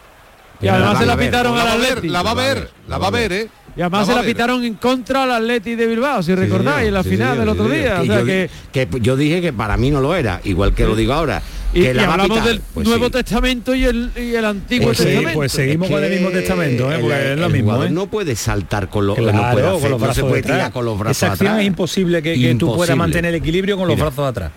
Y 0.61 0.69
además 0.69 0.95
La 0.95 0.99
se 1.01 1.07
la 1.07 1.17
pitaron 1.17 1.59
al 1.59 1.69
Atleti. 1.69 2.09
la 2.09 2.23
va 2.23 2.31
a 2.31 2.35
ver, 2.35 2.71
la 2.89 2.99
va 2.99 3.09
a 3.09 3.11
ver, 3.11 3.33
¿eh? 3.33 3.49
Y 3.77 3.81
además 3.81 4.07
La 4.07 4.15
se 4.15 4.21
la 4.21 4.27
pitaron 4.27 4.63
en 4.63 4.75
contra 4.75 5.25
al 5.25 5.33
Atleti 5.33 5.75
de 5.75 5.87
Bilbao, 5.87 6.23
si 6.23 6.35
recordáis, 6.35 6.87
en 6.89 6.95
la 6.95 7.03
Sí, 7.03 7.09
final 7.11 7.31
señor, 7.33 7.39
del 7.41 7.49
otro 7.49 7.69
día. 7.69 8.01
señor. 8.01 8.03
O 8.03 8.05
sea 8.07 8.21
yo, 8.21 8.27
que, 8.27 8.51
que 8.87 9.01
yo 9.01 9.17
dije 9.17 9.41
que 9.41 9.53
para 9.53 9.77
mí 9.77 9.91
no 9.91 10.01
lo 10.01 10.15
era, 10.15 10.41
igual 10.45 10.75
que 10.75 10.85
lo 10.85 10.95
digo 10.95 11.15
ahora. 11.15 11.43
Y, 11.75 11.83
que 11.83 11.91
y 11.91 11.95
la 11.95 12.13
hablamos 12.13 12.45
del 12.45 12.61
Pues 12.75 12.87
Nuevo 12.87 13.07
sí. 13.07 13.11
Testamento 13.13 13.75
y 13.75 13.85
el, 13.85 14.11
y 14.17 14.35
el 14.35 14.45
Antiguo 14.45 14.87
Pues 14.89 14.99
sí, 14.99 15.05
Testamento. 15.05 15.35
pues 15.35 15.53
seguimos 15.53 15.89
con 15.91 16.05
el 16.05 16.11
mismo 16.11 16.31
testamento, 16.31 16.93
¿eh? 16.93 16.99
Porque 17.01 17.17
el- 17.17 17.33
es 17.33 17.39
lo 17.39 17.47
el 17.47 17.53
mismo, 17.53 17.85
¿eh? 17.85 17.91
No 17.91 18.07
puede 18.07 18.37
saltar 18.37 18.89
con 18.89 19.07
los 19.07 19.17
no 19.19 19.25
Claro, 19.31 19.53
puede 19.53 19.67
con 19.67 19.77
hacer- 19.77 19.91
los 19.91 20.01
no 20.01 20.05
brazos 20.07 20.17
se 20.17 20.23
puede 20.29 20.43
tirar 20.43 20.73
con 20.73 20.85
los 20.85 20.99
brazos 20.99 21.17
Esa 21.17 21.33
acción 21.33 21.49
atrás. 21.49 21.61
es 21.63 21.67
imposible 21.67 22.23
que, 22.23 22.35
que 22.35 22.55
tú 22.55 22.67
puedas 22.67 22.91
Imposible. 22.91 22.97
mantener 22.97 23.29
el 23.35 23.41
equilibrio 23.41 23.77
con 23.77 23.87
los 23.89 23.97
Mira. 23.97 24.07
brazos 24.07 24.29
atrás. 24.29 24.51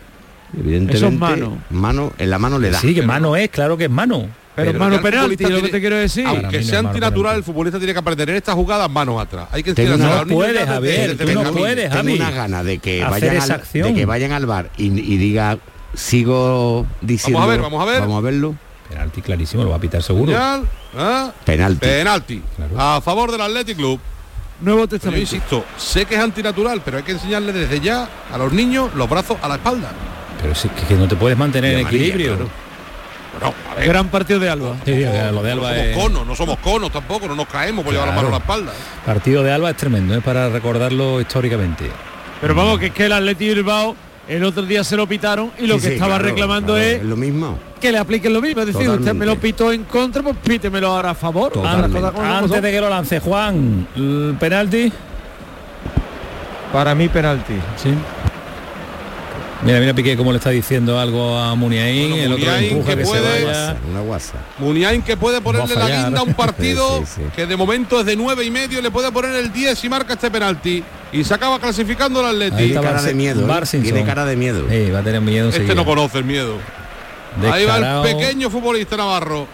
Evidentemente, 0.53 0.97
Eso 0.97 1.07
es 1.07 1.13
mano. 1.13 1.57
Mano, 1.69 2.13
en 2.17 2.29
la 2.29 2.39
mano 2.39 2.59
le 2.59 2.69
da. 2.69 2.79
Sí, 2.79 2.93
que 2.93 3.01
mano 3.01 3.35
es, 3.35 3.49
claro 3.49 3.77
que 3.77 3.85
es 3.85 3.89
mano. 3.89 4.27
pero, 4.55 4.67
pero 4.71 4.79
mano 4.79 5.01
penalti, 5.01 5.43
lo 5.43 5.61
que 5.61 5.67
te 5.69 5.79
quiero 5.81 5.97
decir. 5.97 6.25
Aunque 6.25 6.59
no 6.59 6.63
sea 6.63 6.79
es 6.79 6.85
antinatural, 6.85 7.35
el 7.37 7.43
futbolista 7.43 7.77
tiene 7.77 7.91
que 7.91 7.99
aprender 7.99 8.29
en 8.29 8.35
estas 8.37 8.55
jugadas 8.55 8.89
manos 8.89 9.21
atrás. 9.21 9.47
Hay 9.51 9.63
que 9.63 9.73
Tengo 9.73 9.93
enseñar 9.93 10.11
una- 10.11 10.19
a 10.21 10.23
los 10.25 10.33
puedes, 10.33 10.65
Javier, 10.65 11.17
tú 11.17 11.25
no 11.33 11.51
puedes, 11.51 11.89
Tengo 11.89 12.13
una 12.13 12.31
gana 12.31 12.63
de 12.63 12.77
que 12.77 13.03
vayan 13.03 13.41
al, 13.51 13.61
de 13.73 13.93
que 13.93 14.05
vayan 14.05 14.31
al 14.31 14.45
bar 14.45 14.69
y, 14.77 14.85
y 14.85 15.17
diga 15.17 15.57
sigo 15.95 16.85
diciendo 17.01 17.39
Vamos 17.39 17.49
a 17.49 17.55
ver, 17.55 17.61
vamos 17.61 17.81
a 17.81 17.85
ver. 17.85 18.01
vamos 18.01 18.17
a 18.17 18.21
verlo 18.21 18.55
Penalti 18.89 19.21
clarísimo, 19.21 19.63
lo 19.63 19.71
va 19.71 19.77
a 19.77 19.79
pitar 19.79 20.03
seguro. 20.03 20.31
Señal, 20.31 20.63
¿ah? 20.97 21.31
penalti 21.43 21.79
Penalti. 21.79 22.43
Claro. 22.55 22.79
A 22.79 23.01
favor 23.01 23.31
del 23.31 23.41
Athletic 23.41 23.77
Club. 23.77 23.99
Nuevo 24.61 24.81
Pero 24.81 24.85
yo 24.85 24.87
Testamento. 24.87 25.21
insisto, 25.21 25.65
sé 25.77 26.05
que 26.05 26.15
es 26.15 26.21
antinatural, 26.21 26.81
pero 26.85 26.97
hay 26.97 27.03
que 27.03 27.11
enseñarle 27.11 27.51
desde 27.51 27.79
ya 27.81 28.07
a 28.31 28.37
los 28.37 28.53
niños 28.53 28.93
los 28.95 29.09
brazos 29.09 29.37
a 29.41 29.49
la 29.49 29.55
espalda. 29.55 29.91
Pero 30.41 30.55
si 30.55 30.67
es 30.67 30.73
que, 30.87 30.93
no 30.93 31.07
te 31.07 31.15
puedes 31.15 31.37
mantener 31.37 31.79
en 31.79 31.87
equilibrio. 31.87 32.35
claro. 32.35 32.49
Bueno, 33.39 33.53
a 33.69 33.75
ver, 33.75 33.87
Gran 33.89 34.07
partido 34.07 34.39
de 34.39 34.49
Alba. 34.49 34.75
Sí, 34.85 34.91
que 34.93 35.29
lo 35.33 35.43
de 35.43 35.55
no 35.55 35.61
somos 35.61 35.77
es... 35.77 35.97
conos, 35.97 36.27
no 36.27 36.35
somos 36.35 36.59
conos 36.59 36.91
tampoco, 36.91 37.27
no 37.27 37.35
nos 37.35 37.47
caemos 37.47 37.83
por 37.83 37.93
llevar 37.93 38.07
la 38.07 38.15
mano 38.15 38.29
a 38.29 38.31
la 38.31 38.37
espalda. 38.37 38.71
Partido 39.05 39.43
de 39.43 39.51
Alba 39.51 39.71
es 39.71 39.77
tremendo, 39.77 40.15
es 40.15 40.23
para 40.23 40.47
recordarlo 40.47 41.19
históricamente. 41.19 41.91
Pero 42.39 42.55
vamos, 42.55 42.79
que 42.79 42.87
es 42.87 42.91
que 42.93 43.07
el 43.07 43.11
Atleti 43.11 43.49
Bilbao 43.49 43.95
el 44.27 44.43
otro 44.43 44.63
día 44.63 44.83
se 44.83 44.95
lo 44.97 45.07
pitaron 45.07 45.51
y 45.59 45.67
lo 45.67 45.75
Sí, 45.75 45.81
que 45.81 45.87
sí, 45.87 45.93
estaba 45.93 46.15
claro, 46.15 46.25
reclamando 46.25 46.73
claro, 46.73 46.87
es 46.89 47.03
lo 47.03 47.15
mismo 47.15 47.57
que 47.85 47.91
le 47.91 47.97
apliquen 47.99 48.33
lo 48.33 48.41
mismo. 48.41 48.61
Es 48.61 48.67
decir, 48.67 48.89
usted 48.89 49.13
me 49.13 49.25
lo 49.27 49.35
pitó 49.35 49.71
en 49.71 49.83
contra, 49.83 50.23
pues 50.23 50.35
pítemelo 50.37 50.87
ahora 50.87 51.11
a 51.11 51.13
favor. 51.13 51.51
Totalmente. 51.51 51.99
Antes 52.19 52.61
de 52.61 52.71
que 52.71 52.81
lo 52.81 52.89
lance 52.89 53.19
Juan, 53.19 53.87
el 53.95 54.35
penalti. 54.39 54.91
Para 56.73 56.95
mí 56.95 57.07
penalti. 57.07 57.53
Sí. 57.77 57.93
Mira, 59.63 59.79
mira 59.79 59.93
Piqué 59.93 60.17
cómo 60.17 60.31
le 60.31 60.37
está 60.37 60.49
diciendo 60.49 60.99
algo 60.99 61.37
a 61.37 61.55
Muniain, 61.55 62.09
Bueno, 62.09 62.23
el 62.25 62.31
otro 62.33 62.45
Muniain 62.45 62.71
empuja 62.71 62.89
que 62.91 62.97
que, 62.97 63.03
puede- 63.05 63.39
se 63.39 63.45
vaya. 63.45 63.77
Una 63.89 64.01
guasa. 64.01 64.33
Muniain 64.59 65.01
que 65.01 65.17
puede 65.17 65.41
ponerle 65.41 65.75
la 65.75 65.87
guinda 65.89 66.19
a 66.19 66.23
un 66.23 66.33
partido 66.35 66.99
Sí, 66.99 67.05
sí, 67.05 67.21
sí. 67.23 67.31
que 67.35 67.45
de 67.47 67.55
momento 67.55 67.99
es 68.01 68.05
de 68.05 68.15
nueve 68.15 68.43
y 68.43 68.51
medio, 68.51 68.81
le 68.81 68.91
puede 68.91 69.11
poner 69.11 69.33
el 69.35 69.51
10 69.53 69.83
y 69.83 69.89
marca 69.89 70.13
este 70.13 70.29
penalti. 70.29 70.83
Y 71.11 71.23
se 71.23 71.33
acaba 71.33 71.59
clasificando 71.59 72.19
el 72.19 72.25
Atleti. 72.27 72.57
Tiene 72.57 72.73
está 72.75 72.81
cara 72.81 73.01
de 73.01 73.13
miedo. 73.13 73.41
¿eh? 73.57 73.69
Tiene 73.81 74.03
cara 74.05 74.25
de 74.25 74.35
miedo. 74.35 74.65
Sí, 74.69 74.91
va 74.91 74.99
a 74.99 75.03
tener 75.03 75.21
miedo 75.21 75.49
Este 75.49 75.73
no 75.73 75.85
conoce 75.85 76.17
el 76.17 76.25
miedo. 76.25 76.57
Ahí 77.51 77.65
va 77.65 78.01
el 78.07 78.15
pequeño 78.15 78.49
futbolista 78.49 78.97
Navarro. 78.97 79.47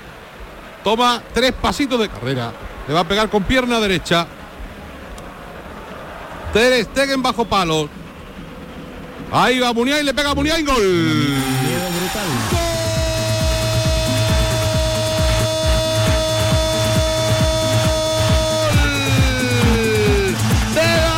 Toma 0.84 1.22
tres 1.34 1.52
pasitos 1.54 1.99
de 1.99 2.10
carrera. 2.10 2.52
Le 2.88 2.93
va 2.93 3.02
a 3.02 3.08
pegar 3.08 3.30
con 3.30 3.43
pierna 3.43 3.80
derecha. 3.80 4.26
Ter 6.54 6.84
Stegen 6.86 7.22
bajo 7.22 7.45
palo. 7.45 7.88
Ahí 9.34 9.59
va 9.59 9.71
Muniain, 9.71 10.05
le 10.05 10.13
pega 10.13 10.32
a 10.32 10.36
Muniain, 10.36 10.65
gol. 10.65 11.38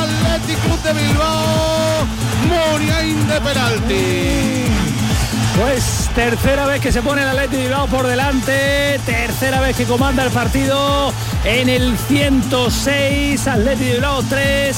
Atlético 0.03 0.78
de 0.84 0.93
Bilbao. 0.93 2.05
Muniain 2.49 3.28
de 3.28 3.41
penalti. 3.41 4.66
Pues 5.57 6.03
tercera 6.16 6.66
vez 6.66 6.80
que 6.80 6.91
se 6.91 7.01
pone 7.01 7.22
el 7.24 7.28
Atlético 7.28 7.57
de 7.57 7.64
Bilbao 7.64 7.88
por 7.88 8.07
delante, 8.07 8.99
tercera 9.05 9.59
vez 9.61 9.76
que 9.76 9.86
comanda 9.86 10.24
el 10.24 10.32
partido 10.32 11.11
en 11.43 11.70
el 11.70 11.97
106, 11.97 13.47
Atlético 13.47 13.86
de 13.86 13.93
Bilbao 13.93 14.24
3, 14.24 14.78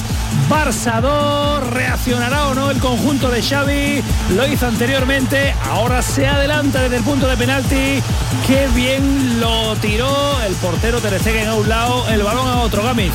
Barça 0.49 1.01
2, 1.01 1.69
reaccionará 1.71 2.47
o 2.47 2.55
no 2.55 2.71
el 2.71 2.79
conjunto 2.79 3.29
de 3.29 3.41
Xavi, 3.41 4.03
lo 4.36 4.47
hizo 4.47 4.67
anteriormente, 4.67 5.53
ahora 5.69 6.01
se 6.01 6.25
adelanta 6.25 6.81
desde 6.81 6.97
el 6.97 7.03
punto 7.03 7.27
de 7.27 7.36
penalti, 7.36 8.01
qué 8.47 8.67
bien 8.73 9.39
lo 9.39 9.75
tiró 9.75 10.41
el 10.41 10.53
portero 10.55 10.99
Ter 11.01 11.19
Stegen 11.19 11.47
a 11.47 11.55
un 11.55 11.67
lado, 11.67 12.07
el 12.09 12.23
balón 12.23 12.47
a 12.47 12.61
otro, 12.61 12.83
Gamis. 12.83 13.11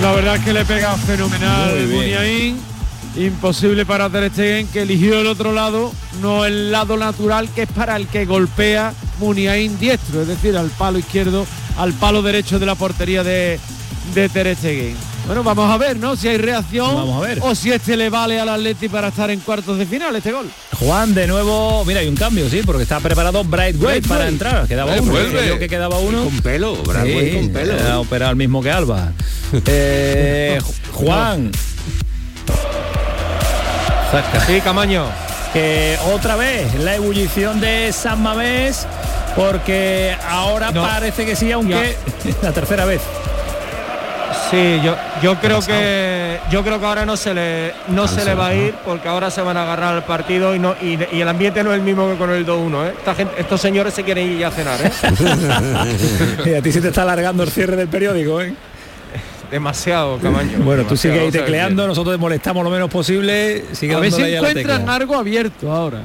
La 0.00 0.12
verdad 0.12 0.36
es 0.36 0.44
que 0.44 0.52
le 0.52 0.64
pega 0.64 0.96
fenomenal. 0.96 1.86
Muniain. 1.88 2.77
Imposible 3.18 3.84
para 3.84 4.08
Ter 4.08 4.30
Stegen 4.32 4.68
que 4.68 4.82
eligió 4.82 5.20
el 5.20 5.26
otro 5.26 5.52
lado, 5.52 5.92
no 6.22 6.44
el 6.44 6.70
lado 6.70 6.96
natural 6.96 7.48
que 7.52 7.62
es 7.62 7.68
para 7.68 7.96
el 7.96 8.06
que 8.06 8.24
golpea 8.24 8.92
Muniain 9.18 9.76
diestro, 9.78 10.22
es 10.22 10.28
decir, 10.28 10.56
al 10.56 10.70
palo 10.70 10.98
izquierdo, 10.98 11.44
al 11.76 11.92
palo 11.94 12.22
derecho 12.22 12.58
de 12.60 12.66
la 12.66 12.76
portería 12.76 13.24
de, 13.24 13.58
de 14.14 14.28
Ter 14.28 14.54
Stegen. 14.56 14.94
Bueno, 15.26 15.42
vamos 15.42 15.70
a 15.70 15.76
ver, 15.76 15.98
¿no? 15.98 16.16
Si 16.16 16.26
hay 16.26 16.38
reacción 16.38 16.94
Vamos 16.94 17.22
a 17.22 17.26
ver. 17.26 17.38
o 17.42 17.54
si 17.54 17.70
este 17.70 17.96
le 17.98 18.08
vale 18.08 18.40
al 18.40 18.48
Atleti 18.48 18.88
para 18.88 19.08
estar 19.08 19.28
en 19.30 19.40
cuartos 19.40 19.76
de 19.76 19.84
final 19.84 20.14
este 20.16 20.32
gol. 20.32 20.48
Juan, 20.78 21.12
de 21.12 21.26
nuevo, 21.26 21.84
mira, 21.84 22.00
hay 22.00 22.08
un 22.08 22.14
cambio, 22.14 22.48
sí, 22.48 22.62
porque 22.64 22.84
está 22.84 22.98
preparado 23.00 23.44
Brightway 23.44 23.98
Brightway. 23.98 24.08
para 24.18 24.28
entrar. 24.28 24.66
Quedaba 24.68 24.94
uno, 24.98 25.12
yo 25.46 25.58
que 25.58 25.68
quedaba 25.68 25.98
uno. 25.98 26.24
Con 26.24 26.40
pelo, 26.40 26.76
Bradway 26.82 27.30
Sí, 27.32 27.36
con 27.36 27.48
pelo. 27.50 27.74
ha 27.90 27.98
operado 27.98 28.30
el 28.30 28.36
mismo 28.36 28.62
que 28.62 28.70
Alba. 28.70 29.12
Eh, 29.66 30.58
Juan, 30.92 31.50
Sí, 34.46 34.60
Camaño. 34.60 35.04
que 35.52 35.98
otra 36.12 36.36
vez 36.36 36.74
la 36.76 36.94
ebullición 36.94 37.60
de 37.60 37.92
San 37.92 38.22
Mamés, 38.22 38.86
porque 39.36 40.14
ahora 40.28 40.70
No. 40.72 40.82
parece 40.82 41.24
que 41.26 41.36
sí, 41.36 41.50
aunque 41.52 41.96
la 42.42 42.52
tercera 42.52 42.84
vez. 42.84 43.00
Sí, 44.50 44.80
yo, 44.82 44.96
yo 45.22 45.34
creo 45.36 45.60
que 45.60 46.38
yo 46.50 46.62
creo 46.64 46.80
que 46.80 46.86
ahora 46.86 47.04
no 47.04 47.16
se 47.18 47.34
le 47.34 47.74
no 47.88 48.08
se 48.08 48.24
le 48.24 48.34
va 48.34 48.46
a 48.48 48.54
ir 48.54 48.74
porque 48.84 49.06
ahora 49.08 49.30
se 49.30 49.42
van 49.42 49.58
a 49.58 49.62
agarrar 49.64 49.94
al 49.94 50.04
partido 50.04 50.54
y 50.54 50.58
no 50.58 50.74
y, 50.80 50.98
y 51.12 51.20
el 51.20 51.28
ambiente 51.28 51.62
no 51.62 51.70
es 51.72 51.76
el 51.76 51.82
mismo 51.82 52.08
que 52.10 52.16
con 52.16 52.30
el 52.30 52.46
2-1, 52.46 52.86
¿eh? 52.88 52.94
Esta 52.98 53.14
gente- 53.14 53.34
estos 53.38 53.60
señores 53.60 53.92
se 53.92 54.04
quieren 54.04 54.26
ir 54.32 54.38
ya 54.38 54.48
a 54.48 54.50
cenar, 54.50 54.78
¿eh? 54.82 54.90
Y 56.50 56.54
a 56.54 56.62
ti 56.62 56.72
se 56.72 56.80
te 56.80 56.88
está 56.88 57.02
alargando 57.02 57.42
el 57.42 57.50
cierre 57.50 57.76
del 57.76 57.88
periódico, 57.88 58.40
¿eh? 58.40 58.54
Demasiado, 59.50 60.18
Camaño. 60.18 60.58
Bueno, 60.58 60.84
tú 60.84 60.96
sigues 60.96 61.20
ahí 61.20 61.30
tecleando, 61.30 61.86
nosotros 61.86 62.14
te 62.14 62.18
molestamos 62.20 62.62
lo 62.62 62.70
menos 62.70 62.90
posible. 62.90 63.64
Sigue 63.72 63.94
A 63.94 63.98
ver 63.98 64.12
si 64.12 64.22
encuentran 64.22 64.88
algo 64.88 65.16
abierto 65.16 65.72
ahora. 65.72 66.00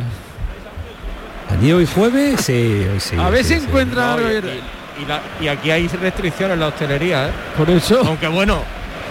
¿Aquí 1.49 1.71
hoy 1.71 1.85
jueves? 1.85 2.41
Sí, 2.41 2.85
hoy 2.91 2.99
sí. 2.99 3.15
A 3.19 3.29
ver 3.29 3.43
si 3.43 3.55
sí. 3.59 3.65
encuentran 3.65 4.09
algo 4.11 4.21
y, 4.21 4.25
abierto. 4.37 4.49
y- 4.49 5.03
y 5.03 5.05
la- 5.05 5.21
y 5.41 5.47
aquí 5.47 5.71
hay 5.71 5.87
restricciones 5.87 6.53
en 6.53 6.59
la 6.61 6.67
hostelería, 6.67 7.27
¿eh? 7.27 7.31
Por 7.57 7.69
eso. 7.69 8.01
Aunque 8.05 8.27
bueno, 8.27 8.59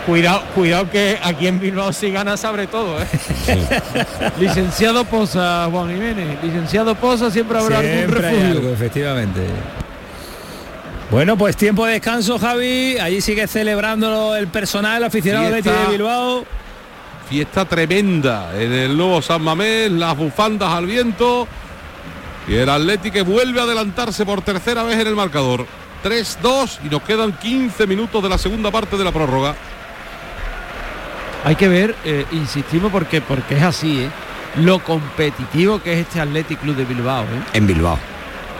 cuidado, 0.06 0.42
cuidado 0.54 0.88
que 0.90 1.18
aquí 1.22 1.46
en 1.46 1.60
Bilbao 1.60 1.92
si 1.92 2.10
gana 2.10 2.36
sabe 2.36 2.66
todo, 2.68 2.96
¿eh? 3.02 3.06
Licenciado 4.40 5.04
Poza, 5.04 5.68
Juan 5.70 5.90
Jiménez. 5.90 6.38
Licenciado 6.42 6.94
Poza 6.94 7.30
siempre 7.30 7.58
habrá 7.58 7.78
algún 7.80 7.92
Siempre 7.92 8.26
hay 8.26 8.34
refugio. 8.34 8.50
algo, 8.60 8.70
efectivamente. 8.72 9.40
Bueno, 11.12 11.36
pues 11.36 11.58
tiempo 11.58 11.84
de 11.84 11.92
descanso, 11.92 12.38
Javi. 12.38 12.96
Allí 12.96 13.20
sigue 13.20 13.46
celebrando 13.46 14.34
el 14.34 14.48
personal 14.48 15.04
aficionado 15.04 15.50
de 15.50 15.62
Fiesta. 15.62 15.82
de 15.82 15.92
Bilbao. 15.92 16.46
Fiesta 17.28 17.66
tremenda 17.66 18.58
en 18.58 18.72
el 18.72 18.96
nuevo 18.96 19.20
San 19.20 19.42
Mamés, 19.42 19.92
las 19.92 20.16
bufandas 20.16 20.70
al 20.70 20.86
viento. 20.86 21.46
Y 22.48 22.54
el 22.54 22.66
Atlético 22.70 23.12
que 23.12 23.22
vuelve 23.22 23.60
a 23.60 23.64
adelantarse 23.64 24.24
por 24.24 24.40
tercera 24.40 24.84
vez 24.84 24.98
en 24.98 25.06
el 25.06 25.14
marcador. 25.14 25.66
3-2 26.02 26.78
y 26.86 26.88
nos 26.88 27.02
quedan 27.02 27.32
15 27.32 27.86
minutos 27.86 28.22
de 28.22 28.30
la 28.30 28.38
segunda 28.38 28.70
parte 28.70 28.96
de 28.96 29.04
la 29.04 29.12
prórroga. 29.12 29.54
Hay 31.44 31.56
que 31.56 31.68
ver, 31.68 31.94
eh, 32.06 32.24
insistimos 32.32 32.90
porque 32.90 33.20
porque 33.20 33.58
es 33.58 33.62
así, 33.62 34.00
¿eh? 34.00 34.10
lo 34.56 34.78
competitivo 34.78 35.82
que 35.82 35.92
es 35.92 36.06
este 36.06 36.20
Athletic 36.20 36.58
Club 36.60 36.74
de 36.74 36.86
Bilbao, 36.86 37.24
¿eh? 37.24 37.42
En 37.52 37.66
Bilbao. 37.66 37.98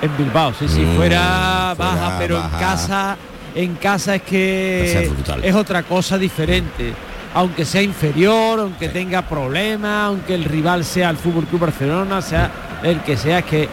En 0.03 0.17
Bilbao, 0.17 0.53
sí, 0.53 0.67
sí, 0.69 0.81
Mm, 0.81 0.97
fuera 0.97 1.75
fuera 1.75 1.75
baja, 1.79 2.17
pero 2.19 2.37
baja. 2.37 2.49
en 2.57 2.61
casa, 2.61 3.17
en 3.55 3.75
casa 3.77 4.15
es 4.17 4.23
que 4.23 5.11
es 5.43 5.55
otra 5.55 5.83
cosa 5.85 6.19
diferente. 6.19 6.93
Aunque 7.35 7.65
sea 7.65 7.81
inferior, 7.81 8.61
aunque 8.61 8.89
tenga 8.91 9.23
problemas, 9.23 10.09
aunque 10.09 10.35
el 10.35 10.45
rival 10.45 10.85
sea 10.85 11.09
el 11.11 11.17
Fútbol 11.17 11.47
Club 11.47 11.61
Barcelona, 11.63 12.21
sea 12.21 12.51
el 12.83 13.01
que 13.01 13.17
sea, 13.17 13.39
es 13.39 13.45
que 13.47 13.69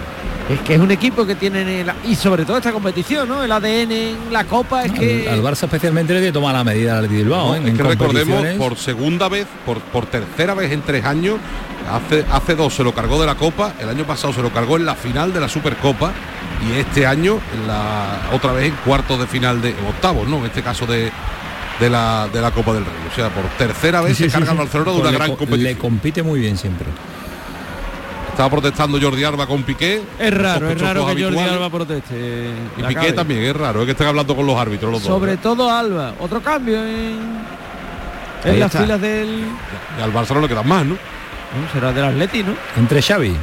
es 0.49 0.59
que 0.61 0.73
es 0.75 0.79
un 0.79 0.89
equipo 0.91 1.25
que 1.25 1.35
tiene 1.35 1.81
el- 1.81 1.91
y 2.07 2.15
sobre 2.15 2.43
todo 2.45 2.57
esta 2.57 2.71
competición, 2.71 3.27
¿no? 3.29 3.43
El 3.43 3.51
ADN 3.51 3.91
en 3.91 4.17
la 4.33 4.43
Copa 4.45 4.83
es 4.85 4.91
que 4.93 5.27
Al, 5.29 5.35
al 5.35 5.43
Barça 5.43 5.63
especialmente 5.65 6.13
le 6.13 6.19
tiene 6.19 6.29
que 6.29 6.33
tomar 6.39 6.53
la 6.55 6.63
medida 6.63 6.97
al 6.97 7.07
Bilbao. 7.07 7.49
No, 7.49 7.55
¿eh? 7.55 7.59
es 7.61 7.67
En 7.67 7.77
que 7.77 7.83
recordemos 7.83 8.45
por 8.57 8.75
segunda 8.77 9.29
vez, 9.29 9.45
por, 9.65 9.79
por 9.79 10.05
tercera 10.07 10.53
vez 10.55 10.71
en 10.71 10.81
tres 10.81 11.05
años, 11.05 11.37
hace, 11.91 12.25
hace 12.31 12.55
dos 12.55 12.73
se 12.73 12.83
lo 12.83 12.93
cargó 12.93 13.19
de 13.21 13.27
la 13.27 13.35
Copa, 13.35 13.73
el 13.79 13.89
año 13.89 14.05
pasado 14.05 14.33
se 14.33 14.41
lo 14.41 14.49
cargó 14.51 14.77
en 14.77 14.85
la 14.85 14.95
final 14.95 15.31
de 15.33 15.39
la 15.39 15.47
Supercopa 15.49 16.11
y 16.67 16.79
este 16.79 17.05
año 17.05 17.39
en 17.53 17.67
la 17.67 18.29
otra 18.33 18.51
vez 18.51 18.65
en 18.65 18.75
cuartos 18.85 19.19
de 19.19 19.27
final 19.27 19.61
de 19.61 19.73
octavos, 19.87 20.27
¿no? 20.27 20.37
En 20.39 20.45
este 20.45 20.61
caso 20.63 20.85
de, 20.87 21.11
de 21.79 21.89
la, 21.89 22.27
de 22.33 22.41
la 22.41 22.51
Copa 22.51 22.73
del 22.73 22.83
Rey. 22.85 22.93
O 23.11 23.15
sea, 23.15 23.29
por 23.29 23.43
tercera 23.57 24.01
vez 24.01 24.17
Sí, 24.17 24.23
se 24.23 24.29
sí, 24.29 24.33
carga 24.33 24.47
sí. 24.47 24.51
al 24.51 24.57
Barcelona 24.57 24.91
de 24.91 24.97
Pues 24.97 25.01
una 25.01 25.11
le 25.11 25.17
gran 25.17 25.29
co- 25.31 25.37
competición. 25.37 25.73
Le 25.73 25.77
compite 25.79 26.23
muy 26.23 26.39
bien 26.39 26.57
siempre. 26.57 26.87
Estaba 28.39 28.51
protestando 28.51 28.97
Jordi 29.01 29.21
Alba 29.25 29.45
con 29.45 29.63
Piqué. 29.63 30.01
es 30.17 30.33
raro, 30.33 30.69
es 30.69 30.79
raro 30.79 31.05
que 31.07 31.23
Jordi. 31.23 31.39
Alba 31.39 31.69
proteste. 31.69 32.51
Y 32.77 32.81
Piqué 32.83 32.93
cabe. 32.93 33.11
también, 33.11 33.43
es 33.43 33.53
raro, 33.53 33.81
es 33.81 33.85
que 33.85 33.91
estén 33.91 34.07
hablando 34.07 34.33
con 34.33 34.47
los 34.47 34.57
árbitros 34.57 34.89
los 34.89 35.03
dos. 35.03 35.11
Sobre 35.11 35.35
¿no? 35.35 35.41
todo 35.41 35.69
Alba. 35.69 36.13
Otro 36.21 36.41
cambio 36.41 36.81
en, 36.85 37.19
las 38.45 38.67
está. 38.67 38.79
filas 38.79 39.01
del. 39.01 39.43
Y 39.97 40.01
al 40.01 40.11
Barcelona 40.11 40.47
le 40.47 40.53
quedan 40.53 40.69
más, 40.69 40.85
¿no? 40.85 40.93
no, 40.93 41.73
será 41.73 41.91
del 41.91 42.05
Atleti, 42.05 42.43
¿no? 42.43 42.53
Entre 42.77 43.01
Xavi. 43.01 43.35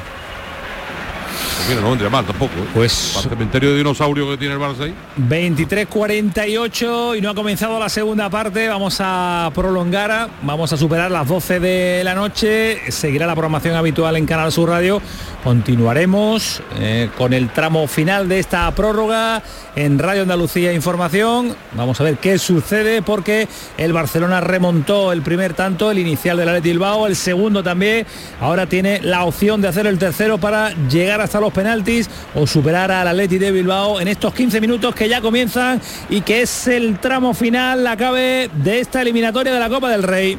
Mira, 1.69 1.81
no 1.81 1.91
vendría 1.91 2.09
mal 2.09 2.25
tampoco. 2.25 2.53
¿eh? 2.59 2.69
Pues 2.75 3.13
Para 3.15 3.25
el 3.25 3.31
cementerio 3.31 3.71
de 3.71 3.79
dinosaurio 3.79 4.31
que 4.31 4.37
tiene 4.37 4.55
el 4.55 4.61
Barça 4.61 4.83
ahí. 4.83 4.95
23.48 5.29 7.19
y 7.19 7.21
no 7.21 7.31
ha 7.31 7.35
comenzado 7.35 7.81
la 7.81 7.89
segunda 7.89 8.31
parte. 8.31 8.69
Vamos 8.69 8.99
a 9.01 9.51
prolongar, 9.53 10.31
vamos 10.43 10.73
a 10.73 10.77
superar 10.77 11.11
las 11.11 11.27
12 11.27 11.59
de 11.59 12.05
la 12.05 12.15
noche. 12.15 12.93
Seguirá 12.93 13.27
la 13.27 13.35
programación 13.35 13.75
habitual 13.75 14.17
en 14.17 14.27
Canal 14.27 14.53
Sur 14.53 14.69
Radio. 14.69 15.03
Continuaremos 15.43 16.63
eh, 16.79 17.11
con 17.19 17.33
el 17.33 17.51
tramo 17.51 17.87
final 17.89 18.29
de 18.29 18.39
esta 18.39 18.71
prórroga 18.73 19.43
en 19.75 19.99
Radio 19.99 20.23
Andalucía 20.23 20.73
Información. 20.73 21.55
Vamos 21.73 22.01
a 22.01 22.05
ver 22.05 22.19
qué 22.19 22.39
sucede 22.39 23.03
porque 23.03 23.49
el 23.77 23.93
Barcelona 23.93 24.41
remontó 24.41 25.13
el 25.13 25.23
primer 25.23 25.55
tanto, 25.55 25.91
el 25.91 25.99
inicial 25.99 26.37
del 26.37 26.49
Athletic 26.49 26.73
Bilbao, 26.73 27.07
el 27.07 27.17
segundo 27.17 27.63
también. 27.63 28.07
Ahora 28.41 28.67
tiene 28.67 29.01
la 29.03 29.25
opción 29.25 29.61
de 29.61 29.69
hacer 29.69 29.87
el 29.87 29.99
tercero 29.99 30.39
para 30.39 30.71
llegar 30.89 31.21
hasta 31.21 31.41
los 31.41 31.53
penaltis 31.57 32.09
o 32.35 32.47
superar 32.47 32.93
al 32.93 33.09
Athletic 33.09 33.41
de 33.41 33.51
Bilbao 33.51 33.99
en 33.99 34.09
estos 34.09 34.33
15 34.35 34.61
minutos 34.61 34.95
que 34.95 35.09
ya 35.09 35.21
comienzan 35.21 35.81
y 36.11 36.21
que 36.21 36.43
es 36.43 36.69
el 36.69 36.99
tramo 36.99 37.35
final, 37.35 37.83
la 37.83 37.97
cabe 37.97 38.51
de 38.55 38.81
esta 38.81 39.03
eliminatoria 39.03 39.53
de 39.53 39.59
la 39.59 39.69
Copa 39.69 39.91
del 39.91 40.03
Rey. 40.03 40.39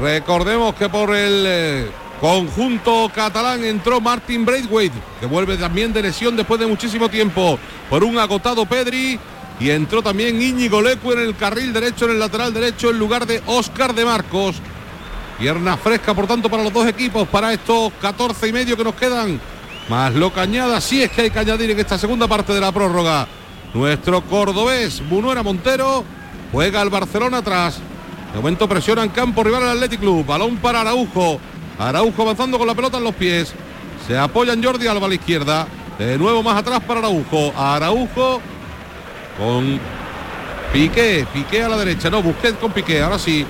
Recordemos 0.00 0.74
que 0.76 0.88
por 0.88 1.14
el 1.14 1.44
eh, 1.46 1.86
conjunto 2.20 3.10
catalán 3.14 3.64
entró 3.64 4.00
Martin 4.00 4.44
Braithwaite, 4.44 4.96
que 5.18 5.26
vuelve 5.26 5.56
también 5.56 5.92
de 5.92 6.02
lesión 6.02 6.36
después 6.36 6.60
de 6.60 6.66
muchísimo 6.66 7.08
tiempo 7.08 7.58
por 7.88 8.04
un 8.04 8.16
agotado 8.18 8.64
Pedri. 8.66 9.18
Y 9.58 9.68
entró 9.68 10.02
también 10.02 10.40
Íñigo 10.40 10.80
Lecu 10.80 11.12
en 11.12 11.18
el 11.18 11.36
carril 11.36 11.74
derecho, 11.74 12.06
en 12.06 12.12
el 12.12 12.18
lateral 12.18 12.54
derecho, 12.54 12.88
en 12.88 12.98
lugar 12.98 13.26
de 13.26 13.42
Óscar 13.44 13.94
de 13.94 14.06
Marcos. 14.06 14.56
Pierna 15.38 15.76
fresca, 15.76 16.14
por 16.14 16.26
tanto, 16.26 16.48
para 16.48 16.62
los 16.62 16.72
dos 16.72 16.86
equipos, 16.86 17.28
para 17.28 17.52
estos 17.52 17.92
14 18.00 18.48
y 18.48 18.52
medio 18.52 18.74
que 18.74 18.84
nos 18.84 18.94
quedan. 18.94 19.38
Más 19.90 20.14
lo 20.14 20.32
que 20.32 20.38
añada, 20.38 20.80
si 20.80 21.02
es 21.02 21.10
que 21.10 21.22
hay 21.22 21.30
que 21.32 21.40
añadir 21.40 21.72
en 21.72 21.80
esta 21.80 21.98
segunda 21.98 22.28
parte 22.28 22.54
de 22.54 22.60
la 22.60 22.70
prórroga. 22.70 23.26
Nuestro 23.74 24.22
cordobés, 24.22 25.02
Bunuera 25.08 25.42
Montero, 25.42 26.04
juega 26.52 26.80
al 26.80 26.90
Barcelona 26.90 27.38
atrás. 27.38 27.80
De 28.32 28.38
momento 28.38 28.68
presiona 28.68 29.02
en 29.02 29.08
campo 29.08 29.42
rival 29.42 29.64
al 29.64 29.70
Athletic 29.70 29.98
Club. 29.98 30.24
Balón 30.24 30.58
para 30.58 30.82
Araujo. 30.82 31.40
Araujo 31.76 32.22
avanzando 32.22 32.56
con 32.56 32.68
la 32.68 32.74
pelota 32.76 32.98
en 32.98 33.04
los 33.04 33.16
pies. 33.16 33.52
Se 34.06 34.16
apoya 34.16 34.52
en 34.52 34.62
Jordi 34.62 34.86
Alba 34.86 35.06
a 35.06 35.08
la 35.08 35.16
izquierda. 35.16 35.66
De 35.98 36.16
nuevo 36.16 36.40
más 36.44 36.58
atrás 36.58 36.78
para 36.86 37.00
Araujo. 37.00 37.52
Araujo 37.56 38.40
con 39.36 39.80
Piqué. 40.72 41.26
Piqué 41.34 41.64
a 41.64 41.68
la 41.68 41.76
derecha. 41.76 42.08
No, 42.10 42.22
Busquets 42.22 42.58
con 42.58 42.70
Piqué. 42.70 43.02
Ahora 43.02 43.18
sí. 43.18 43.44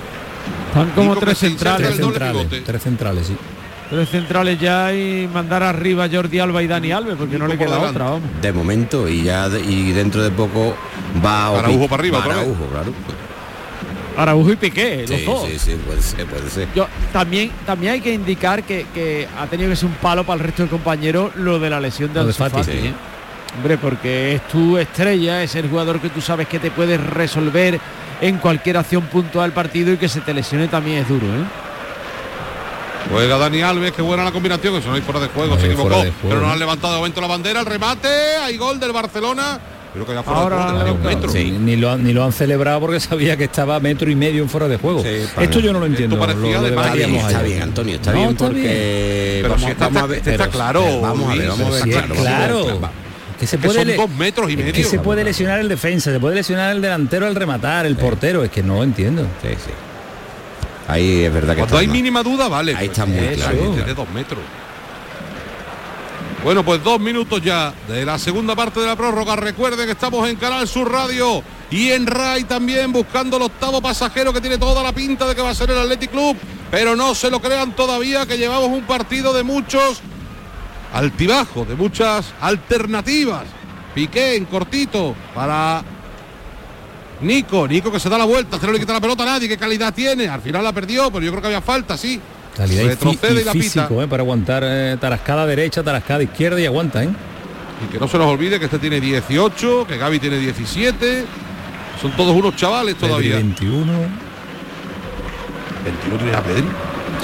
Están 0.69 0.89
como 0.91 1.09
Nico 1.09 1.19
tres 1.19 1.37
centrales. 1.37 2.01
tres 2.65 2.81
centrales, 2.81 3.27
sí. 3.27 3.37
Tres 3.91 4.09
centrales 4.09 4.57
ya 4.59 4.91
y 4.93 5.29
mandar 5.31 5.61
arriba 5.63 6.07
Jordi 6.11 6.39
Alba 6.39 6.63
y 6.63 6.67
Dani 6.67 6.91
Alves 6.93 7.15
porque 7.19 7.37
no 7.37 7.45
le 7.45 7.57
queda 7.57 7.75
delante. 7.75 7.89
otra, 7.89 8.05
vamos. 8.05 8.21
De 8.41 8.51
momento 8.53 9.07
y 9.07 9.23
ya 9.23 9.49
de- 9.49 9.59
y 9.61 9.91
dentro 9.91 10.23
de 10.23 10.31
poco 10.31 10.75
va 11.23 11.47
Araujo 11.59 11.87
para 11.89 12.01
arriba 12.01 12.19
vez. 12.19 12.27
Araujo, 12.31 12.65
claro. 12.71 12.93
Araujo 14.17 14.51
y 14.51 14.55
Piqué, 14.55 15.05
los 15.07 15.19
Sí, 15.19 15.25
dos. 15.25 15.45
sí, 15.47 15.59
sí, 15.59 15.77
puede 15.85 16.01
ser, 16.01 16.25
puede 16.25 16.49
ser. 16.49 16.67
Yo, 16.75 16.87
también, 17.13 17.51
también 17.65 17.93
hay 17.93 18.01
que 18.01 18.13
indicar 18.13 18.63
que, 18.63 18.85
que 18.93 19.27
ha 19.39 19.45
tenido 19.47 19.69
que 19.69 19.75
ser 19.75 19.87
un 19.89 19.95
palo 19.95 20.23
para 20.25 20.39
el 20.39 20.45
resto 20.47 20.63
del 20.63 20.69
compañero 20.69 21.31
lo 21.35 21.59
de 21.59 21.69
la 21.69 21.79
lesión 21.79 22.13
de 22.13 22.21
de 22.21 22.25
Ansu 22.27 22.37
Fati, 22.49 22.63
sí. 22.63 22.71
¿eh? 22.71 22.93
Hombre, 23.57 23.77
porque 23.77 24.35
es 24.35 24.47
tu 24.47 24.77
estrella, 24.77 25.43
es 25.43 25.55
el 25.55 25.69
jugador 25.69 25.99
que 25.99 26.09
tú 26.09 26.21
sabes 26.21 26.47
que 26.47 26.59
te 26.59 26.71
puede 26.71 26.97
resolver 26.97 27.77
en 28.21 28.37
cualquier 28.37 28.77
acción 28.77 29.03
puntual 29.03 29.49
del 29.49 29.53
partido 29.53 29.91
y 29.91 29.97
que 29.97 30.07
se 30.07 30.21
te 30.21 30.33
lesione 30.33 30.69
también 30.69 30.99
es 30.99 31.09
duro, 31.09 31.25
¿eh? 31.25 31.43
Juega 33.11 33.37
Dani 33.37 33.61
Alves, 33.61 33.91
qué 33.91 34.01
buena 34.01 34.23
la 34.23 34.31
combinación, 34.31 34.75
eso 34.75 34.87
no 34.89 34.95
hay 34.95 35.01
fuera 35.01 35.19
de 35.19 35.27
juego, 35.27 35.55
No 35.55 35.59
se 35.61 35.67
equivocó, 35.67 35.89
juego, 35.95 36.11
pero 36.23 36.41
no 36.41 36.51
han 36.51 36.59
levantado 36.59 36.93
de 36.93 36.99
momento 36.99 37.21
la 37.21 37.27
bandera, 37.27 37.59
el 37.59 37.65
remate, 37.65 38.07
hay 38.41 38.57
gol 38.57 38.79
del 38.79 38.91
Barcelona, 38.91 39.59
pero 39.93 40.05
que 40.05 40.13
ya 40.13 40.23
fuera 40.23 40.39
Ahora 40.39 40.55
de 40.55 40.61
juego, 40.61 40.77
tenía 40.79 40.93
un 40.93 41.03
metro. 41.03 41.31
Ni, 41.33 41.51
ni 41.51 41.75
lo, 41.75 41.91
han- 41.91 42.03
ni 42.03 42.13
lo 42.13 42.23
han 42.23 42.31
celebrado 42.31 42.79
porque 42.79 42.99
sabía 43.01 43.35
que 43.35 43.43
estaba 43.45 43.79
metro 43.81 44.09
y 44.09 44.15
medio 44.15 44.41
en 44.43 44.49
fuera 44.49 44.67
de 44.69 44.77
juego. 44.77 45.01
Sí, 45.03 45.09
Esto 45.41 45.59
yo 45.59 45.73
no 45.73 45.79
lo 45.79 45.85
entiendo. 45.87 46.17
parecía 46.17 46.41
lo- 46.61 46.61
lo 46.61 46.61
de 46.63 46.69
Está 46.69 46.93
bien, 46.93 47.15
está 47.15 47.63
Antonio, 47.63 47.95
está 47.95 48.11
No, 48.11 48.17
bien 48.17 48.29
está 48.31 48.45
porque 48.45 49.39
Pero 49.41 49.49
vamos, 49.53 49.65
si 49.65 49.71
está- 49.71 49.85
vamos 49.85 50.01
a 50.03 50.05
ver. 50.07 50.17
está 50.19 50.31
pero- 50.31 50.49
claro, 50.51 51.01
Vamos 51.01 51.31
a 51.31 51.35
ver, 51.35 51.47
vamos 51.49 51.67
a 51.67 51.69
ver. 51.85 51.89
está 51.95 52.01
claro. 52.13 52.63
Claro. 52.65 52.89
Que 53.39 53.47
se 53.47 53.57
Que 53.57 53.65
puede 53.67 53.85
son 53.97 53.97
dos 53.97 54.09
metros 54.17 54.51
y 54.51 54.55
medio. 54.55 54.71
que 54.71 54.83
se 54.83 54.99
puede 54.99 55.23
lesionar 55.23 55.59
el 55.59 55.67
defensa, 55.67 56.11
se 56.11 56.19
puede 56.19 56.35
lesionar 56.35 56.75
el 56.75 56.81
delantero 56.81 57.25
al 57.25 57.33
rematar, 57.35 57.87
el 57.87 57.95
portero, 57.97 58.43
es 58.43 58.51
que 58.51 58.61
no 58.61 58.75
lo 58.75 58.83
entiendo. 58.83 59.23
Sí, 59.41 59.49
sí. 59.49 59.71
Ahí 60.91 61.23
es 61.23 61.33
verdad 61.33 61.53
que 61.55 61.59
Cuando 61.59 61.77
hay 61.77 61.87
mínima 61.87 62.21
duda, 62.21 62.49
vale. 62.49 62.75
Ahí 62.75 62.87
está 62.87 63.05
muy 63.05 63.25
claro. 63.35 63.73
De 63.73 63.93
dos 63.93 64.09
metros. 64.09 64.41
Bueno, 66.43 66.65
pues 66.65 66.83
dos 66.83 66.99
minutos 66.99 67.41
ya 67.41 67.73
de 67.87 68.03
la 68.03 68.19
segunda 68.19 68.57
parte 68.57 68.81
de 68.81 68.87
la 68.87 68.97
prórroga. 68.97 69.37
Recuerden 69.37 69.85
que 69.85 69.93
estamos 69.93 70.27
en 70.27 70.35
Canal 70.35 70.67
Sur 70.67 70.91
Radio 70.91 71.43
y 71.69 71.91
en 71.91 72.07
RAI 72.07 72.43
también 72.43 72.91
buscando 72.91 73.37
el 73.37 73.43
octavo 73.43 73.81
pasajero 73.81 74.33
que 74.33 74.41
tiene 74.41 74.57
toda 74.57 74.83
la 74.83 74.91
pinta 74.91 75.27
de 75.29 75.33
que 75.33 75.41
va 75.41 75.51
a 75.51 75.55
ser 75.55 75.71
el 75.71 75.77
Athletic 75.77 76.11
Club. 76.11 76.35
Pero 76.69 76.97
no 76.97 77.15
se 77.15 77.29
lo 77.29 77.41
crean 77.41 77.73
todavía 77.73 78.25
que 78.25 78.37
llevamos 78.37 78.67
un 78.67 78.83
partido 78.83 79.33
de 79.33 79.43
muchos 79.43 80.01
altibajos, 80.91 81.69
de 81.69 81.75
muchas 81.75 82.33
alternativas. 82.41 83.43
Piqué 83.95 84.35
en 84.35 84.43
cortito 84.43 85.15
para 85.33 85.83
Nico, 87.21 87.67
Nico 87.67 87.91
que 87.91 87.99
se 87.99 88.09
da 88.09 88.17
la 88.17 88.25
vuelta, 88.25 88.59
se 88.59 88.65
no 88.65 88.71
le 88.73 88.79
quita 88.79 88.93
la 88.93 89.01
pelota 89.01 89.23
a 89.23 89.27
nadie, 89.27 89.47
qué 89.47 89.57
calidad 89.57 89.93
tiene. 89.93 90.27
Al 90.27 90.41
final 90.41 90.63
la 90.63 90.73
perdió, 90.73 91.11
pero 91.11 91.23
yo 91.23 91.31
creo 91.31 91.41
que 91.41 91.47
había 91.47 91.61
falta, 91.61 91.97
sí. 91.97 92.19
Calidad 92.55 92.85
Retrocede 92.85 93.39
y 93.39 93.41
y 93.41 93.43
la 93.43 93.51
pita. 93.53 93.63
físico, 93.63 94.01
eh, 94.03 94.07
para 94.07 94.23
aguantar 94.23 94.63
eh, 94.65 94.97
tarascada 94.99 95.45
derecha, 95.45 95.83
tarascada 95.83 96.23
izquierda 96.23 96.59
y 96.59 96.65
aguanta, 96.65 97.03
¿eh? 97.03 97.09
Y 97.83 97.91
que 97.91 97.99
no 97.99 98.07
se 98.07 98.17
nos 98.17 98.27
olvide 98.27 98.59
que 98.59 98.65
este 98.65 98.77
tiene 98.79 98.99
18, 98.99 99.87
que 99.87 99.97
Gaby 99.97 100.19
tiene 100.19 100.37
17. 100.37 101.25
Son 102.01 102.11
todos 102.11 102.35
unos 102.35 102.55
chavales 102.55 102.95
Pedri 102.95 103.07
todavía. 103.07 103.35
21. 103.35 103.91
21 105.83 106.17
tiene 106.17 106.37
a 106.37 106.41
Pedri. 106.43 106.67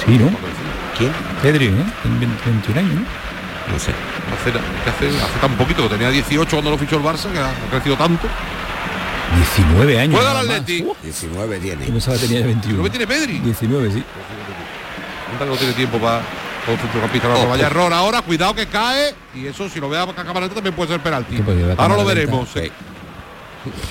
Sí, 0.04 0.18
¿no? 0.18 0.30
¿Quién? 0.96 1.12
Pedri, 1.42 1.66
¿eh? 1.66 1.84
Tiene 2.02 2.18
20 2.18 2.50
21 2.50 2.80
años, 2.80 2.94
¿no? 2.94 3.72
No 3.72 3.78
sé. 3.78 3.92
Hace, 4.32 4.50
hace, 4.50 5.16
hace 5.22 5.38
tan 5.40 5.56
poquito 5.56 5.82
que 5.84 5.88
tenía 5.90 6.10
18 6.10 6.50
cuando 6.50 6.70
lo 6.70 6.78
fichó 6.78 6.96
el 6.96 7.02
Barça, 7.02 7.30
que 7.30 7.38
ha 7.38 7.52
crecido 7.70 7.96
tanto. 7.96 8.26
19 9.36 10.00
años. 10.00 10.14
Juega 10.20 10.40
el. 10.40 10.50
Atleti. 10.50 10.86
19 11.02 11.58
tiene. 11.58 11.86
Yo 11.86 11.92
pensaba 11.92 12.16
que 12.16 12.26
tenía 12.26 12.44
21. 12.46 12.76
¿No 12.78 12.82
me 12.82 12.90
tiene 12.90 13.06
Pedri? 13.06 13.38
19, 13.38 13.92
sí. 13.92 14.04
No 15.46 15.54
tiene 15.56 15.72
tiempo 15.74 15.98
para 15.98 16.22
centrocampista. 16.66 17.28
No, 17.28 17.48
vaya 17.48 17.66
error 17.66 17.92
ahora, 17.92 18.22
cuidado 18.22 18.54
que 18.54 18.66
cae. 18.66 19.14
Y 19.34 19.46
eso, 19.46 19.68
si 19.68 19.78
lo 19.80 19.88
vea 19.88 20.02
a 20.02 20.06
Camarata, 20.14 20.54
también 20.54 20.74
puede 20.74 20.90
ser 20.90 21.00
penalti. 21.02 21.36
Ahora 21.36 21.66
lo 21.66 21.76
cámara 21.76 22.04
veremos. 22.04 22.48
Se, 22.48 22.70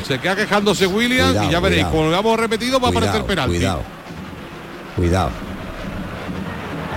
se 0.05 0.19
queda 0.19 0.35
quejándose 0.35 0.87
William 0.87 1.27
Cuidado, 1.29 1.47
y 1.49 1.51
ya 1.51 1.59
veréis, 1.59 1.83
cuidado. 1.83 1.91
como 1.97 2.09
lo 2.09 2.15
habíamos 2.17 2.39
repetido, 2.39 2.79
va 2.79 2.87
a 2.87 2.91
aparecer 2.91 3.23
penalti. 3.25 3.55
cuidado. 3.57 3.83
Cuidado. 4.95 5.29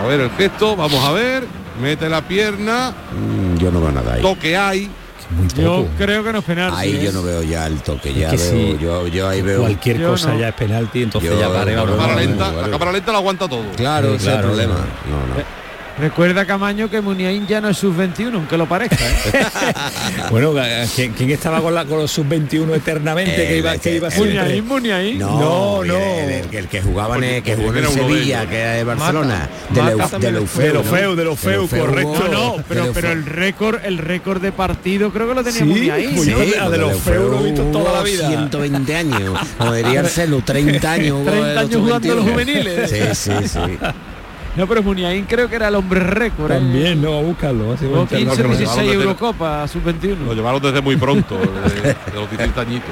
A 0.00 0.02
ver 0.04 0.20
el 0.20 0.30
gesto, 0.30 0.76
vamos 0.76 1.04
a 1.04 1.12
ver. 1.12 1.46
Mete 1.80 2.08
la 2.10 2.20
pierna, 2.22 2.92
Mm, 3.12 3.56
yo 3.56 3.70
no 3.70 3.80
veo 3.80 3.90
nada 3.92 4.14
ahí. 4.14 4.22
toque 4.22 4.56
hay. 4.56 4.90
Muy 5.36 5.46
Yo 5.48 5.76
poco. 5.76 5.88
creo 5.98 6.24
que 6.24 6.32
no 6.32 6.38
es 6.40 6.44
penalti. 6.44 6.76
Ahí 6.78 6.96
¿eh? 6.96 7.04
yo 7.04 7.12
no 7.12 7.22
veo 7.22 7.42
ya 7.42 7.66
el 7.66 7.80
toque, 7.82 8.12
ya 8.12 8.30
que 8.30 8.36
veo, 8.36 8.50
sí. 8.50 8.78
yo, 8.80 9.06
yo 9.06 9.28
ahí 9.28 9.42
veo. 9.42 9.60
Cualquier 9.60 9.98
Yo 9.98 10.10
cosa 10.10 10.32
no. 10.32 10.40
ya 10.40 10.48
es 10.48 10.54
penalti, 10.54 11.02
entonces 11.04 11.30
Yo- 11.30 11.38
ya 11.38 11.48
La 11.48 11.64
cámara 11.84 12.16
lenta, 12.16 12.52
la 12.52 12.68
cámara 12.70 12.92
lenta 12.92 13.12
lo 13.12 13.18
aguanta 13.18 13.48
todo. 13.48 13.64
Claro, 13.76 14.10
Sí, 14.10 14.16
ese 14.16 14.28
es 14.30 14.34
el 14.36 14.40
problema. 14.42 14.74
no. 14.74 14.80
No, 14.80 15.26
no. 15.34 15.59
Recuerda 16.00 16.46
Camaño 16.46 16.88
que 16.88 17.00
Muniain 17.00 17.46
ya 17.46 17.60
no 17.60 17.68
es 17.68 17.76
sub-21, 17.78 18.34
aunque 18.34 18.56
lo 18.56 18.66
parezca. 18.66 18.96
¿eh? 18.96 19.44
Bueno, 20.30 20.54
¿quién, 20.94 21.12
quién 21.12 21.30
estaba 21.30 21.60
con, 21.60 21.74
la, 21.74 21.84
con 21.84 21.98
los 21.98 22.10
sub-21 22.10 22.74
eternamente 22.76 23.34
que 23.34 23.58
iba, 23.58 23.72
que 23.74 23.78
que- 23.80 23.96
iba 23.96 24.08
el- 24.08 24.12
siempre? 24.14 24.38
Muniain, 24.62 24.66
Muniain. 24.66 25.18
No, 25.18 25.38
No, 25.40 25.82
el- 25.82 25.88
no. 25.88 25.96
El, 25.98 26.30
el- 26.30 26.54
el 26.54 26.68
que 26.68 26.80
jugaba 26.82 27.16
en, 27.18 27.24
el- 27.24 27.42
que 27.42 27.56
jugó 27.56 27.74
en 27.74 27.88
Sevilla, 27.88 28.46
que 28.46 28.58
era 28.60 28.72
de 28.74 28.84
Barcelona, 28.84 29.48
Mata. 29.70 30.18
de, 30.18 30.32
Leufeu. 30.32 30.62
De 30.62 30.68
¿no? 30.72 30.78
Leufeu, 30.80 31.14
de 31.16 31.24
Leufeu, 31.24 31.50
Leufeu 31.52 31.80
correcto. 31.86 32.28
No, 32.30 32.56
no, 32.56 32.64
pero, 32.68 32.92
pero 32.94 33.12
el 33.12 33.26
récord, 33.26 33.80
el 33.84 33.98
récord 33.98 34.40
de 34.40 34.52
partido 34.52 35.10
creo 35.10 35.28
que 35.28 35.34
lo 35.34 35.42
tenía 35.44 35.58
Sí, 35.60 35.64
Muniain. 35.64 36.18
Sí, 36.24 36.32
a 36.58 36.68
de 36.70 36.78
los 36.78 36.90
Leufeu 36.92 37.14
Feu 37.14 37.28
lo 37.30 37.40
he 37.40 37.44
visto 37.50 37.62
toda 37.64 37.92
la 37.92 38.02
vida. 38.02 38.28
120 38.28 38.96
años, 38.96 39.38
como 39.58 39.72
diría 39.74 40.00
Arcelo, 40.00 40.40
30 40.42 40.92
años. 40.92 41.18
jugó 41.18 41.30
30 41.30 41.50
en 41.52 41.58
años 41.58 41.80
jugando 41.82 42.14
los 42.14 42.24
21. 42.24 42.30
juveniles. 42.32 42.90
Sí, 42.90 43.30
sí, 43.32 43.48
sí. 43.48 43.58
No, 44.56 44.66
pero 44.66 44.82
Muniain 44.82 45.24
creo 45.26 45.48
que 45.48 45.56
era 45.56 45.68
el 45.68 45.74
hombre 45.76 46.00
récord. 46.00 46.50
¿eh? 46.50 46.54
También, 46.56 47.00
no, 47.00 47.18
a 47.18 47.22
buscarlo. 47.22 47.68
va 47.68 47.74
a 47.74 47.78
ser 47.78 47.88
Jugó 47.88 48.00
un 48.02 48.06
15 48.08 48.24
no, 48.26 48.32
o 48.32 48.36
que 48.36 48.42
lo 48.42 48.48
16 48.48 48.68
llevaron 48.68 48.86
desde- 48.90 49.02
Eurocopa 49.04 49.60
Lo 49.62 49.68
sub-21. 49.68 50.34
llevaron 50.34 50.62
desde 50.62 50.80
muy 50.80 50.96
pronto, 50.96 51.36
de, 51.38 51.80
de 51.82 51.96
los 52.14 52.28
17 52.30 52.60
añitos. 52.60 52.90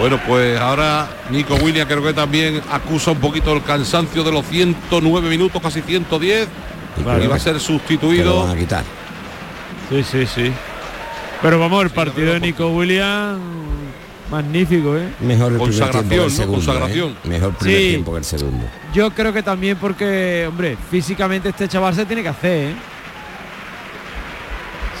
Bueno, 0.00 0.20
pues 0.26 0.58
ahora 0.60 1.08
Nico 1.30 1.54
Williams 1.56 1.90
creo 1.90 2.02
que 2.04 2.12
también 2.12 2.60
acusa 2.70 3.10
un 3.12 3.18
poquito 3.18 3.52
el 3.52 3.62
cansancio 3.64 4.22
de 4.22 4.30
los 4.30 4.46
109 4.46 5.28
minutos, 5.28 5.60
casi 5.60 5.80
110. 5.82 6.48
Y 7.22 7.26
va 7.26 7.36
a 7.36 7.38
ser 7.38 7.58
sustituido. 7.60 8.44
van 8.44 8.56
a 8.56 8.58
quitar. 8.58 8.84
Sí, 9.90 10.02
sí, 10.04 10.26
sí. 10.26 10.52
Pero 11.42 11.58
vamos, 11.60 11.84
el 11.84 11.90
partido 11.90 12.32
de 12.32 12.40
Nico 12.40 12.68
Williams, 12.68 13.40
magnífico, 14.30 14.96
¿eh? 14.96 15.08
Mejor 15.20 15.52
el 15.52 15.58
primer 15.58 15.58
Consagración, 15.58 16.08
tiempo 16.08 16.08
que 16.08 16.14
el 16.16 16.22
¿no? 16.22 16.30
segundo. 16.30 16.64
Consagración. 16.66 17.10
¿eh? 17.10 17.28
Mejor 17.28 17.52
primer 17.54 17.76
Sí. 17.80 17.88
tiempo 17.88 18.12
que 18.12 18.18
el 18.18 18.24
segundo. 18.24 18.64
Yo 18.94 19.10
creo 19.10 19.32
que 19.32 19.42
también 19.42 19.76
porque, 19.78 20.46
hombre, 20.48 20.76
físicamente 20.90 21.48
este 21.50 21.68
chaval 21.68 21.94
se 21.94 22.04
tiene 22.06 22.22
que 22.22 22.28
hacer, 22.28 22.68
¿eh? 22.70 22.74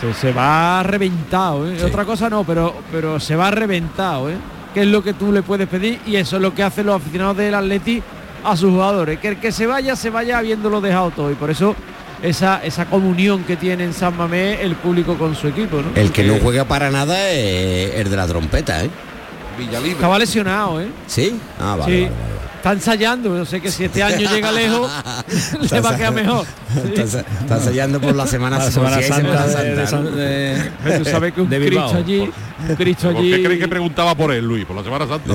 Se, 0.00 0.14
se 0.14 0.32
va 0.32 0.82
reventado, 0.84 1.68
¿eh? 1.68 1.76
Sí. 1.78 1.84
Otra 1.84 2.04
cosa 2.04 2.30
no, 2.30 2.44
pero, 2.44 2.74
pero 2.92 3.18
se 3.18 3.34
va 3.34 3.50
reventado, 3.50 4.30
¿eh? 4.30 4.36
Que 4.72 4.82
es 4.82 4.86
lo 4.86 5.02
que 5.02 5.12
tú 5.14 5.32
le 5.32 5.42
puedes 5.42 5.66
pedir 5.68 5.98
y 6.06 6.16
eso 6.16 6.36
es 6.36 6.42
lo 6.42 6.54
que 6.54 6.62
hacen 6.62 6.86
los 6.86 6.96
aficionados 6.96 7.36
del 7.36 7.54
Atleti 7.54 8.00
a 8.44 8.56
sus 8.56 8.70
jugadores. 8.70 9.18
Que 9.18 9.28
el 9.28 9.36
que 9.38 9.50
se 9.50 9.66
vaya, 9.66 9.96
se 9.96 10.10
vaya 10.10 10.38
habiéndolo 10.38 10.80
dejado 10.80 11.10
todo. 11.10 11.32
Y 11.32 11.34
por 11.34 11.50
eso 11.50 11.74
esa, 12.22 12.62
esa 12.64 12.84
comunión 12.86 13.42
que 13.42 13.56
tiene 13.56 13.82
en 13.84 13.92
San 13.92 14.16
Mamés 14.16 14.60
el 14.60 14.76
público 14.76 15.16
con 15.16 15.34
su 15.34 15.48
equipo, 15.48 15.78
¿no? 15.82 16.00
El 16.00 16.12
que 16.12 16.22
no 16.22 16.34
juega 16.40 16.64
para 16.64 16.90
nada 16.90 17.30
es 17.30 17.94
el 17.94 18.08
de 18.08 18.16
la 18.16 18.26
trompeta, 18.28 18.84
¿eh? 18.84 18.90
Villalibre. 19.58 19.92
Estaba 19.92 20.18
lesionado, 20.18 20.80
¿eh? 20.80 20.88
¿Sí? 21.06 21.38
Ah, 21.60 21.76
vale, 21.78 21.84
Sí. 21.94 22.02
vale, 22.04 22.14
vale. 22.14 22.38
Está 22.58 22.72
ensayando, 22.72 23.36
yo 23.36 23.44
sé 23.44 23.60
que 23.60 23.70
si 23.70 23.84
este 23.84 24.02
año 24.02 24.28
llega 24.30 24.50
lejos, 24.50 24.90
le 25.72 25.80
va 25.80 25.90
a 25.90 25.96
quedar 25.96 26.12
mejor. 26.12 26.44
Sí. 26.74 27.00
Está, 27.00 27.20
está 27.20 27.54
ensayando 27.56 28.00
por 28.00 28.14
la 28.14 28.26
Semana, 28.26 28.58
La 28.58 28.70
Semana 28.70 29.00
Santa, 29.02 29.16
Semana 29.16 29.46
de- 29.46 29.64
de 29.70 29.76
Santa, 29.76 29.86
San- 29.86 30.04
¿no? 30.04 30.10
de- 30.10 30.70
Pero 30.84 30.98
tú 30.98 31.04
sabes 31.10 31.32
que 31.32 31.40
un 31.40 31.48
de 31.48 31.58
Cristo 31.58 31.94
allí, 31.96 32.30
un 32.68 32.76
Cristo 32.76 33.12
¿Por 33.12 33.22
qué 33.22 33.34
allí. 33.34 33.42
creéis 33.44 33.60
que 33.62 33.68
preguntaba 33.68 34.14
por 34.14 34.32
él, 34.32 34.44
Luis? 34.44 34.64
Por 34.66 34.76
la 34.76 34.82
Semana 34.84 35.06
Santa. 35.06 35.34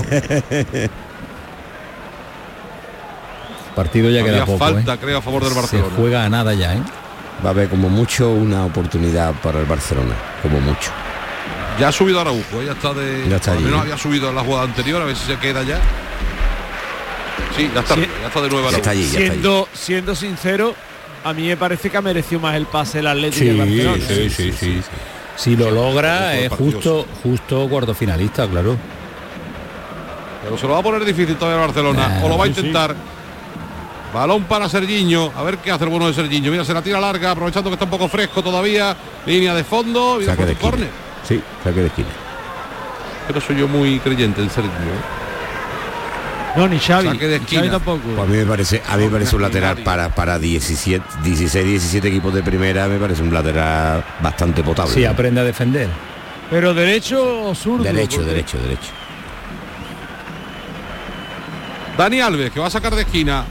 Partido 3.76 4.10
ya 4.10 4.22
Había 4.22 4.34
queda 4.34 4.46
poco. 4.46 4.60
falta, 4.60 4.94
¿eh? 4.94 4.98
creo, 5.02 5.18
a 5.18 5.22
favor 5.22 5.44
del 5.44 5.52
Se 5.54 5.60
Barcelona. 5.60 5.94
juega 5.98 6.26
a 6.26 6.30
nada 6.30 6.54
ya, 6.54 6.76
¿eh? 6.76 6.82
Va 7.44 7.50
a 7.50 7.52
haber 7.52 7.70
como 7.70 7.90
mucho 7.90 8.30
una 8.32 8.66
oportunidad 8.66 9.34
para 9.42 9.60
el 9.60 9.66
Barcelona, 9.66 10.14
como 10.44 10.60
mucho. 10.62 10.92
Ya 11.80 11.88
ha 11.88 11.92
subido 11.92 12.20
Araujo, 12.22 12.62
¿eh? 12.62 12.66
ya 12.68 12.72
está 12.74 12.94
de. 12.94 13.28
Ya 13.30 13.36
está 13.38 13.54
allí. 13.54 13.64
menos 13.64 13.82
había 13.82 13.98
subido 13.98 14.30
en 14.30 14.36
la 14.36 14.42
jugada 14.44 14.64
anterior, 14.66 15.02
a 15.02 15.06
ver 15.06 15.16
si 15.16 15.26
se 15.26 15.38
queda 15.38 15.64
ya. 15.64 15.80
Sí, 17.58 17.70
ya 17.74 17.82
está, 17.82 17.96
ya 17.96 18.28
está 18.28 18.42
de 18.42 18.50
nuevo. 18.50 18.70
Ya 18.72 18.78
está 18.78 18.90
allí, 18.92 19.10
ya 19.12 19.20
está 19.20 19.34
allí. 19.34 19.66
siendo, 19.74 20.16
sincero, 20.16 20.76
a 21.24 21.34
mí 21.34 21.48
me 21.48 21.58
parece 21.58 21.90
que 21.90 21.98
ha 21.98 22.02
merecido 22.02 22.42
más 22.42 22.56
el 22.56 22.66
pase 22.68 23.00
el 23.00 23.08
Atlético 23.08 23.40
Sí, 23.44 23.50
de 23.50 23.58
Barcelona. 23.58 24.04
sí, 24.08 24.30
sí, 24.30 24.52
sí, 24.52 24.82
Si 25.36 25.56
lo 25.56 25.72
logra, 25.72 26.36
es 26.38 26.52
justo, 26.52 27.06
justo 27.24 27.68
cuarto 27.70 27.94
finalista, 27.94 28.48
claro. 28.48 28.78
Pero 30.44 30.58
se 30.58 30.68
lo 30.68 30.74
va 30.74 30.80
a 30.80 30.84
poner 30.84 31.04
difícil 31.06 31.36
todavía 31.38 31.62
el 31.62 31.68
Barcelona. 31.68 32.20
o 32.24 32.30
lo 32.30 32.38
va 32.38 32.46
a 32.46 32.48
sí, 32.48 32.54
sí. 32.54 32.60
intentar. 32.60 32.96
Balón 34.14 34.44
para 34.44 34.70
Sergiño. 34.70 35.32
A 35.36 35.42
ver 35.42 35.58
qué 35.58 35.72
hace 35.72 35.86
el 35.86 35.90
bueno 35.90 36.08
de 36.08 36.14
Sergiño. 36.14 36.52
Mira, 36.52 36.64
se 36.64 36.74
la 36.74 36.82
tira 36.84 37.00
larga, 37.00 37.32
aprovechando 37.32 37.70
que 37.70 37.74
está 37.76 37.86
un 37.86 37.92
poco 37.92 38.08
fresco 38.08 38.44
todavía. 38.44 38.96
Línea 39.26 39.56
de 39.56 39.64
fondo. 39.64 40.18
Mira, 40.20 40.36
por 40.36 40.54
córner. 40.58 40.90
Sí, 41.28 41.42
saque 41.64 41.80
de 41.82 41.88
esquina. 41.88 42.08
Pero 43.28 43.40
soy 43.42 43.58
yo 43.58 43.68
muy 43.68 44.00
creyente 44.00 44.42
en 44.42 44.50
Sergiño. 44.50 44.74
No, 46.56 46.68
ni 46.68 46.78
Xavi. 46.78 47.08
Saque 47.08 47.28
de 47.28 47.36
esquina. 47.38 47.62
Xavi 47.62 47.72
tampoco. 47.72 48.02
Pues 48.16 48.20
a 48.20 48.26
mí 48.32 48.38
me 48.38 48.46
parece, 48.46 48.82
a 48.88 48.98
mí 48.98 49.06
me 49.06 49.10
parece 49.12 49.36
un 49.36 49.42
lateral 49.42 49.78
para, 49.80 50.10
para 50.10 50.38
17, 50.38 51.04
16, 51.24 51.66
17 51.66 52.08
equipos 52.10 52.34
de 52.34 52.44
primera, 52.44 52.88
me 52.88 52.98
parece 53.00 53.24
un 53.24 53.34
lateral 53.34 54.04
bastante 54.22 54.62
potable. 54.64 54.94
Sí, 54.94 55.06
aprende 55.06 55.42
a 55.42 55.44
defender. 55.44 55.90
Pero 56.50 56.74
derecho 56.74 57.48
o 57.50 57.56
zurdo. 57.56 57.84
derecho, 57.84 58.18
porque- 58.18 58.30
derecho, 58.32 58.58
derecho. 58.60 58.90
Dani 61.98 62.22
Alves, 62.22 62.52
que 62.52 62.60
va 62.60 62.68
a 62.68 62.72
sacar 62.72 62.96
de 62.96 63.02
esquina. 63.04 63.46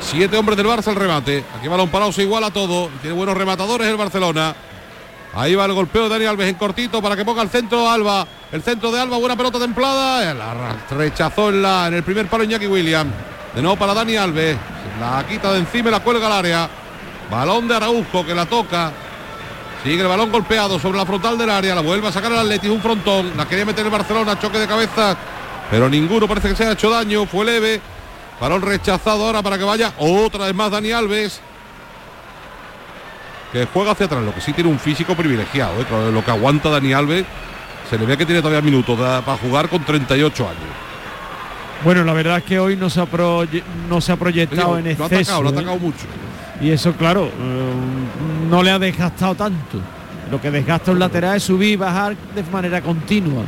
Siete 0.00 0.36
hombres 0.36 0.56
del 0.56 0.66
Barça 0.66 0.88
al 0.88 0.96
remate. 0.96 1.44
Aquí 1.58 1.66
balón 1.68 1.88
parado 1.88 2.12
se 2.12 2.22
iguala 2.22 2.50
todo. 2.50 2.88
Tiene 3.02 3.16
buenos 3.16 3.36
rematadores 3.36 3.88
el 3.88 3.96
Barcelona. 3.96 4.54
Ahí 5.34 5.54
va 5.54 5.66
el 5.66 5.72
golpeo 5.72 6.04
de 6.04 6.08
Dani 6.08 6.24
Alves 6.24 6.48
en 6.48 6.54
cortito 6.54 7.02
para 7.02 7.14
que 7.14 7.24
ponga 7.24 7.42
el 7.42 7.48
centro 7.48 7.88
Alba. 7.88 8.26
El 8.50 8.62
centro 8.62 8.90
de 8.90 9.00
Alba, 9.00 9.18
buena 9.18 9.36
pelota 9.36 9.58
templada. 9.58 10.34
La 10.34 10.76
rechazó 10.90 11.50
en, 11.50 11.62
la, 11.62 11.88
en 11.88 11.94
el 11.94 12.02
primer 12.02 12.26
palo 12.28 12.44
Iñaki 12.44 12.66
William. 12.66 13.10
De 13.54 13.62
nuevo 13.62 13.76
para 13.76 13.94
Dani 13.94 14.16
Alves. 14.16 14.56
La 15.00 15.24
quita 15.28 15.52
de 15.52 15.60
encima 15.60 15.88
y 15.88 15.92
la 15.92 16.00
cuelga 16.00 16.26
al 16.26 16.32
área. 16.32 16.68
Balón 17.30 17.68
de 17.68 17.74
Araujo 17.74 18.24
que 18.24 18.34
la 18.34 18.46
toca. 18.46 18.92
Sigue 19.84 20.00
el 20.00 20.08
balón 20.08 20.32
golpeado 20.32 20.78
sobre 20.78 20.98
la 20.98 21.06
frontal 21.06 21.38
del 21.38 21.50
área. 21.50 21.74
La 21.74 21.82
vuelve 21.82 22.08
a 22.08 22.12
sacar 22.12 22.32
el 22.32 22.38
Atlético. 22.38 22.74
Un 22.74 22.82
frontón. 22.82 23.32
La 23.36 23.46
quería 23.46 23.64
meter 23.64 23.84
el 23.84 23.92
Barcelona. 23.92 24.38
Choque 24.40 24.58
de 24.58 24.66
cabeza. 24.66 25.16
Pero 25.70 25.88
ninguno 25.88 26.26
parece 26.26 26.48
que 26.48 26.56
se 26.56 26.62
haya 26.64 26.72
hecho 26.72 26.90
daño. 26.90 27.26
Fue 27.26 27.44
leve. 27.44 27.80
Balón 28.40 28.62
rechazado 28.62 29.26
ahora 29.26 29.42
para 29.42 29.58
que 29.58 29.64
vaya 29.64 29.92
otra 29.98 30.46
vez 30.46 30.54
más 30.54 30.70
Dani 30.70 30.90
Alves. 30.90 31.40
Que 33.52 33.66
juega 33.66 33.92
hacia 33.92 34.06
atrás. 34.06 34.22
Lo 34.22 34.34
que 34.34 34.40
sí 34.40 34.52
tiene 34.52 34.70
un 34.70 34.78
físico 34.78 35.14
privilegiado. 35.14 35.72
¿eh? 35.80 35.86
Lo 36.12 36.24
que 36.24 36.30
aguanta 36.30 36.68
Dani 36.70 36.92
Alves. 36.92 37.24
Se 37.88 37.98
le 37.98 38.04
ve 38.04 38.16
que 38.18 38.26
tiene 38.26 38.42
todavía 38.42 38.60
minutos 38.60 38.98
para 38.98 39.38
jugar 39.38 39.68
con 39.70 39.82
38 39.82 40.44
años. 40.44 40.58
Bueno, 41.84 42.04
la 42.04 42.12
verdad 42.12 42.38
es 42.38 42.44
que 42.44 42.58
hoy 42.58 42.76
no 42.76 42.90
se 42.90 43.00
ha, 43.00 43.04
proye- 43.06 43.62
no 43.88 44.00
se 44.00 44.12
ha 44.12 44.16
proyectado 44.16 44.76
en 44.78 44.84
lo 44.84 44.90
ha 44.90 44.92
exceso. 44.92 45.14
atacado, 45.16 45.42
lo 45.42 45.48
ha 45.48 45.52
atacado 45.52 45.78
mucho. 45.78 46.04
Y 46.60 46.70
eso, 46.70 46.92
claro, 46.94 47.26
eh, 47.26 47.72
no 48.50 48.62
le 48.62 48.70
ha 48.72 48.78
desgastado 48.78 49.34
tanto. 49.36 49.78
Lo 50.30 50.40
que 50.40 50.50
desgasta 50.50 50.90
un 50.90 50.98
lateral 50.98 51.36
es 51.36 51.44
subir 51.44 51.70
y 51.70 51.76
bajar 51.76 52.14
de 52.34 52.42
manera 52.52 52.82
continua. 52.82 53.44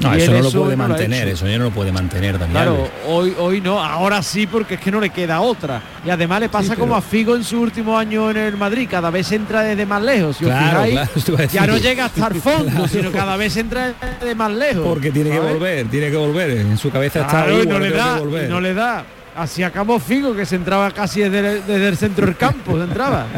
No, 0.00 0.12
eso 0.12 0.24
él 0.32 0.36
no 0.38 0.42
lo 0.42 0.48
eso 0.48 0.62
puede 0.62 0.76
mantener, 0.76 1.28
eso 1.28 1.46
ya 1.46 1.56
no 1.56 1.64
lo 1.64 1.70
puede 1.70 1.92
mantener 1.92 2.36
Dani 2.38 2.50
Claro, 2.52 2.72
Alves. 2.74 2.90
hoy, 3.06 3.34
hoy 3.38 3.60
no, 3.60 3.82
ahora 3.82 4.22
sí 4.22 4.46
porque 4.46 4.74
es 4.74 4.80
que 4.80 4.90
no 4.90 5.00
le 5.00 5.10
queda 5.10 5.40
otra. 5.40 5.80
Y 6.04 6.10
además 6.10 6.40
le 6.40 6.48
pasa 6.48 6.74
Sí, 6.74 6.80
como 6.80 6.96
a 6.96 7.00
Figo 7.00 7.36
en 7.36 7.44
su 7.44 7.60
último 7.60 7.96
año 7.96 8.30
en 8.30 8.36
el 8.38 8.56
Madrid, 8.56 8.88
cada 8.90 9.10
vez 9.10 9.30
entra 9.32 9.62
desde 9.62 9.86
más 9.86 10.02
lejos. 10.02 10.36
Si 10.36 10.44
os 10.44 10.50
Claro, 10.50 10.82
fijáis, 10.84 11.24
claro, 11.24 11.44
ya 11.52 11.66
no 11.66 11.76
llega 11.78 12.04
hasta 12.06 12.26
el 12.26 12.34
fondo, 12.40 12.70
Claro. 12.70 12.88
sino 12.88 13.12
cada 13.12 13.36
vez 13.36 13.56
entra 13.56 13.92
de 14.20 14.34
más 14.34 14.50
lejos. 14.50 14.84
Porque 14.86 15.10
tiene 15.12 15.30
que 15.30 15.38
volver, 15.40 15.86
tiene 15.88 16.10
que 16.10 16.16
volver. 16.16 16.50
En 16.50 16.76
su 16.76 16.90
cabeza 16.90 17.20
está 17.20 17.44
Claro, 17.44 17.58
"Uh, 17.58 17.62
y 17.62 17.66
no 17.66 17.78
le 17.78 17.90
da, 17.90 18.18
volver". 18.18 18.44
y 18.46 18.48
no 18.50 18.60
le 18.60 18.74
da. 18.74 19.04
Así 19.36 19.62
acabó 19.62 19.98
Figo, 20.00 20.34
que 20.34 20.44
se 20.46 20.56
entraba 20.56 20.90
casi 20.90 21.20
desde, 21.20 21.60
desde 21.62 21.88
el 21.88 21.96
centro 21.96 22.26
del 22.26 22.36
campo, 22.36 22.76
se 22.76 22.84
entraba. 22.84 23.26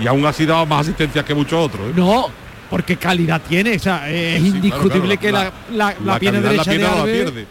Y 0.00 0.06
aún 0.08 0.26
así 0.26 0.44
daba 0.44 0.64
más 0.66 0.80
asistencias 0.80 1.24
que 1.24 1.34
muchos 1.34 1.66
otros. 1.66 1.88
¿eh? 1.88 1.92
No, 1.94 2.26
porque 2.70 2.96
calidad 2.96 3.40
tiene, 3.48 3.76
o 3.76 3.78
sea, 3.78 4.08
es 4.10 4.40
Sí, 4.42 4.48
indiscutible 4.48 5.16
claro, 5.18 5.38
claro, 5.38 5.52
que 5.68 5.72
la, 5.72 5.76
la, 5.76 5.94
la 6.00 6.12
la 6.14 6.18
pierna 6.18 6.40
derecha 6.40 6.70
de 6.72 6.86
Alves, 6.86 7.22
pierde. 7.22 7.46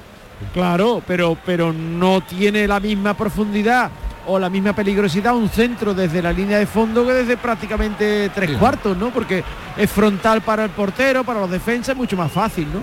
Claro, 0.54 1.02
pero, 1.08 1.38
pero 1.46 1.72
no 1.72 2.22
tiene 2.22 2.68
la 2.68 2.80
misma 2.80 3.14
profundidad 3.14 3.90
o 4.26 4.40
la 4.40 4.50
misma 4.50 4.74
peligrosidad 4.74 5.36
un 5.36 5.50
centro 5.50 5.94
desde 5.94 6.22
la 6.22 6.32
línea 6.32 6.58
de 6.58 6.66
fondo 6.66 7.06
que 7.06 7.14
desde 7.14 7.38
prácticamente 7.38 8.30
tres 8.34 8.50
Sí. 8.52 8.56
cuartos, 8.58 8.98
¿no? 8.98 9.10
Porque 9.12 9.44
es 9.78 9.90
frontal 9.92 10.42
para 10.42 10.64
el 10.66 10.70
portero, 10.72 11.24
para 11.24 11.42
los 11.42 11.50
defensas, 11.50 11.90
es 11.90 11.98
mucho 11.98 12.16
más 12.18 12.32
fácil, 12.32 12.68
¿no? 12.74 12.82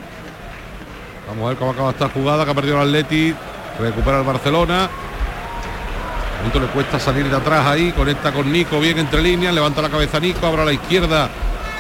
Vamos 1.29 1.45
a 1.45 1.49
ver 1.51 1.59
cómo 1.59 1.71
acaba 1.71 1.91
esta 1.91 2.09
jugada 2.09 2.45
que 2.45 2.51
ha 2.51 2.55
perdido 2.55 2.77
el 2.83 2.89
Atleti. 2.89 3.35
Recupera 3.79 4.19
el 4.19 4.25
Barcelona. 4.27 4.89
Le 6.53 6.67
cuesta 6.69 6.99
salir 6.99 7.29
de 7.29 7.37
atrás 7.37 7.67
ahí. 7.67 7.93
Conecta 7.93 8.33
con 8.33 8.51
Nico 8.51 8.81
bien 8.81 8.99
entre 8.99 9.23
líneas. 9.23 9.55
Levanta 9.55 9.81
la 9.83 9.89
cabeza 9.91 10.19
Nico. 10.19 10.45
Abre 10.47 10.63
a 10.63 10.65
la 10.65 10.73
izquierda 10.73 11.29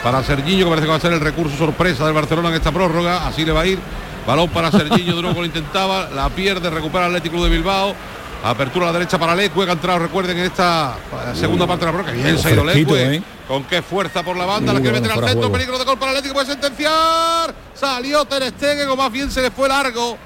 para 0.03 0.23
Serginho, 0.23 0.65
que 0.65 0.71
parece 0.71 0.87
que 0.87 0.91
va 0.91 0.97
a 0.97 1.01
ser 1.01 1.13
el 1.13 1.21
recurso 1.21 1.57
sorpresa 1.57 2.05
del 2.05 2.15
Barcelona 2.15 2.49
en 2.49 2.55
esta 2.55 2.73
prórroga. 2.73 3.27
Así 3.27 3.45
le 3.45 3.53
va 3.53 3.63
a 3.63 3.67
ir. 3.67 3.79
Balón 4.27 4.49
para 4.51 4.71
Serginho, 4.71 5.17
de 5.17 5.23
nuevo 5.23 5.41
lo 5.41 5.47
intentaba. 5.47 6.09
La 6.11 6.29
pierde, 6.29 6.71
recupera 6.71 7.07
el 7.07 7.17
Atlético 7.17 7.43
de 7.45 7.51
Bilbao. 7.51 7.95
Apertura 8.43 8.87
a 8.87 8.93
la 8.93 8.99
derecha 8.99 9.19
para 9.19 9.35
Lecue, 9.35 9.65
que 9.65 9.71
ha 9.71 9.75
entrado, 9.75 9.99
recuerden, 9.99 10.39
en 10.39 10.45
esta 10.47 10.97
eh, 11.13 11.37
segunda 11.37 11.67
parte 11.67 11.85
de 11.85 11.93
la 11.93 11.99
prórroga. 11.99 12.17
Bien 12.17 12.39
se 12.39 12.49
ha 12.49 12.51
ido 12.53 12.65
Lecue. 12.65 13.17
¿eh? 13.17 13.23
Con 13.47 13.65
qué 13.65 13.83
fuerza 13.83 14.23
por 14.23 14.37
la 14.37 14.47
banda. 14.47 14.73
la 14.73 14.81
quiere 14.81 15.01
meter 15.01 15.19
al 15.19 15.29
centro. 15.29 15.53
Peligro 15.53 15.79
de 15.79 15.85
gol 15.85 15.99
para 15.99 16.13
el 16.13 16.19
Atlético. 16.19 16.35
Puede 16.35 16.47
sentenciar. 16.47 17.55
Salió 17.75 18.25
Ter 18.25 18.49
Stegen, 18.51 18.89
o 18.89 18.97
más 18.97 19.13
bien 19.13 19.31
se 19.31 19.43
le 19.43 19.51
fue 19.51 19.69
largo. 19.69 20.17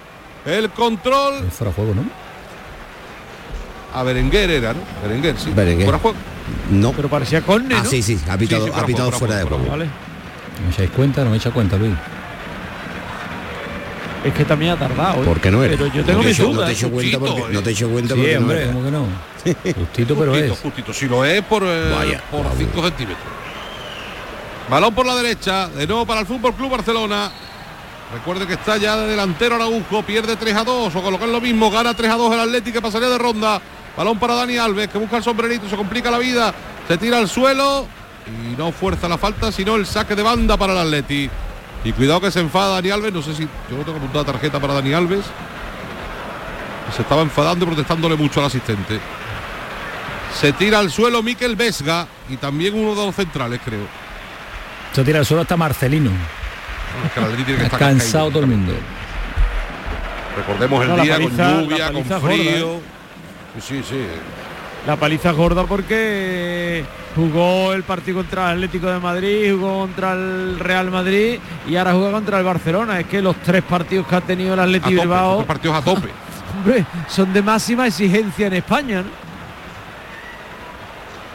El 0.44 0.70
control. 0.70 1.50
Fuera 1.50 1.72
juego, 1.72 1.94
¿no? 1.94 2.04
A 3.94 4.02
Berenguer 4.02 4.50
era, 4.50 4.74
¿no? 4.74 4.80
Berenguer, 5.02 5.36
sí. 5.38 5.50
Berenguer. 5.50 5.86
Fuera 5.86 5.98
de 5.98 6.02
juego. 6.02 6.33
No. 6.70 6.92
Pero 6.92 7.08
parecía 7.08 7.40
córner, 7.42 7.78
Ah, 7.78 7.82
¿no? 7.84 7.90
sí, 7.90 8.02
sí, 8.02 8.18
ha 8.28 8.36
pitado, 8.36 8.66
Sí, 8.66 8.72
sí, 8.74 8.80
ha 8.80 8.86
pitado 8.86 9.10
fuera 9.12 9.18
fuera 9.18 9.36
de 9.36 9.42
juego. 9.44 9.66
Vale. 9.70 9.84
¿No 10.64 10.70
echáis 10.70 10.90
cuenta? 10.90 11.24
¿No 11.24 11.30
me 11.30 11.36
echa 11.36 11.50
cuenta, 11.50 11.76
Luis? 11.76 11.94
Es 14.24 14.32
que 14.32 14.44
también 14.44 14.72
ha 14.72 14.76
tardado. 14.78 15.22
¿eh? 15.22 15.26
¿Por 15.26 15.40
qué 15.40 15.50
no 15.50 15.62
era? 15.62 15.76
Pero 15.76 15.86
yo 15.88 16.00
No 16.00 16.06
tengo 16.06 16.20
te 16.22 16.26
mis 16.28 16.38
echo- 16.38 16.48
No 16.48 16.54
dudas. 16.54 16.66
te 16.68 16.72
echo 16.72 16.90
cuenta 16.90 17.18
Justito, 17.18 17.34
porque, 17.36 17.50
eh. 17.52 17.54
no 17.54 17.62
te 17.62 17.70
echo 17.70 17.88
cuenta 17.90 18.14
Sí, 18.14 18.20
porque 18.20 18.34
no 18.34 18.40
hombre. 18.40 18.66
¿cómo 18.66 18.84
que 18.84 18.90
no? 18.90 19.06
Justito, 19.74 20.14
pero 20.16 20.30
Justito, 20.32 20.52
es. 20.54 20.60
justito. 20.60 20.92
Si 20.94 21.06
lo 21.08 21.24
es 21.26 21.42
por 21.42 21.62
Vaya, 21.64 22.22
5 22.56 22.82
centímetros. 22.82 23.18
Balón 24.70 24.94
por 24.94 25.04
la 25.04 25.14
derecha. 25.16 25.68
De 25.68 25.86
nuevo 25.86 26.06
para 26.06 26.20
el 26.20 26.26
Fútbol 26.26 26.54
Club 26.54 26.70
Barcelona. 26.70 27.30
Recuerde 28.14 28.46
que 28.46 28.54
está 28.54 28.78
ya 28.78 28.96
de 28.96 29.08
delantero 29.08 29.56
Araujo. 29.56 30.02
Pierde 30.02 30.36
3 30.36 30.56
a 30.56 30.64
2. 30.64 30.94
O 30.96 31.02
con 31.02 31.12
lo 31.12 31.18
que 31.18 31.26
es 31.26 31.30
lo 31.30 31.40
mismo. 31.42 31.70
Gana 31.70 31.92
3 31.92 32.10
a 32.10 32.14
2 32.16 32.32
el 32.32 32.40
Atlético 32.40 32.76
que 32.76 32.82
pasaría 32.82 33.10
de 33.10 33.18
ronda. 33.18 33.60
Balón 33.96 34.18
para 34.18 34.34
Dani 34.34 34.56
Alves 34.58 34.88
que 34.88 34.98
busca 34.98 35.16
el 35.18 35.22
sombrerito. 35.22 35.68
Se 35.68 35.76
complica 35.76 36.10
la 36.10 36.18
vida. 36.18 36.52
Se 36.88 36.96
tira 36.98 37.18
al 37.18 37.28
suelo. 37.28 37.86
Y 38.26 38.56
no 38.56 38.72
fuerza 38.72 39.06
la 39.08 39.18
falta, 39.18 39.52
sino 39.52 39.76
el 39.76 39.84
saque 39.86 40.14
de 40.14 40.22
banda 40.22 40.56
para 40.56 40.72
el 40.72 40.78
Atleti. 40.78 41.28
Y 41.84 41.92
cuidado 41.92 42.20
que 42.22 42.30
se 42.30 42.40
enfada 42.40 42.74
Dani 42.76 42.90
Alves. 42.90 43.12
No 43.12 43.22
sé 43.22 43.34
si 43.34 43.42
yo 43.42 43.76
no 43.76 43.82
tengo 43.84 43.98
apuntada 43.98 44.24
tarjeta 44.24 44.58
para 44.60 44.74
Dani 44.74 44.92
Alves. 44.94 45.24
Se 46.96 47.02
estaba 47.02 47.22
enfadando 47.22 47.64
y 47.64 47.68
protestándole 47.68 48.16
mucho 48.16 48.40
al 48.40 48.46
asistente. 48.46 48.98
Se 50.40 50.52
tira 50.52 50.78
al 50.80 50.90
suelo 50.90 51.22
Miquel 51.22 51.54
Vesga 51.56 52.06
y 52.28 52.36
también 52.36 52.74
uno 52.74 52.94
de 52.98 53.06
los 53.06 53.14
centrales, 53.14 53.60
creo. 53.64 53.86
Se 54.92 55.04
tira 55.04 55.20
al 55.20 55.26
suelo 55.26 55.42
hasta 55.42 55.56
Marcelino. 55.56 56.10
Es 57.06 57.12
que 57.12 57.20
el 57.20 57.26
Atleti 57.26 57.44
tiene 57.44 57.58
que 57.58 57.62
Ha 57.64 57.66
estar 57.66 57.80
cansado 57.80 58.28
todo 58.30 58.40
el 58.40 58.46
mundo. 58.48 58.72
Recordemos 60.36 60.82
el 60.82 60.88
No, 60.96 61.02
día 61.02 61.16
paliza- 61.16 61.36
con 61.54 61.62
lluvia, 61.68 61.92
con 61.92 62.04
frío. 62.22 62.74
¿eh? 62.76 62.80
Sí, 63.60 63.82
sí. 63.82 64.06
La 64.86 64.96
paliza 64.96 65.32
gorda 65.32 65.64
porque 65.64 66.84
jugó 67.16 67.72
el 67.72 67.84
partido 67.84 68.18
contra 68.18 68.50
el 68.50 68.56
Atlético 68.56 68.88
de 68.88 68.98
Madrid, 68.98 69.54
jugó 69.54 69.80
contra 69.80 70.12
el 70.12 70.58
Real 70.58 70.90
Madrid 70.90 71.38
y 71.66 71.76
ahora 71.76 71.92
juega 71.92 72.12
contra 72.12 72.38
el 72.38 72.44
Barcelona. 72.44 73.00
Es 73.00 73.06
que 73.06 73.22
los 73.22 73.36
tres 73.36 73.62
partidos 73.62 74.06
que 74.06 74.16
ha 74.16 74.20
tenido 74.20 74.54
el 74.54 74.60
Atlético 74.60 74.90
tope, 74.90 75.00
Bilbao 75.00 75.46
partidos 75.46 75.76
a 75.76 75.82
tope. 75.82 76.08
hombre, 76.56 76.84
son 77.08 77.32
de 77.32 77.42
máxima 77.42 77.86
exigencia 77.86 78.46
en 78.48 78.54
España. 78.54 79.02
¿no? 79.02 79.24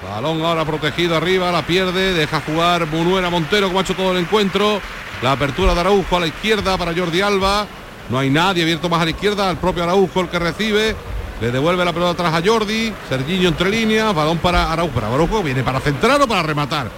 Balón 0.08 0.42
ahora 0.44 0.64
protegido 0.66 1.16
arriba, 1.16 1.52
la 1.52 1.62
pierde, 1.62 2.14
deja 2.14 2.42
jugar 2.42 2.88
Munuera 2.88 3.30
Montero 3.30 3.68
como 3.68 3.80
ha 3.80 3.82
hecho 3.82 3.96
todo 3.96 4.12
el 4.12 4.20
encuentro. 4.20 4.82
La 5.22 5.34
apertura 5.34 5.74
de 5.74 5.80
Araujo 5.82 6.16
a 6.16 6.20
la 6.20 6.28
izquierda 6.28 6.78
para 6.78 6.94
Jordi 6.96 7.22
Alba. 7.22 7.68
No 8.10 8.18
hay 8.18 8.30
nadie 8.30 8.64
abierto 8.64 8.90
más 8.90 9.02
a 9.02 9.06
la 9.06 9.12
izquierda, 9.12 9.50
el 9.52 9.58
propio 9.58 9.84
Araujo 9.84 10.22
el 10.22 10.30
que 10.30 10.40
recibe. 10.40 10.96
Le 11.42 11.52
devuelve 11.52 11.86
la 11.86 11.94
pelota 11.94 12.12
atrás 12.12 12.34
a 12.44 12.46
Jordi, 12.48 12.92
Serginho 13.08 13.48
entre 13.50 13.70
líneas, 13.70 14.14
balón 14.14 14.38
para 14.40 14.72
Araujo. 14.72 14.92
Pero 14.94 15.08
Araujo 15.14 15.42
viene 15.44 15.64
para 15.64 15.80
centrar 15.80 16.22
o 16.22 16.28
para 16.28 16.44
rematar. 16.44 16.90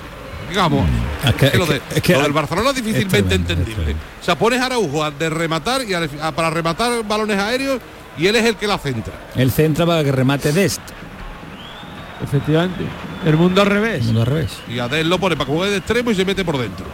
Digamos, 0.49 0.85
Es 1.23 1.35
que- 1.35 1.45
es 1.45 1.51
que 1.51 1.57
lo, 1.57 1.65
de- 1.65 1.81
es 1.95 2.01
que- 2.01 2.13
lo 2.13 2.21
del 2.23 2.33
Barcelona 2.33 2.69
es 2.71 2.75
difícilmente 2.75 3.21
tremendo, 3.29 3.53
es 3.53 3.59
entendible. 3.59 3.95
O 4.21 4.23
sea, 4.25 4.35
pones 4.35 4.59
a 4.59 4.65
Araujo 4.65 5.03
a 5.03 5.11
de 5.11 5.29
rematar 5.29 5.83
y 5.83 5.93
a- 5.93 6.09
a- 6.21 6.31
para 6.31 6.49
rematar 6.49 7.03
balones 7.07 7.37
aéreos 7.39 7.79
y 8.17 8.27
él 8.27 8.35
es 8.35 8.45
el 8.45 8.55
que 8.55 8.67
la 8.67 8.77
centra. 8.77 9.13
El 9.35 9.51
centra 9.51 9.85
para 9.85 10.03
que 10.03 10.11
remate 10.11 10.51
Dest. 10.51 10.81
Efectivamente. 12.23 12.83
El 13.25 13.37
mundo 13.37 13.61
al 13.61 13.67
revés. 13.67 14.05
No 14.07 14.21
al 14.21 14.25
revés. 14.27 14.51
Y 14.67 14.79
Adel 14.79 15.07
lo 15.09 15.19
pone 15.19 15.35
para 15.37 15.45
que 15.49 15.55
juegue 15.55 15.71
de 15.71 15.77
extremo 15.77 16.11
y 16.11 16.15
se 16.15 16.25
mete 16.25 16.43
por 16.43 16.57
dentro. 16.57 16.85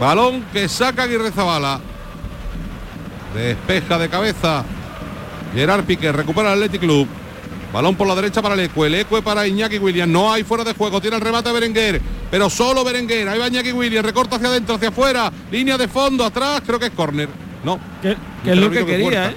Balón 0.00 0.44
que 0.52 0.68
saca 0.68 1.04
Aguirre 1.04 1.30
Zabala. 1.30 1.80
Despeja 3.34 3.98
de 3.98 4.08
cabeza. 4.08 4.64
Gerard 5.56 5.84
Piqué 5.84 6.12
recupera 6.12 6.52
el 6.52 6.62
Athletic 6.62 6.80
Club. 6.82 7.08
Balón 7.72 7.96
por 7.96 8.06
la 8.06 8.14
derecha 8.14 8.40
para 8.40 8.54
el 8.54 8.60
Ecue, 8.60 8.86
el 8.86 8.94
Ecue 8.94 9.22
para 9.22 9.46
Iñaki 9.46 9.78
Williams. 9.78 10.10
No 10.12 10.32
hay 10.32 10.44
fuera 10.44 10.62
de 10.64 10.72
juego, 10.72 11.00
tiene 11.00 11.16
el 11.16 11.22
remate 11.22 11.50
Berenguer, 11.52 12.00
pero 12.30 12.48
solo 12.48 12.84
Berenguer. 12.84 13.28
Ahí 13.28 13.38
va 13.38 13.48
Iñaki 13.48 13.72
Williams, 13.72 14.06
recorta 14.06 14.36
hacia 14.36 14.48
adentro, 14.48 14.76
hacia 14.76 14.88
afuera, 14.90 15.30
línea 15.50 15.76
de 15.76 15.88
fondo, 15.88 16.24
atrás, 16.24 16.62
creo 16.64 16.78
que 16.78 16.86
es 16.86 16.92
córner. 16.92 17.28
No. 17.64 17.78
Que, 18.00 18.16
que 18.44 18.52
es 18.52 18.56
lo 18.58 18.70
que 18.70 18.86
quería, 18.86 19.30
¿eh? 19.30 19.36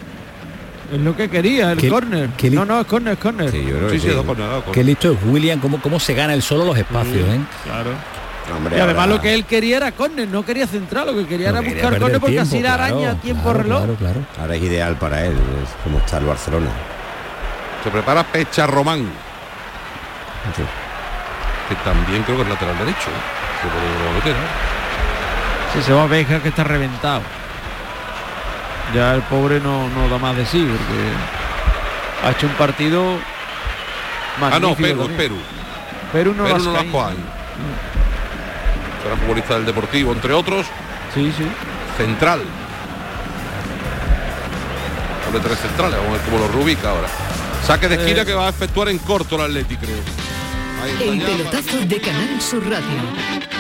Es 0.94 1.00
lo 1.02 1.16
que 1.16 1.30
quería, 1.30 1.72
el 1.72 1.78
¿Qué- 1.80 1.90
córner. 1.90 2.30
qué 2.38 2.50
No, 2.50 2.66
no, 2.66 2.80
es 2.82 2.88
córner, 2.88 3.14
es 3.14 3.20
córner. 3.20 3.52
Sí, 3.52 3.64
yo 3.68 3.78
creo 3.78 3.90
que 3.92 4.00
Sí, 4.00 4.08
dos 4.08 4.26
Qué 4.72 4.84
listo 4.84 5.12
es 5.12 5.18
William, 5.26 5.60
cómo, 5.60 5.80
cómo 5.82 6.00
se 6.00 6.14
gana 6.14 6.34
el 6.34 6.42
solo 6.42 6.66
los 6.66 6.78
espacios, 6.78 7.28
¿eh? 7.30 7.40
Claro. 7.64 7.92
Hombre, 8.56 8.78
Y 8.78 8.80
además 8.80 9.04
ahora- 9.06 9.16
lo 9.16 9.22
que 9.22 9.34
él 9.34 9.46
quería 9.46 9.78
era 9.78 9.92
córner, 9.92 10.28
no 10.28 10.44
quería 10.44 10.66
centrar, 10.68 11.06
lo 11.06 11.14
que 11.16 11.26
quería 11.28 11.52
No 11.52 11.60
era 11.60 11.68
quería 11.68 11.84
buscar 11.84 12.00
córner 12.02 12.20
porque 12.20 12.32
tiempo, 12.36 12.50
así 12.50 12.62
la 12.62 12.76
claro, 12.76 12.84
araña 12.98 13.14
tiempo 13.22 13.44
claro, 13.44 13.60
reloj. 13.64 13.80
Claro, 13.80 13.96
claro. 13.96 14.20
Ahora 14.42 14.56
es 14.56 14.64
ideal 14.64 14.96
para 14.98 15.26
él, 15.26 15.34
es 15.34 15.70
como 15.84 15.98
está 16.00 16.18
el 16.18 16.26
Barcelona. 16.26 16.70
Se 17.84 17.90
prepara 17.92 18.24
Pecha 18.24 18.68
Román, 18.68 19.00
Sí. 20.56 20.64
que 21.70 21.76
también 21.84 22.24
creo 22.24 22.38
que 22.38 22.44
es 22.44 22.50
lateral 22.50 22.78
derecho. 22.80 23.10
¿eh? 23.10 23.62
Que 23.62 24.06
lo 24.08 24.14
meter, 24.14 24.32
¿eh? 24.34 25.76
Si 25.76 25.82
se 25.84 25.94
va 25.94 26.04
a 26.04 26.08
ver 26.08 26.26
que 26.26 26.50
está 26.50 26.64
reventado. 26.64 27.22
Ya 28.96 29.14
el 29.14 29.22
pobre 29.24 29.60
no, 29.60 29.88
no 29.90 30.10
da 30.10 30.18
más 30.18 30.36
de 30.36 30.46
sí, 30.46 30.66
porque 30.68 32.28
ha 32.28 32.32
hecho 32.32 32.48
un 32.48 32.54
partido 32.54 33.18
Ah, 34.42 34.58
no, 34.60 34.74
Perú, 34.74 35.04
es. 35.04 35.10
Perú. 35.18 35.36
Perú 36.14 36.34
no, 36.36 36.46
Perú 36.46 36.56
las 36.74 36.86
no. 36.86 36.92
Juan. 36.92 37.16
Será 39.04 39.16
futbolista 39.18 39.54
del 39.56 39.66
Deportivo, 39.66 40.12
entre 40.14 40.34
otros. 40.34 40.66
Sí, 41.14 41.32
sí. 41.38 41.46
Central. 41.98 42.42
Doble 45.26 45.40
tres 45.42 45.60
centrales, 45.60 45.96
vamos 45.98 46.10
a 46.10 46.14
ver 46.14 46.22
cómo 46.22 46.38
lo 46.40 46.48
rubica 46.48 46.90
ahora. 46.90 47.08
Saque 47.66 47.88
de 47.88 47.96
esquina 47.96 48.22
Eh. 48.22 48.26
que 48.26 48.34
va 48.34 48.48
a 48.48 48.50
efectuar 48.50 48.90
en 48.90 48.98
corto 49.00 49.36
el 49.36 49.42
Atleti, 49.42 49.76
creo. 49.78 49.98
Ahí 50.84 51.10
El 51.10 51.22
pelotazo 51.22 51.78
de 51.86 52.00
Canal 52.02 52.42
Sur 52.42 52.64
Radio 52.64 53.59